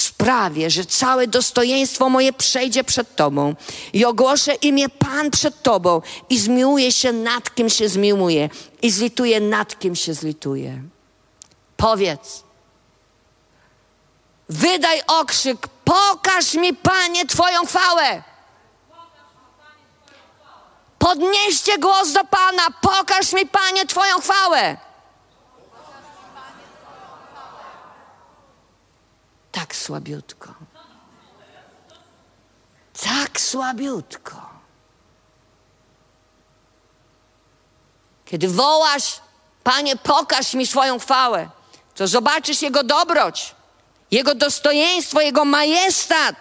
sprawię, 0.00 0.70
że 0.70 0.84
całe 0.84 1.26
dostojeństwo 1.26 2.08
moje 2.08 2.32
przejdzie 2.32 2.84
przed 2.84 3.16
Tobą 3.16 3.54
i 3.92 4.04
ogłoszę 4.04 4.54
imię 4.54 4.88
Pan 4.88 5.30
przed 5.30 5.62
Tobą 5.62 6.02
i 6.28 6.38
zmiłuję 6.38 6.92
się 6.92 7.12
nad 7.12 7.54
kim 7.54 7.70
się 7.70 7.88
zmiłuję 7.88 8.50
i 8.82 8.90
zlituję 8.90 9.40
nad 9.40 9.78
kim 9.78 9.96
się 9.96 10.14
zlituję. 10.14 10.82
Powiedz, 11.76 12.42
wydaj 14.48 15.02
okrzyk, 15.06 15.68
pokaż 15.84 16.54
mi 16.54 16.74
Panie 16.74 17.26
Twoją 17.26 17.66
chwałę. 17.66 18.22
Podnieście 20.98 21.78
głos 21.78 22.12
do 22.12 22.24
Pana, 22.24 22.62
pokaż 22.80 23.32
mi 23.32 23.46
Panie 23.46 23.86
Twoją 23.86 24.20
chwałę. 24.20 24.87
Tak 29.58 29.76
słabiutko. 29.76 30.54
Tak 33.02 33.40
słabiutko. 33.40 34.50
Kiedy 38.24 38.48
wołasz 38.48 39.20
Panie, 39.64 39.96
pokaż 39.96 40.54
mi 40.54 40.66
swoją 40.66 40.98
chwałę, 40.98 41.50
to 41.94 42.06
zobaczysz 42.06 42.62
Jego 42.62 42.84
dobroć, 42.84 43.54
Jego 44.10 44.34
dostojeństwo, 44.34 45.20
Jego 45.20 45.44
majestat. 45.44 46.36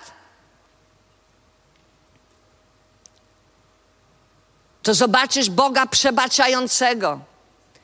To 4.84 4.94
zobaczysz 4.94 5.50
Boga 5.50 5.86
przebaczającego, 5.88 7.20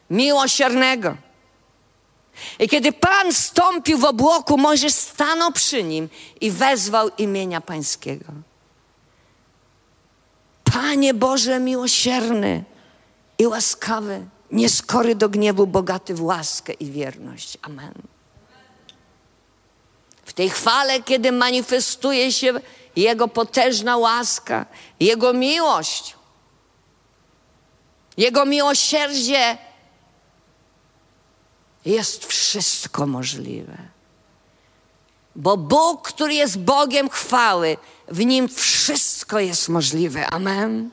miłosiernego. 0.09 1.17
I 2.59 2.69
kiedy 2.69 2.91
Pan 2.91 3.33
stąpił 3.33 3.97
w 3.97 4.05
obłoku, 4.05 4.57
Mojżesz 4.57 4.93
stanął 4.93 5.51
przy 5.51 5.83
nim 5.83 6.09
i 6.41 6.51
wezwał 6.51 7.09
imienia 7.17 7.61
Pańskiego. 7.61 8.25
Panie 10.63 11.13
Boże 11.13 11.59
miłosierny 11.59 12.63
i 13.39 13.47
łaskawy, 13.47 14.25
nieskory 14.51 15.15
do 15.15 15.29
gniewu, 15.29 15.67
bogaty 15.67 16.15
w 16.15 16.23
łaskę 16.23 16.73
i 16.73 16.91
wierność. 16.91 17.57
Amen. 17.61 17.93
W 20.25 20.33
tej 20.33 20.49
chwale, 20.49 21.01
kiedy 21.01 21.31
manifestuje 21.31 22.31
się 22.31 22.53
Jego 22.95 23.27
potężna 23.27 23.97
łaska, 23.97 24.65
Jego 24.99 25.33
miłość, 25.33 26.15
Jego 28.17 28.45
miłosierdzie, 28.45 29.57
jest 31.85 32.25
wszystko 32.25 33.07
możliwe. 33.07 33.77
Bo 35.35 35.57
Bóg, 35.57 36.07
który 36.07 36.33
jest 36.33 36.59
Bogiem 36.59 37.09
chwały, 37.09 37.77
w 38.07 38.25
nim 38.25 38.49
wszystko 38.49 39.39
jest 39.39 39.69
możliwe. 39.69 40.25
Amen. 40.29 40.89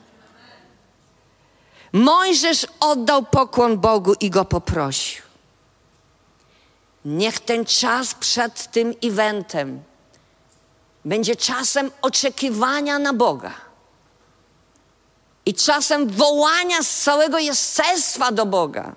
Mojżesz 1.93 2.67
oddał 2.79 3.23
pokłon 3.23 3.77
Bogu 3.77 4.13
i 4.19 4.29
go 4.29 4.45
poprosił. 4.45 5.23
Niech 7.05 7.39
ten 7.39 7.65
czas 7.65 8.13
przed 8.13 8.71
tym 8.71 8.93
eventem 9.03 9.83
będzie 11.05 11.35
czasem 11.35 11.91
oczekiwania 12.01 12.99
na 12.99 13.13
Boga 13.13 13.53
i 15.45 15.53
czasem 15.53 16.09
wołania 16.09 16.83
z 16.83 17.01
całego 17.03 17.39
jestestwa 17.39 18.31
do 18.31 18.45
Boga. 18.45 18.95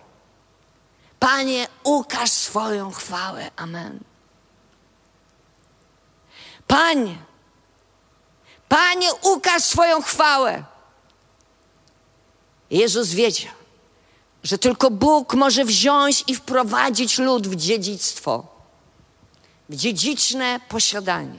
Panie, 1.24 1.68
ukaż 1.84 2.30
swoją 2.30 2.90
chwałę. 2.90 3.50
Amen. 3.56 4.00
Panie, 6.66 7.16
Panie, 8.68 9.08
ukaż 9.22 9.62
swoją 9.62 10.02
chwałę. 10.02 10.64
Jezus 12.70 13.08
wiedział, 13.08 13.52
że 14.42 14.58
tylko 14.58 14.90
Bóg 14.90 15.34
może 15.34 15.64
wziąć 15.64 16.24
i 16.26 16.34
wprowadzić 16.34 17.18
lud 17.18 17.48
w 17.48 17.56
dziedzictwo, 17.56 18.46
w 19.68 19.76
dziedziczne 19.76 20.60
posiadanie. 20.68 21.38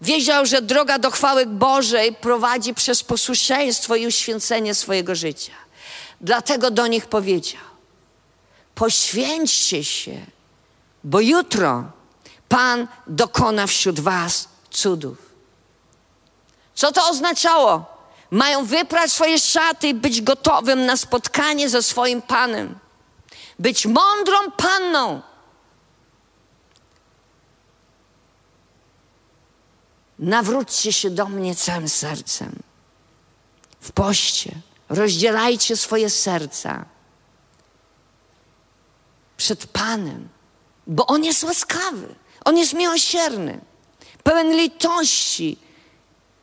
Wiedział, 0.00 0.46
że 0.46 0.62
droga 0.62 0.98
do 0.98 1.10
chwały 1.10 1.46
Bożej 1.46 2.14
prowadzi 2.14 2.74
przez 2.74 3.02
posłuszeństwo 3.02 3.96
i 3.96 4.06
uświęcenie 4.06 4.74
swojego 4.74 5.14
życia. 5.14 5.52
Dlatego 6.20 6.70
do 6.70 6.86
nich 6.86 7.06
powiedział: 7.06 7.68
Poświęćcie 8.78 9.84
się, 9.84 10.26
bo 11.04 11.20
jutro 11.20 11.84
Pan 12.48 12.88
dokona 13.06 13.66
wśród 13.66 14.00
Was 14.00 14.48
cudów. 14.70 15.18
Co 16.74 16.92
to 16.92 17.08
oznaczało? 17.08 17.86
Mają 18.30 18.64
wyprać 18.64 19.12
swoje 19.12 19.38
szaty 19.38 19.88
i 19.88 19.94
być 19.94 20.22
gotowym 20.22 20.86
na 20.86 20.96
spotkanie 20.96 21.68
ze 21.68 21.82
swoim 21.82 22.22
Panem. 22.22 22.78
Być 23.58 23.86
mądrą 23.86 24.50
panną. 24.56 25.22
Nawróćcie 30.18 30.92
się 30.92 31.10
do 31.10 31.26
mnie 31.26 31.54
całym 31.54 31.88
sercem. 31.88 32.62
W 33.80 33.92
poście 33.92 34.54
rozdzielajcie 34.88 35.76
swoje 35.76 36.10
serca 36.10 36.84
przed 39.38 39.66
Panem, 39.66 40.28
bo 40.86 41.06
On 41.06 41.24
jest 41.24 41.44
łaskawy, 41.44 42.14
On 42.44 42.58
jest 42.58 42.72
miłosierny, 42.74 43.60
pełen 44.22 44.56
litości, 44.56 45.56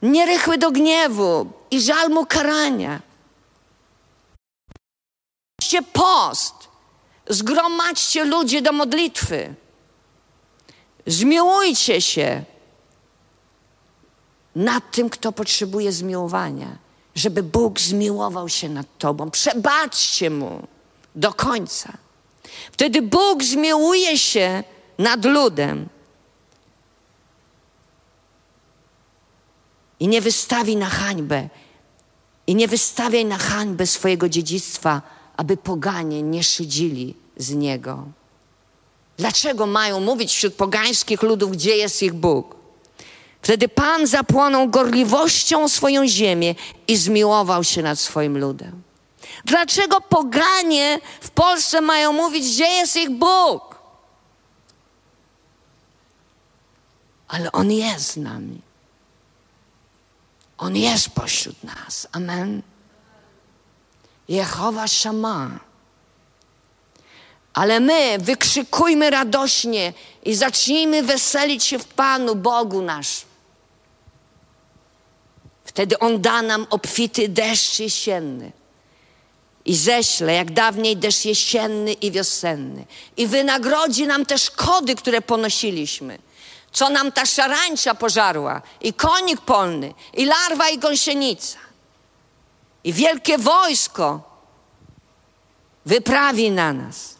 nierychły 0.01 0.57
do 0.57 0.71
gniewu 0.71 1.51
i 1.71 1.81
żalmu 1.81 2.25
karania. 2.25 3.01
post, 5.93 6.53
zgromadźcie 7.29 8.25
ludzi 8.25 8.61
do 8.61 8.71
modlitwy, 8.71 9.55
zmiłujcie 11.07 12.01
się 12.01 12.43
nad 14.55 14.91
tym, 14.91 15.09
kto 15.09 15.31
potrzebuje 15.31 15.91
zmiłowania, 15.91 16.77
żeby 17.15 17.43
Bóg 17.43 17.79
zmiłował 17.79 18.49
się 18.49 18.69
nad 18.69 18.97
Tobą. 18.97 19.31
Przebaczcie 19.31 20.29
Mu 20.29 20.67
do 21.15 21.33
końca. 21.33 22.04
Wtedy 22.71 23.01
Bóg 23.01 23.43
zmiłuje 23.43 24.17
się 24.17 24.63
nad 24.97 25.25
ludem 25.25 25.89
i 29.99 30.07
nie 30.07 30.21
wystawi 30.21 30.75
na 30.75 30.89
hańbę, 30.89 31.49
i 32.47 32.55
nie 32.55 32.67
wystawiaj 32.67 33.25
na 33.25 33.37
hańbę 33.37 33.87
swojego 33.87 34.29
dziedzictwa, 34.29 35.01
aby 35.37 35.57
poganie 35.57 36.23
nie 36.23 36.43
szydzili 36.43 37.15
z 37.37 37.53
niego. 37.53 38.03
Dlaczego 39.17 39.65
mają 39.65 39.99
mówić 39.99 40.31
wśród 40.31 40.53
pogańskich 40.53 41.21
ludów, 41.21 41.51
gdzie 41.51 41.77
jest 41.77 42.03
ich 42.03 42.13
Bóg? 42.13 42.55
Wtedy 43.41 43.67
Pan 43.67 44.07
zapłonął 44.07 44.69
gorliwością 44.69 45.67
swoją 45.67 46.07
ziemię 46.07 46.55
i 46.87 46.97
zmiłował 46.97 47.63
się 47.63 47.81
nad 47.81 47.99
swoim 47.99 48.37
ludem. 48.37 48.81
Dlaczego 49.43 50.01
poganie 50.01 50.99
w 51.21 51.29
Polsce 51.29 51.81
mają 51.81 52.13
mówić, 52.13 52.45
gdzie 52.45 52.67
jest 52.67 52.95
ich 52.95 53.09
Bóg? 53.09 53.75
Ale 57.27 57.51
On 57.51 57.71
jest 57.71 58.11
z 58.11 58.17
nami. 58.17 58.61
On 60.57 60.75
jest 60.75 61.09
pośród 61.09 61.63
nas. 61.63 62.07
Amen. 62.11 62.61
Jehowa 64.29 64.87
Shama. 64.87 65.59
Ale 67.53 67.79
my 67.79 68.17
wykrzykujmy 68.19 69.09
radośnie 69.09 69.93
i 70.23 70.35
zacznijmy 70.35 71.03
weselić 71.03 71.63
się 71.63 71.79
w 71.79 71.85
Panu, 71.85 72.35
Bogu 72.35 72.81
nasz. 72.81 73.25
Wtedy 75.65 75.99
On 75.99 76.21
da 76.21 76.41
nam 76.41 76.67
obfity 76.69 77.29
deszcz 77.29 77.79
jesienny 77.79 78.51
i 79.65 79.75
ześle, 79.75 80.33
jak 80.33 80.51
dawniej 80.51 80.97
deszcz 80.97 81.25
jesienny 81.25 81.93
i 81.93 82.11
wiosenny. 82.11 82.85
I 83.17 83.27
wynagrodzi 83.27 84.07
nam 84.07 84.25
te 84.25 84.37
szkody, 84.37 84.95
które 84.95 85.21
ponosiliśmy. 85.21 86.19
Co 86.71 86.89
nam 86.89 87.11
ta 87.11 87.25
szarańcza 87.25 87.95
pożarła, 87.95 88.61
i 88.81 88.93
konik 88.93 89.41
polny, 89.41 89.93
i 90.13 90.25
larwa, 90.25 90.69
i 90.69 90.77
gąsienica. 90.77 91.57
I 92.83 92.93
wielkie 92.93 93.37
wojsko 93.37 94.21
wyprawi 95.85 96.51
na 96.51 96.73
nas. 96.73 97.14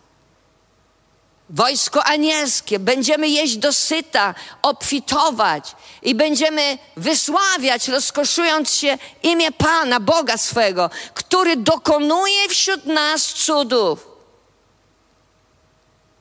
Wojsko 1.50 2.04
anielskie, 2.04 2.80
będziemy 2.80 3.30
jeść 3.30 3.58
dosyta, 3.58 4.36
obfitować 4.62 5.76
i 6.02 6.16
będziemy 6.16 6.78
wysławiać, 6.98 7.88
rozkoszując 7.88 8.74
się 8.74 8.98
imię 9.24 9.52
Pana, 9.52 10.00
Boga 10.00 10.38
swego, 10.38 10.90
który 11.14 11.58
dokonuje 11.58 12.50
wśród 12.50 12.86
nas 12.86 13.24
cudów. 13.24 14.08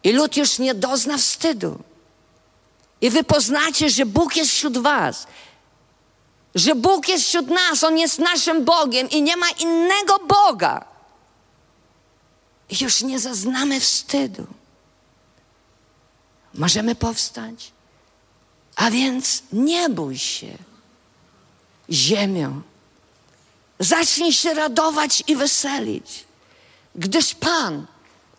I 0.02 0.12
lud 0.12 0.36
już 0.36 0.58
nie 0.58 0.74
dozna 0.74 1.18
wstydu. 1.18 1.78
I 3.00 3.10
wy 3.10 3.24
poznacie, 3.24 3.90
że 3.90 4.06
Bóg 4.06 4.36
jest 4.36 4.50
wśród 4.50 4.78
was. 4.78 5.26
Że 6.54 6.74
Bóg 6.74 7.08
jest 7.08 7.24
wśród 7.24 7.48
nas, 7.48 7.84
On 7.84 7.98
jest 7.98 8.18
naszym 8.18 8.64
Bogiem 8.64 9.10
i 9.10 9.22
nie 9.22 9.36
ma 9.36 9.50
innego 9.50 10.18
Boga. 10.18 10.84
I 12.68 12.84
już 12.84 13.02
nie 13.02 13.18
zaznamy 13.18 13.80
wstydu 13.80 14.46
możemy 16.54 16.94
powstać. 16.94 17.72
A 18.76 18.90
więc 18.90 19.42
nie 19.52 19.88
bój 19.88 20.18
się 20.18 20.58
ziemią. 21.90 22.62
Zacznij 23.78 24.32
się 24.32 24.54
radować 24.54 25.22
i 25.26 25.36
weselić, 25.36 26.24
gdyż 26.94 27.34
Pan 27.34 27.86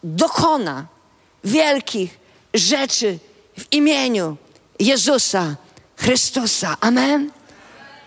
dokona 0.03 0.85
wielkich 1.43 2.19
rzeczy 2.53 3.19
w 3.57 3.73
imieniu 3.73 4.37
Jezusa 4.79 5.55
Chrystusa. 5.97 6.77
Amen. 6.81 7.31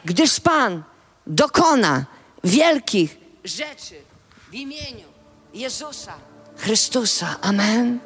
Gdyż 0.04 0.40
Pan 0.40 0.82
dokona 1.26 2.04
wielkich 2.44 3.16
rzeczy 3.44 4.02
w 4.50 4.54
imieniu 4.54 5.08
Jezusa 5.54 6.14
Chrystusa. 6.56 7.36
Amen. 7.40 8.00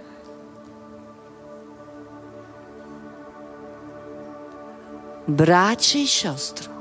Bracie 5.28 5.98
i 5.98 6.08
siostro, 6.08 6.72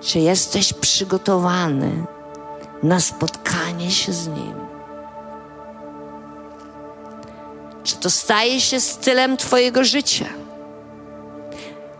czy 0.00 0.18
jesteś 0.18 0.72
przygotowany 0.72 2.04
na 2.82 3.00
spotkanie 3.00 3.90
się 3.90 4.12
z 4.12 4.28
Nim? 4.28 4.54
Czy 7.84 7.96
to 7.96 8.10
staje 8.10 8.60
się 8.60 8.80
stylem 8.80 9.36
Twojego 9.36 9.84
życia? 9.84 10.26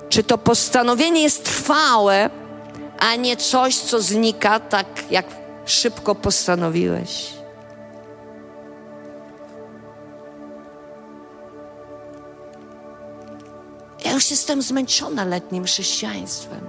Czy 0.09 0.24
to 0.24 0.39
postanowienie 0.39 1.22
jest 1.22 1.45
trwałe, 1.45 2.30
a 2.99 3.16
nie 3.16 3.37
coś, 3.37 3.76
co 3.76 4.03
znika 4.03 4.61
tak, 4.61 4.87
jak 5.11 5.26
szybko 5.64 6.14
postanowiłeś? 6.14 7.41
Ja 14.13 14.17
już 14.17 14.31
jestem 14.31 14.63
zmęczona 14.63 15.25
letnim 15.25 15.65
chrześcijaństwem 15.65 16.61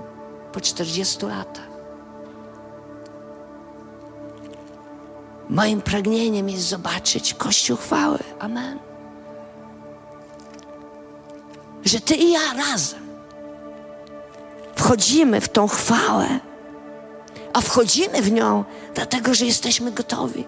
po 0.53 0.61
40 0.61 1.25
latach. 1.25 1.67
Moim 5.49 5.81
pragnieniem 5.81 6.49
jest 6.49 6.63
zobaczyć 6.63 7.33
Kościół 7.33 7.77
chwały. 7.77 8.19
Amen. 8.39 8.79
Że 11.85 11.99
Ty 11.99 12.15
i 12.15 12.31
ja 12.31 12.53
razem 12.53 13.07
wchodzimy 14.75 15.41
w 15.41 15.49
tą 15.49 15.67
chwałę, 15.67 16.39
a 17.53 17.61
wchodzimy 17.61 18.21
w 18.21 18.31
nią 18.31 18.63
dlatego, 18.95 19.33
że 19.33 19.45
jesteśmy 19.45 19.91
gotowi. 19.91 20.45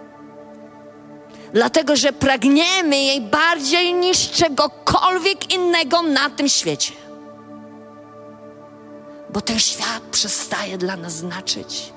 Dlatego, 1.54 1.96
że 1.96 2.14
pragniemy 2.14 2.98
jej 2.98 3.22
bardziej 3.22 3.93
niż 3.93 4.32
czegokolwiek 4.32 5.54
innego 5.54 6.02
na 6.02 6.30
tym 6.30 6.50
świecie. 6.50 6.93
Bo 9.30 9.41
ten 9.41 9.60
świat 9.60 10.02
przestaje 10.12 10.78
dla 10.78 10.96
nas 10.96 11.14
znaczyć. 11.14 11.93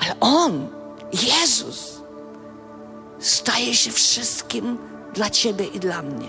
Ale 0.00 0.20
On, 0.20 0.68
Jezus, 1.12 2.00
staje 3.18 3.74
się 3.74 3.90
wszystkim 3.90 4.78
dla 5.14 5.30
Ciebie 5.30 5.66
i 5.66 5.80
dla 5.80 6.02
mnie. 6.02 6.28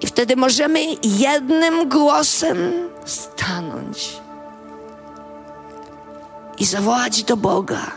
I 0.00 0.06
wtedy 0.06 0.36
możemy 0.36 0.80
jednym 1.02 1.88
głosem 1.88 2.72
stanąć 3.04 4.21
i 6.62 6.64
zawołać 6.64 7.24
do 7.24 7.36
Boga. 7.36 7.92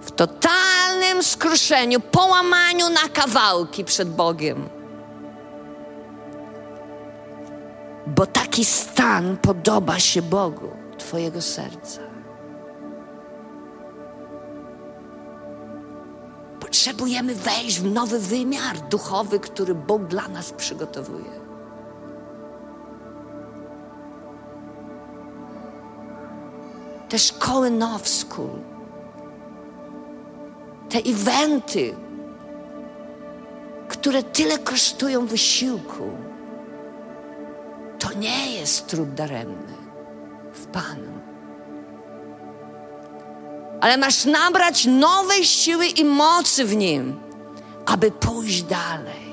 W 0.00 0.10
totalnym 0.10 1.22
skruszeniu, 1.22 2.00
połamaniu 2.00 2.90
na 2.90 3.08
kawałki 3.12 3.84
przed 3.84 4.10
Bogiem. 4.10 4.68
Bo 8.06 8.26
taki 8.26 8.64
stan 8.64 9.36
podoba 9.36 9.98
się 9.98 10.22
Bogu, 10.22 10.70
Twojego 10.98 11.42
serca. 11.42 12.00
Potrzebujemy 16.60 17.34
wejść 17.34 17.80
w 17.80 17.92
nowy 17.92 18.18
wymiar 18.18 18.78
duchowy, 18.80 19.40
który 19.40 19.74
Bóg 19.74 20.04
dla 20.04 20.28
nas 20.28 20.52
przygotowuje. 20.52 21.45
Te 27.08 27.18
szkoły 27.18 27.70
Now 27.70 28.08
School, 28.08 28.58
te 30.88 30.98
eventy, 30.98 31.94
które 33.88 34.22
tyle 34.22 34.58
kosztują 34.58 35.26
wysiłku, 35.26 36.10
to 37.98 38.12
nie 38.12 38.52
jest 38.52 38.86
trud 38.86 39.14
daremny 39.14 39.74
w 40.52 40.66
Panu. 40.66 41.16
Ale 43.80 43.96
masz 43.96 44.24
nabrać 44.24 44.84
nowej 44.84 45.44
siły 45.44 45.86
i 45.86 46.04
mocy 46.04 46.64
w 46.64 46.76
Nim, 46.76 47.20
aby 47.86 48.10
pójść 48.10 48.62
dalej. 48.62 49.26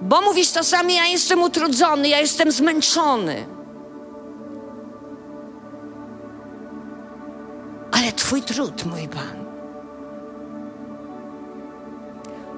Bo 0.00 0.20
mówisz 0.20 0.52
czasami, 0.52 0.94
ja 0.94 1.06
jestem 1.06 1.42
utrudzony, 1.42 2.08
ja 2.08 2.20
jestem 2.20 2.52
zmęczony. 2.52 3.46
Ale 8.02 8.12
Twój 8.12 8.42
trud, 8.42 8.86
mój 8.86 9.08
Pan. 9.08 9.44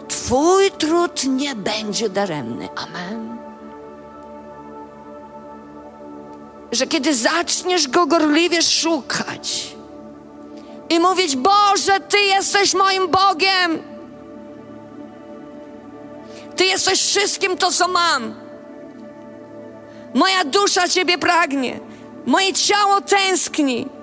Twój 0.08 0.70
trud 0.70 1.24
nie 1.24 1.54
będzie 1.54 2.08
daremny. 2.08 2.68
Amen. 2.76 3.38
Że 6.72 6.86
kiedy 6.86 7.14
zaczniesz 7.14 7.88
go 7.88 8.06
gorliwie 8.06 8.62
szukać 8.62 9.76
i 10.88 11.00
mówić: 11.00 11.36
Boże, 11.36 12.00
Ty 12.08 12.18
jesteś 12.18 12.74
moim 12.74 13.08
Bogiem. 13.08 13.82
Ty 16.56 16.64
jesteś 16.64 17.00
wszystkim 17.02 17.56
to, 17.56 17.72
co 17.72 17.88
mam. 17.88 18.34
Moja 20.14 20.44
dusza 20.44 20.88
Ciebie 20.88 21.18
pragnie, 21.18 21.80
moje 22.26 22.52
ciało 22.52 23.00
tęskni. 23.00 23.93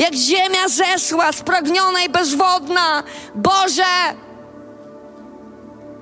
Jak 0.00 0.14
ziemia 0.14 0.68
zesła, 0.68 1.32
spragniona 1.32 2.02
i 2.02 2.08
bezwodna. 2.08 3.02
Boże, 3.34 3.82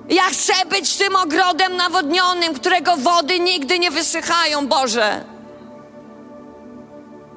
ja 0.09 0.23
chcę 0.23 0.53
być 0.69 0.97
tym 0.97 1.15
ogrodem 1.15 1.77
nawodnionym, 1.77 2.53
którego 2.53 2.97
wody 2.97 3.39
nigdy 3.39 3.79
nie 3.79 3.91
wysychają, 3.91 4.67
Boże. 4.67 5.23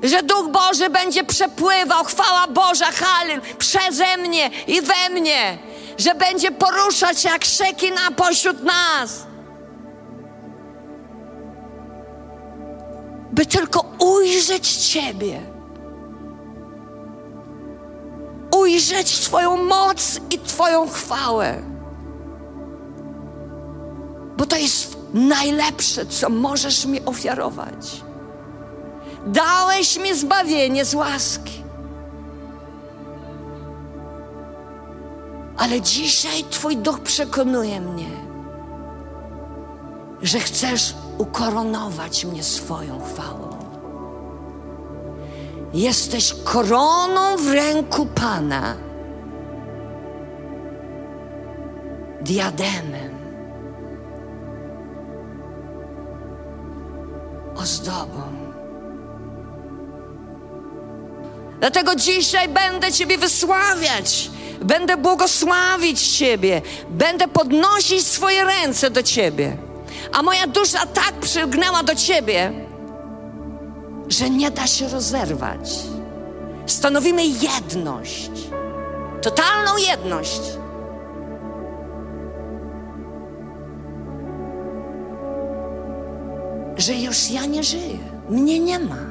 Że 0.03 0.23
Duch 0.23 0.49
Boży 0.49 0.91
będzie 0.91 1.25
przepływał, 1.25 2.05
chwała 2.05 2.47
Boża, 2.47 2.93
Halil, 2.93 3.41
przeze 3.59 4.17
mnie 4.17 4.51
i 4.67 4.81
we 4.81 5.21
mnie. 5.21 5.59
Że 5.99 6.15
będzie 6.15 6.51
poruszać 6.51 7.21
się 7.23 7.29
jak 7.29 7.45
szekina 7.45 8.11
pośród 8.17 8.63
nas. 8.63 9.27
By 13.33 13.47
tylko 13.47 13.85
ujrzeć 13.99 14.69
Ciebie 14.69 15.52
ujrzeć 18.57 19.21
Twoją 19.21 19.65
moc 19.65 20.21
i 20.31 20.39
Twoją 20.39 20.89
chwałę. 20.89 21.63
Bo 24.37 24.47
to 24.47 24.57
jest 24.57 24.97
najlepsze, 25.15 26.07
co 26.07 26.29
możesz 26.29 26.87
mi 26.87 27.05
ofiarować. 27.05 28.03
Dałeś 29.27 29.99
mi 29.99 30.15
zbawienie 30.15 30.85
z 30.85 30.95
łaski. 30.95 31.63
Ale 35.59 35.81
dzisiaj 35.81 36.45
Twój 36.51 36.77
duch 36.77 37.01
przekonuje 37.01 37.81
mnie, 37.81 38.11
że 40.23 40.41
chcesz 40.41 40.95
ukoronować 41.19 42.25
mnie 42.25 42.43
swoją 42.43 43.01
chwałą. 43.05 43.52
Jesteś 45.75 46.35
koroną 46.45 47.37
w 47.37 47.53
ręku 47.53 48.07
Pana, 48.07 48.77
diademem, 52.21 53.19
ozdobą. 57.57 58.23
Dlatego 61.61 61.95
dzisiaj 61.95 62.49
będę 62.49 62.93
Ciebie 62.93 63.19
wysławiać, 63.19 64.31
będę 64.61 64.97
błogosławić 64.97 66.09
Ciebie, 66.09 66.63
będę 66.89 67.29
podnosić 67.29 68.07
swoje 68.07 68.45
ręce 68.45 68.91
do 68.91 69.03
Ciebie. 69.03 69.57
A 70.13 70.23
moja 70.23 70.47
dusza 70.47 70.87
tak 70.87 71.13
przygnęła 71.21 71.83
do 71.83 71.95
Ciebie, 71.95 72.53
że 74.13 74.31
nie 74.31 74.51
da 74.51 74.67
się 74.67 74.89
rozerwać. 74.89 75.71
Stanowimy 76.67 77.25
jedność, 77.27 78.31
totalną 79.23 79.77
jedność. 79.89 80.41
Że 86.77 86.95
już 86.95 87.31
ja 87.31 87.47
nie 87.47 87.63
żyję, 87.63 87.99
mnie 88.29 88.61
nie 88.61 88.79
ma, 88.79 89.07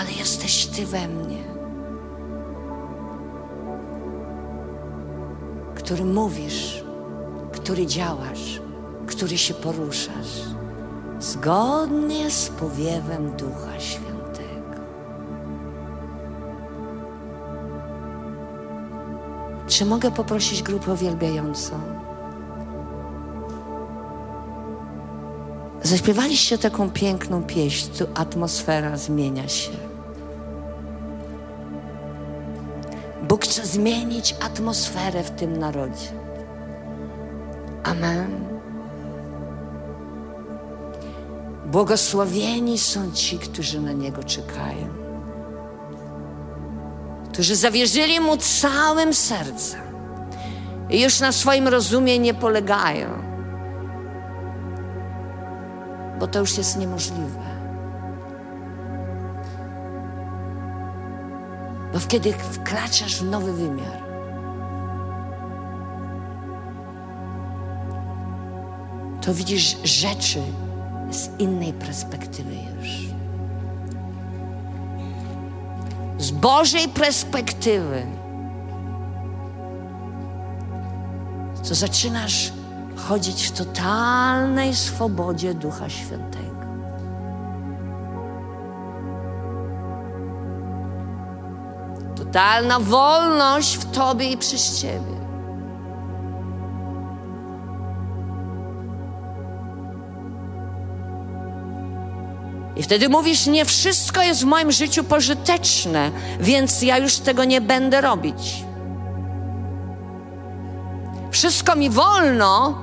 ale 0.00 0.12
jesteś 0.18 0.66
Ty 0.66 0.86
we 0.86 1.08
mnie, 1.08 1.42
który 5.74 6.04
mówisz, 6.04 6.84
który 7.52 7.86
działasz, 7.86 8.60
który 9.06 9.38
się 9.38 9.54
poruszasz, 9.54 10.57
zgodnie 11.20 12.30
z 12.30 12.48
powiewem 12.48 13.36
Ducha 13.36 13.80
Świętego. 13.80 14.82
Czy 19.66 19.84
mogę 19.84 20.10
poprosić 20.10 20.62
grupę 20.62 20.92
uwielbiającą? 20.92 21.80
Zaśpiewaliście 25.82 26.58
taką 26.58 26.90
piękną 26.90 27.42
pieśń, 27.42 27.90
tu 27.98 28.04
atmosfera 28.14 28.96
zmienia 28.96 29.48
się. 29.48 29.72
Bóg 33.28 33.44
chce 33.44 33.66
zmienić 33.66 34.36
atmosferę 34.40 35.22
w 35.22 35.30
tym 35.30 35.56
narodzie. 35.56 36.08
Amen. 37.84 38.57
Błogosławieni 41.68 42.78
są 42.78 43.12
ci, 43.12 43.38
którzy 43.38 43.80
na 43.80 43.92
Niego 43.92 44.24
czekają, 44.24 44.88
którzy 47.32 47.56
zawierzyli 47.56 48.20
Mu 48.20 48.36
całym 48.36 49.14
sercem 49.14 49.80
i 50.90 51.02
już 51.02 51.20
na 51.20 51.32
swoim 51.32 51.68
rozumie 51.68 52.18
nie 52.18 52.34
polegają, 52.34 53.08
bo 56.20 56.26
to 56.26 56.38
już 56.38 56.58
jest 56.58 56.78
niemożliwe. 56.78 57.48
Bo 61.92 61.98
kiedy 62.08 62.32
wkraczasz 62.32 63.16
w 63.16 63.30
nowy 63.30 63.52
wymiar, 63.52 64.02
to 69.20 69.34
widzisz 69.34 69.76
rzeczy 69.84 70.42
z 71.10 71.30
innej 71.38 71.72
perspektywy 71.72 72.54
już. 72.54 72.88
Z 76.18 76.30
Bożej 76.30 76.88
perspektywy. 76.88 78.06
To 81.68 81.74
zaczynasz 81.74 82.52
chodzić 82.96 83.46
w 83.46 83.52
totalnej 83.52 84.74
swobodzie 84.74 85.54
Ducha 85.54 85.88
Świętego. 85.88 86.48
Totalna 92.16 92.80
wolność 92.80 93.76
w 93.76 93.90
Tobie 93.90 94.32
i 94.32 94.36
przez 94.36 94.80
Ciebie. 94.80 95.17
I 102.78 102.82
wtedy 102.82 103.08
mówisz, 103.08 103.46
nie 103.46 103.64
wszystko 103.64 104.22
jest 104.22 104.42
w 104.42 104.44
moim 104.44 104.72
życiu 104.72 105.04
pożyteczne, 105.04 106.10
więc 106.40 106.82
ja 106.82 106.98
już 106.98 107.16
tego 107.16 107.44
nie 107.44 107.60
będę 107.60 108.00
robić. 108.00 108.64
Wszystko 111.30 111.76
mi 111.76 111.90
wolno, 111.90 112.78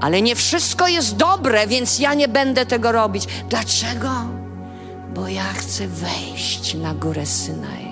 ale 0.00 0.22
nie 0.22 0.34
wszystko 0.34 0.88
jest 0.88 1.16
dobre, 1.16 1.66
więc 1.66 1.98
ja 1.98 2.14
nie 2.14 2.28
będę 2.28 2.66
tego 2.66 2.92
robić. 2.92 3.26
Dlaczego? 3.48 4.10
Bo 5.14 5.28
ja 5.28 5.44
chcę 5.44 5.88
wejść 5.88 6.74
na 6.74 6.94
górę 6.94 7.26
Synaj. 7.26 7.87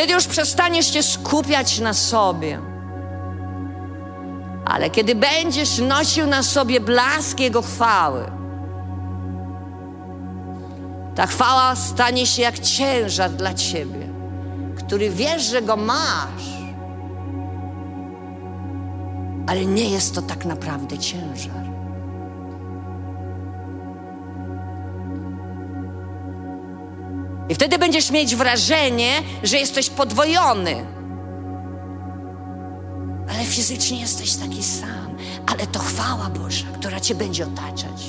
Wtedy 0.00 0.12
już 0.12 0.26
przestaniesz 0.26 0.92
się 0.92 1.02
skupiać 1.02 1.78
na 1.78 1.94
sobie. 1.94 2.60
Ale 4.64 4.90
kiedy 4.90 5.14
będziesz 5.14 5.78
nosił 5.78 6.26
na 6.26 6.42
sobie 6.42 6.80
blask 6.80 7.40
Jego 7.40 7.62
chwały, 7.62 8.24
ta 11.14 11.26
chwała 11.26 11.76
stanie 11.76 12.26
się 12.26 12.42
jak 12.42 12.58
ciężar 12.58 13.30
dla 13.30 13.54
ciebie, 13.54 14.08
który 14.76 15.10
wiesz, 15.10 15.42
że 15.42 15.62
go 15.62 15.76
masz, 15.76 16.44
ale 19.46 19.64
nie 19.64 19.84
jest 19.84 20.14
to 20.14 20.22
tak 20.22 20.44
naprawdę 20.44 20.98
ciężar. 20.98 21.69
I 27.50 27.54
wtedy 27.54 27.78
będziesz 27.78 28.10
mieć 28.10 28.36
wrażenie, 28.36 29.12
że 29.42 29.56
jesteś 29.56 29.90
podwojony. 29.90 30.86
Ale 33.30 33.44
fizycznie 33.44 34.00
jesteś 34.00 34.36
taki 34.36 34.62
sam. 34.62 35.16
Ale 35.46 35.66
to 35.66 35.78
chwała 35.78 36.30
Boża, 36.30 36.66
która 36.78 37.00
cię 37.00 37.14
będzie 37.14 37.44
otaczać. 37.46 38.02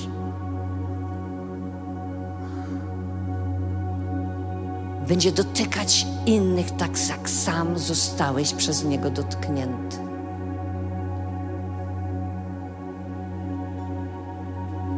Będzie 5.08 5.32
dotykać 5.32 6.06
innych 6.26 6.72
tak 6.72 6.92
jak 7.10 7.30
sam 7.30 7.80
zostałeś 7.80 8.54
przez 8.54 8.84
Niego 8.84 9.10
dotknięty. 9.10 9.98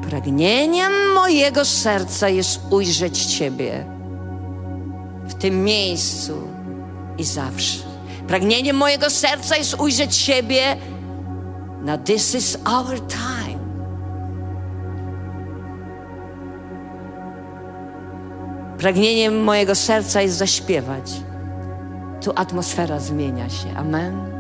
Pragnieniem 0.10 0.92
mojego 1.16 1.66
serca 1.66 2.30
jest 2.30 2.60
ujrzeć 2.70 3.26
Ciebie 3.26 3.93
tym 5.44 5.64
miejscu 5.64 6.34
i 7.18 7.24
zawsze. 7.24 7.84
Pragnieniem 8.28 8.76
mojego 8.76 9.10
serca 9.10 9.56
jest 9.56 9.76
ujrzeć 9.80 10.16
siebie 10.16 10.78
na 11.82 11.98
This 11.98 12.36
is 12.36 12.58
our 12.66 13.08
time. 13.08 13.60
Pragnieniem 18.78 19.44
mojego 19.44 19.76
serca 19.76 20.22
jest 20.22 20.36
zaśpiewać. 20.36 21.12
Tu 22.22 22.32
atmosfera 22.36 23.00
zmienia 23.00 23.50
się. 23.50 23.78
Amen. 23.78 24.33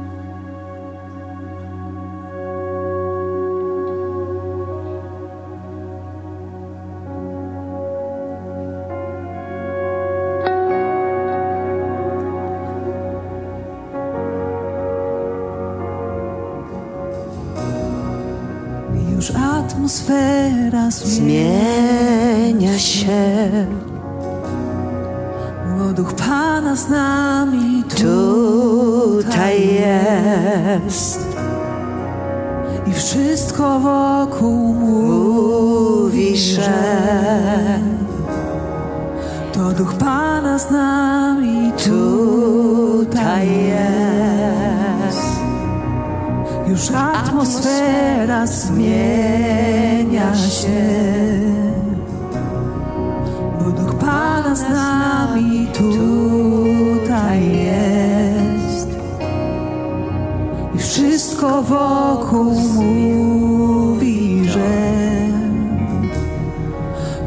Atmosfera 19.93 20.91
zmienia 20.91 22.79
się. 22.79 23.49
Bo 25.77 25.93
Duch 25.93 26.13
Pana 26.13 26.75
z 26.75 26.89
nami 26.89 27.83
tutaj 27.83 29.67
jest. 29.73 31.19
I 32.87 32.93
wszystko 32.93 33.79
wokół 33.79 34.73
mówi, 34.73 36.37
że 36.37 36.99
to 39.53 39.71
Duch 39.71 39.93
Pana 39.93 40.59
z 40.59 40.71
nami 40.71 41.71
tutaj 41.77 43.47
jest. 43.47 44.62
Już 46.67 46.91
atmosfera 46.91 48.47
zmienia 48.47 50.35
się. 50.35 50.83
Bo 53.59 53.71
Duch 53.71 53.95
Pana 53.95 54.55
z 54.55 54.69
nami 54.69 55.67
tutaj 55.73 57.51
jest. 57.55 58.87
I 60.75 60.77
wszystko 60.77 61.63
wokół 61.63 62.53
mówi, 62.53 64.49
że 64.49 64.93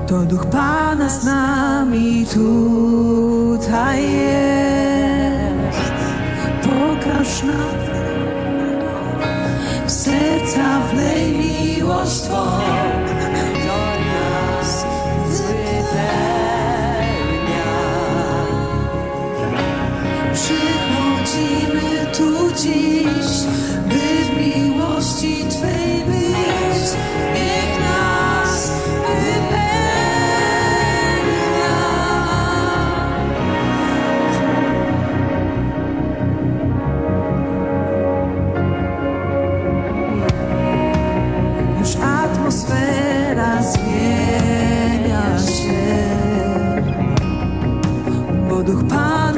to 0.07 0.19
Duch 0.19 0.47
Pana 0.47 1.09
z 1.09 1.25
nami 1.25 2.27
tutaj 2.27 4.03
jest. 4.13 4.37
Pokaż 6.63 7.43
nam 7.43 7.76
w 10.47 10.49
serca 10.49 10.81
wlej 10.81 11.33
miłość 11.33 12.21
Twą. 12.21 12.86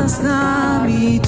z 0.09 0.23
me. 0.23 1.28